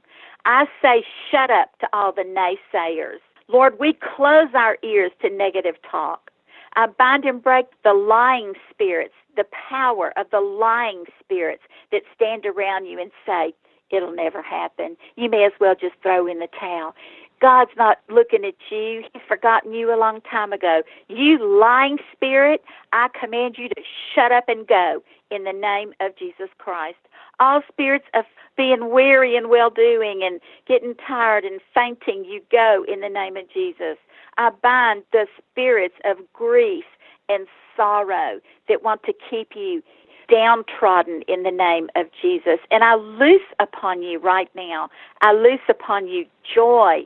I 0.45 0.65
say, 0.81 1.03
shut 1.29 1.51
up 1.51 1.77
to 1.79 1.87
all 1.93 2.11
the 2.11 2.23
naysayers. 2.23 3.19
Lord, 3.47 3.79
we 3.79 3.93
close 3.93 4.49
our 4.53 4.77
ears 4.83 5.11
to 5.21 5.29
negative 5.29 5.75
talk. 5.89 6.31
I 6.75 6.87
bind 6.87 7.25
and 7.25 7.41
break 7.41 7.65
the 7.83 7.93
lying 7.93 8.53
spirits, 8.69 9.13
the 9.35 9.45
power 9.69 10.13
of 10.17 10.29
the 10.31 10.41
lying 10.41 11.05
spirits 11.19 11.63
that 11.91 12.03
stand 12.13 12.45
around 12.45 12.85
you 12.85 12.99
and 12.99 13.11
say, 13.25 13.53
it'll 13.89 14.13
never 14.13 14.41
happen. 14.41 14.97
You 15.15 15.29
may 15.29 15.45
as 15.45 15.53
well 15.59 15.75
just 15.75 15.95
throw 16.03 16.27
in 16.27 16.39
the 16.39 16.49
towel. 16.59 16.93
God's 17.39 17.71
not 17.77 17.99
looking 18.09 18.43
at 18.43 18.55
you. 18.69 19.03
He's 19.13 19.21
forgotten 19.27 19.73
you 19.73 19.93
a 19.93 19.97
long 19.97 20.21
time 20.21 20.51
ago. 20.51 20.81
You 21.07 21.59
lying 21.59 21.97
spirit, 22.11 22.63
I 22.93 23.09
command 23.19 23.55
you 23.57 23.69
to 23.69 23.81
shut 24.13 24.31
up 24.31 24.45
and 24.47 24.67
go 24.67 25.03
in 25.29 25.43
the 25.43 25.53
name 25.53 25.93
of 25.99 26.17
Jesus 26.17 26.49
Christ. 26.57 26.97
All 27.39 27.61
spirits 27.71 28.05
of 28.13 28.25
being 28.55 28.91
weary 28.91 29.35
and 29.35 29.49
well 29.49 29.69
doing 29.69 30.21
and 30.23 30.39
getting 30.67 30.95
tired 30.95 31.43
and 31.43 31.61
fainting, 31.73 32.25
you 32.25 32.41
go 32.51 32.83
in 32.87 33.01
the 33.01 33.09
name 33.09 33.37
of 33.37 33.49
Jesus. 33.53 33.97
I 34.37 34.49
bind 34.49 35.03
the 35.11 35.27
spirits 35.37 35.95
of 36.05 36.17
grief 36.33 36.85
and 37.29 37.47
sorrow 37.75 38.39
that 38.67 38.83
want 38.83 39.03
to 39.03 39.13
keep 39.29 39.49
you 39.55 39.83
downtrodden 40.29 41.21
in 41.27 41.43
the 41.43 41.51
name 41.51 41.89
of 41.95 42.07
Jesus. 42.21 42.59
And 42.71 42.83
I 42.83 42.95
loose 42.95 43.41
upon 43.59 44.01
you 44.01 44.19
right 44.19 44.49
now, 44.55 44.89
I 45.21 45.33
loose 45.33 45.61
upon 45.69 46.07
you 46.07 46.25
joy. 46.55 47.05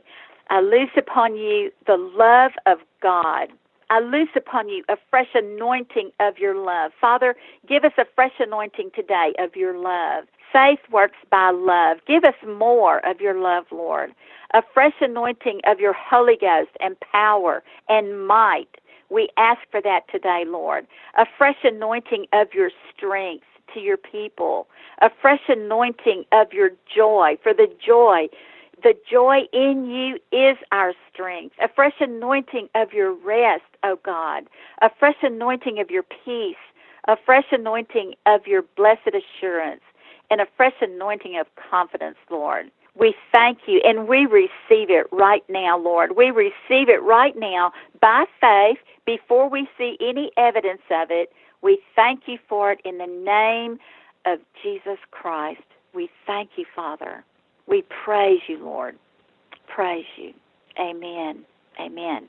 I 0.50 0.60
loose 0.60 0.90
upon 0.96 1.36
you 1.36 1.70
the 1.86 1.96
love 1.96 2.52
of 2.66 2.78
God. 3.00 3.48
I 3.92 4.00
loose 4.00 4.30
upon 4.36 4.70
you 4.70 4.84
a 4.88 4.96
fresh 5.10 5.28
anointing 5.34 6.12
of 6.20 6.38
your 6.38 6.56
love. 6.56 6.92
Father, 7.00 7.36
give 7.68 7.84
us 7.84 7.92
a 7.98 8.06
fresh 8.16 8.32
anointing 8.40 8.92
today 8.96 9.34
of 9.38 9.56
your 9.56 9.78
love. 9.78 10.24
Faith 10.52 10.80
works 10.92 11.18
by 11.30 11.50
love. 11.52 11.98
Give 12.06 12.24
us 12.24 12.36
more 12.46 13.06
of 13.06 13.20
your 13.20 13.38
love, 13.40 13.66
Lord. 13.72 14.14
a 14.54 14.62
fresh 14.74 14.94
anointing 15.00 15.60
of 15.66 15.80
your 15.80 15.94
Holy 15.94 16.36
Ghost 16.40 16.70
and 16.80 16.96
power 17.00 17.62
and 17.90 18.26
might. 18.26 18.68
We 19.10 19.28
ask 19.36 19.60
for 19.70 19.82
that 19.82 20.02
today, 20.10 20.44
Lord. 20.46 20.86
A 21.18 21.26
fresh 21.38 21.58
anointing 21.64 22.26
of 22.34 22.48
your 22.54 22.70
strength 22.96 23.46
to 23.74 23.80
your 23.80 23.98
people, 23.98 24.68
a 25.02 25.10
fresh 25.22 25.42
anointing 25.48 26.24
of 26.32 26.52
your 26.52 26.70
joy, 26.94 27.38
for 27.42 27.54
the 27.54 27.68
joy. 27.84 28.28
The 28.82 28.94
joy 29.08 29.42
in 29.52 29.86
you 29.86 30.18
is 30.36 30.56
our 30.72 30.92
strength. 31.12 31.54
A 31.62 31.68
fresh 31.68 31.94
anointing 32.00 32.68
of 32.74 32.92
your 32.92 33.12
rest, 33.12 33.62
O 33.84 33.92
oh 33.92 33.98
God. 34.04 34.44
A 34.80 34.90
fresh 34.98 35.16
anointing 35.22 35.78
of 35.78 35.90
your 35.90 36.02
peace. 36.02 36.56
A 37.06 37.16
fresh 37.24 37.44
anointing 37.52 38.14
of 38.26 38.46
your 38.46 38.62
blessed 38.76 39.14
assurance. 39.14 39.82
And 40.30 40.40
a 40.40 40.46
fresh 40.56 40.74
anointing 40.80 41.38
of 41.38 41.46
confidence, 41.70 42.16
Lord. 42.28 42.70
We 42.94 43.14
thank 43.32 43.60
you 43.66 43.80
and 43.84 44.08
we 44.08 44.26
receive 44.26 44.90
it 44.90 45.06
right 45.12 45.44
now, 45.48 45.78
Lord. 45.78 46.16
We 46.16 46.30
receive 46.30 46.88
it 46.88 47.02
right 47.02 47.34
now 47.36 47.72
by 48.00 48.24
faith 48.40 48.78
before 49.06 49.48
we 49.48 49.68
see 49.78 49.96
any 50.00 50.30
evidence 50.36 50.82
of 50.90 51.10
it. 51.10 51.32
We 51.62 51.80
thank 51.94 52.22
you 52.26 52.38
for 52.48 52.72
it 52.72 52.80
in 52.84 52.98
the 52.98 53.06
name 53.06 53.78
of 54.26 54.40
Jesus 54.62 54.98
Christ. 55.10 55.62
We 55.94 56.10
thank 56.26 56.50
you, 56.56 56.66
Father. 56.74 57.24
We 57.72 57.82
praise 58.04 58.40
you, 58.48 58.62
Lord. 58.62 58.98
Praise 59.66 60.04
you. 60.18 60.34
Amen. 60.78 61.42
Amen. 61.80 62.28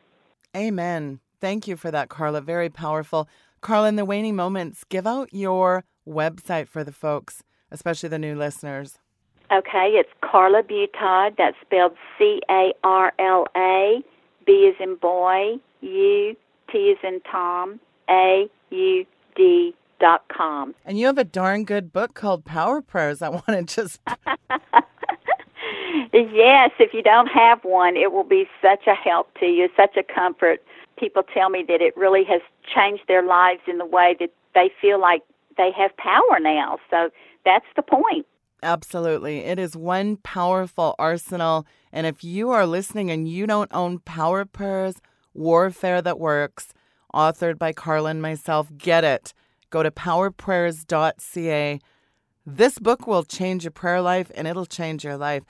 Amen. 0.56 1.20
Thank 1.42 1.68
you 1.68 1.76
for 1.76 1.92
that, 1.92 2.08
Carla. 2.08 2.40
Very 2.40 2.70
powerful. 2.70 3.28
Carla, 3.60 3.90
in 3.90 3.98
the 3.98 4.06
waning 4.06 4.38
moments, 4.38 4.86
give 4.86 5.06
out 5.06 5.34
your 5.34 5.84
website 6.08 6.70
for 6.70 6.86
the 6.86 6.94
folks, 6.94 7.44
especially 7.72 8.08
the 8.08 8.20
new 8.20 8.38
listeners. 8.38 9.00
Okay, 9.52 9.96
it's 9.96 10.10
Carla 10.22 10.64
Butaud. 10.64 11.36
That's 11.38 11.58
spelled 11.60 11.98
C 12.18 12.40
A 12.50 12.74
R 12.86 13.12
L 13.20 13.46
A. 13.58 14.02
B 14.46 14.52
is 14.54 14.78
in 14.80 14.96
boy. 14.96 15.56
U 15.82 16.38
T 16.72 16.78
is 16.78 17.00
in 17.04 17.20
Tom. 17.30 17.82
A 18.10 18.50
U 18.70 19.06
D 19.36 19.76
dot 20.00 20.24
com. 20.34 20.74
And 20.86 20.98
you 20.98 21.08
have 21.08 21.18
a 21.18 21.26
darn 21.26 21.66
good 21.66 21.92
book 21.92 22.14
called 22.14 22.46
Power 22.46 22.82
Prayers. 22.82 23.22
I 23.22 23.28
want 23.30 23.48
to 23.48 23.64
just. 23.64 24.00
yes, 26.14 26.72
if 26.80 26.94
you 26.94 27.02
don't 27.02 27.28
have 27.28 27.64
one, 27.64 27.96
it 27.96 28.12
will 28.12 28.24
be 28.24 28.48
such 28.62 28.88
a 28.88 28.96
help 28.96 29.34
to 29.40 29.46
you, 29.46 29.70
such 29.76 29.96
a 29.98 30.04
comfort. 30.04 30.64
People 30.98 31.24
tell 31.24 31.50
me 31.50 31.64
that 31.68 31.82
it 31.82 31.96
really 31.98 32.24
has 32.26 32.42
changed 32.74 33.04
their 33.08 33.24
lives 33.24 33.62
in 33.68 33.78
the 33.78 33.86
way 33.86 34.16
that 34.20 34.32
they 34.54 34.72
feel 34.82 35.00
like 35.00 35.24
they 35.58 35.72
have 35.78 35.96
power 35.98 36.40
now. 36.40 36.78
So 36.90 37.10
that's 37.46 37.66
the 37.76 37.82
point. 37.82 38.26
Absolutely. 38.62 39.40
It 39.40 39.60
is 39.60 39.76
one 39.76 40.18
powerful 40.18 40.96
arsenal. 40.98 41.66
And 41.92 42.08
if 42.08 42.24
you 42.24 42.50
are 42.52 42.66
listening 42.66 43.12
and 43.12 43.28
you 43.28 43.46
don't 43.46 43.74
own 43.74 44.00
Power 44.00 44.46
Prayers, 44.46 44.96
Warfare 45.34 46.02
That 46.02 46.20
Works, 46.20 46.74
authored 47.14 47.60
by 47.60 47.74
Carla 47.74 48.12
and 48.12 48.22
myself, 48.22 48.70
get 48.78 49.04
it. 49.04 49.34
Go 49.70 49.84
to 49.84 49.92
powerprayers.ca. 49.92 51.80
This 52.46 52.80
book 52.80 53.08
will 53.08 53.24
change 53.24 53.64
your 53.64 53.72
prayer 53.72 54.02
life 54.02 54.32
and 54.36 54.48
it'll 54.48 54.66
change 54.66 55.04
your 55.04 55.18
life. 55.18 55.44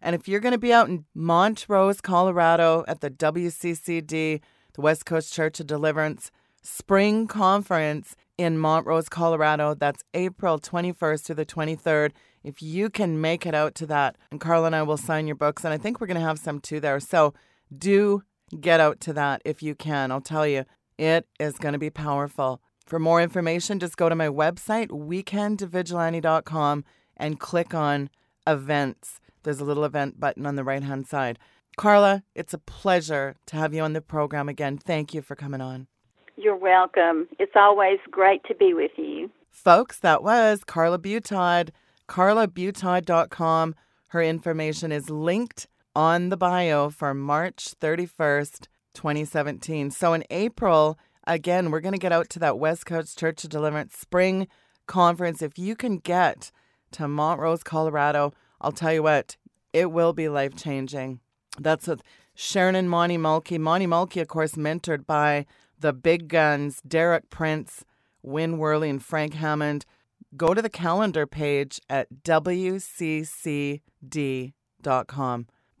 And 0.00 0.14
if 0.14 0.28
you're 0.28 0.40
going 0.40 0.52
to 0.52 0.58
be 0.58 0.72
out 0.72 0.88
in 0.88 1.04
Montrose, 1.14 2.00
Colorado 2.00 2.84
at 2.86 3.00
the 3.00 3.10
WCCD, 3.10 4.40
the 4.74 4.80
West 4.80 5.06
Coast 5.06 5.32
Church 5.32 5.60
of 5.60 5.66
Deliverance 5.66 6.30
Spring 6.62 7.26
Conference 7.26 8.14
in 8.36 8.58
Montrose, 8.58 9.08
Colorado, 9.08 9.74
that's 9.74 10.04
April 10.14 10.58
21st 10.58 11.24
to 11.24 11.34
the 11.34 11.46
23rd 11.46 12.12
if 12.44 12.62
you 12.62 12.88
can 12.88 13.20
make 13.20 13.46
it 13.46 13.54
out 13.54 13.74
to 13.76 13.86
that, 13.86 14.16
and 14.30 14.40
Carl 14.40 14.64
and 14.64 14.74
I 14.74 14.82
will 14.82 14.96
sign 14.96 15.26
your 15.26 15.36
books, 15.36 15.64
and 15.64 15.74
I 15.74 15.78
think 15.78 16.00
we're 16.00 16.06
going 16.06 16.20
to 16.20 16.26
have 16.26 16.38
some 16.38 16.60
too 16.60 16.80
there. 16.80 17.00
So 17.00 17.34
do 17.76 18.22
get 18.58 18.80
out 18.80 19.00
to 19.00 19.12
that 19.14 19.42
if 19.44 19.62
you 19.62 19.74
can. 19.74 20.10
I'll 20.10 20.20
tell 20.20 20.46
you, 20.46 20.64
it 20.96 21.26
is 21.38 21.58
going 21.58 21.74
to 21.74 21.78
be 21.78 21.90
powerful. 21.90 22.60
For 22.86 22.98
more 22.98 23.20
information, 23.20 23.78
just 23.78 23.96
go 23.96 24.08
to 24.08 24.14
my 24.14 24.28
website, 24.28 24.88
weekendvigilante.com, 24.88 26.84
and 27.16 27.40
click 27.40 27.74
on 27.74 28.08
events. 28.46 29.20
There's 29.42 29.60
a 29.60 29.64
little 29.64 29.84
event 29.84 30.20
button 30.20 30.46
on 30.46 30.56
the 30.56 30.64
right 30.64 30.82
hand 30.82 31.06
side. 31.06 31.38
Carla, 31.76 32.24
it's 32.34 32.54
a 32.54 32.58
pleasure 32.58 33.36
to 33.46 33.56
have 33.56 33.72
you 33.72 33.82
on 33.82 33.92
the 33.92 34.00
program 34.00 34.48
again. 34.48 34.78
Thank 34.78 35.14
you 35.14 35.22
for 35.22 35.36
coming 35.36 35.60
on. 35.60 35.86
You're 36.36 36.56
welcome. 36.56 37.28
It's 37.38 37.56
always 37.56 37.98
great 38.10 38.42
to 38.44 38.54
be 38.54 38.74
with 38.74 38.92
you. 38.96 39.30
Folks, 39.50 39.98
that 40.00 40.22
was 40.22 40.64
Carla 40.64 40.98
Butaud 40.98 41.70
carlabutaud.com. 42.08 43.74
Her 44.08 44.22
information 44.22 44.90
is 44.90 45.10
linked 45.10 45.68
on 45.94 46.30
the 46.30 46.36
bio 46.36 46.90
for 46.90 47.14
March 47.14 47.74
31st, 47.80 48.66
2017. 48.94 49.90
So 49.90 50.14
in 50.14 50.24
April, 50.30 50.98
again, 51.26 51.70
we're 51.70 51.80
going 51.80 51.92
to 51.92 51.98
get 51.98 52.12
out 52.12 52.30
to 52.30 52.38
that 52.40 52.58
West 52.58 52.86
Coast 52.86 53.18
Church 53.18 53.44
of 53.44 53.50
Deliverance 53.50 53.96
Spring 53.96 54.48
Conference. 54.86 55.42
If 55.42 55.58
you 55.58 55.76
can 55.76 55.98
get 55.98 56.50
to 56.92 57.06
Montrose, 57.06 57.62
Colorado, 57.62 58.32
I'll 58.60 58.72
tell 58.72 58.92
you 58.92 59.02
what, 59.02 59.36
it 59.72 59.90
will 59.92 60.12
be 60.12 60.28
life 60.28 60.56
changing. 60.56 61.20
That's 61.58 61.86
with 61.86 62.02
Sharon 62.34 62.74
and 62.74 62.90
Monty 62.90 63.18
Mulkey. 63.18 63.58
Monty 63.58 63.86
Mulkey, 63.86 64.20
of 64.20 64.28
course, 64.28 64.52
mentored 64.52 65.06
by 65.06 65.46
the 65.78 65.92
big 65.92 66.28
guns, 66.28 66.80
Derek 66.86 67.30
Prince, 67.30 67.84
Win 68.22 68.58
Worley, 68.58 68.90
and 68.90 69.02
Frank 69.02 69.34
Hammond 69.34 69.84
go 70.36 70.54
to 70.54 70.60
the 70.60 70.68
calendar 70.68 71.26
page 71.26 71.80
at 71.88 72.08
wccd.com. 72.22 73.82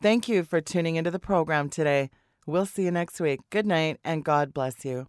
Thank 0.00 0.28
you 0.28 0.44
for 0.44 0.60
tuning 0.60 0.96
into 0.96 1.10
the 1.10 1.18
program 1.18 1.68
today. 1.68 2.10
We'll 2.46 2.66
see 2.66 2.84
you 2.84 2.90
next 2.90 3.20
week. 3.20 3.40
Good 3.50 3.66
night 3.66 3.98
and 4.04 4.24
God 4.24 4.54
bless 4.54 4.84
you. 4.84 5.06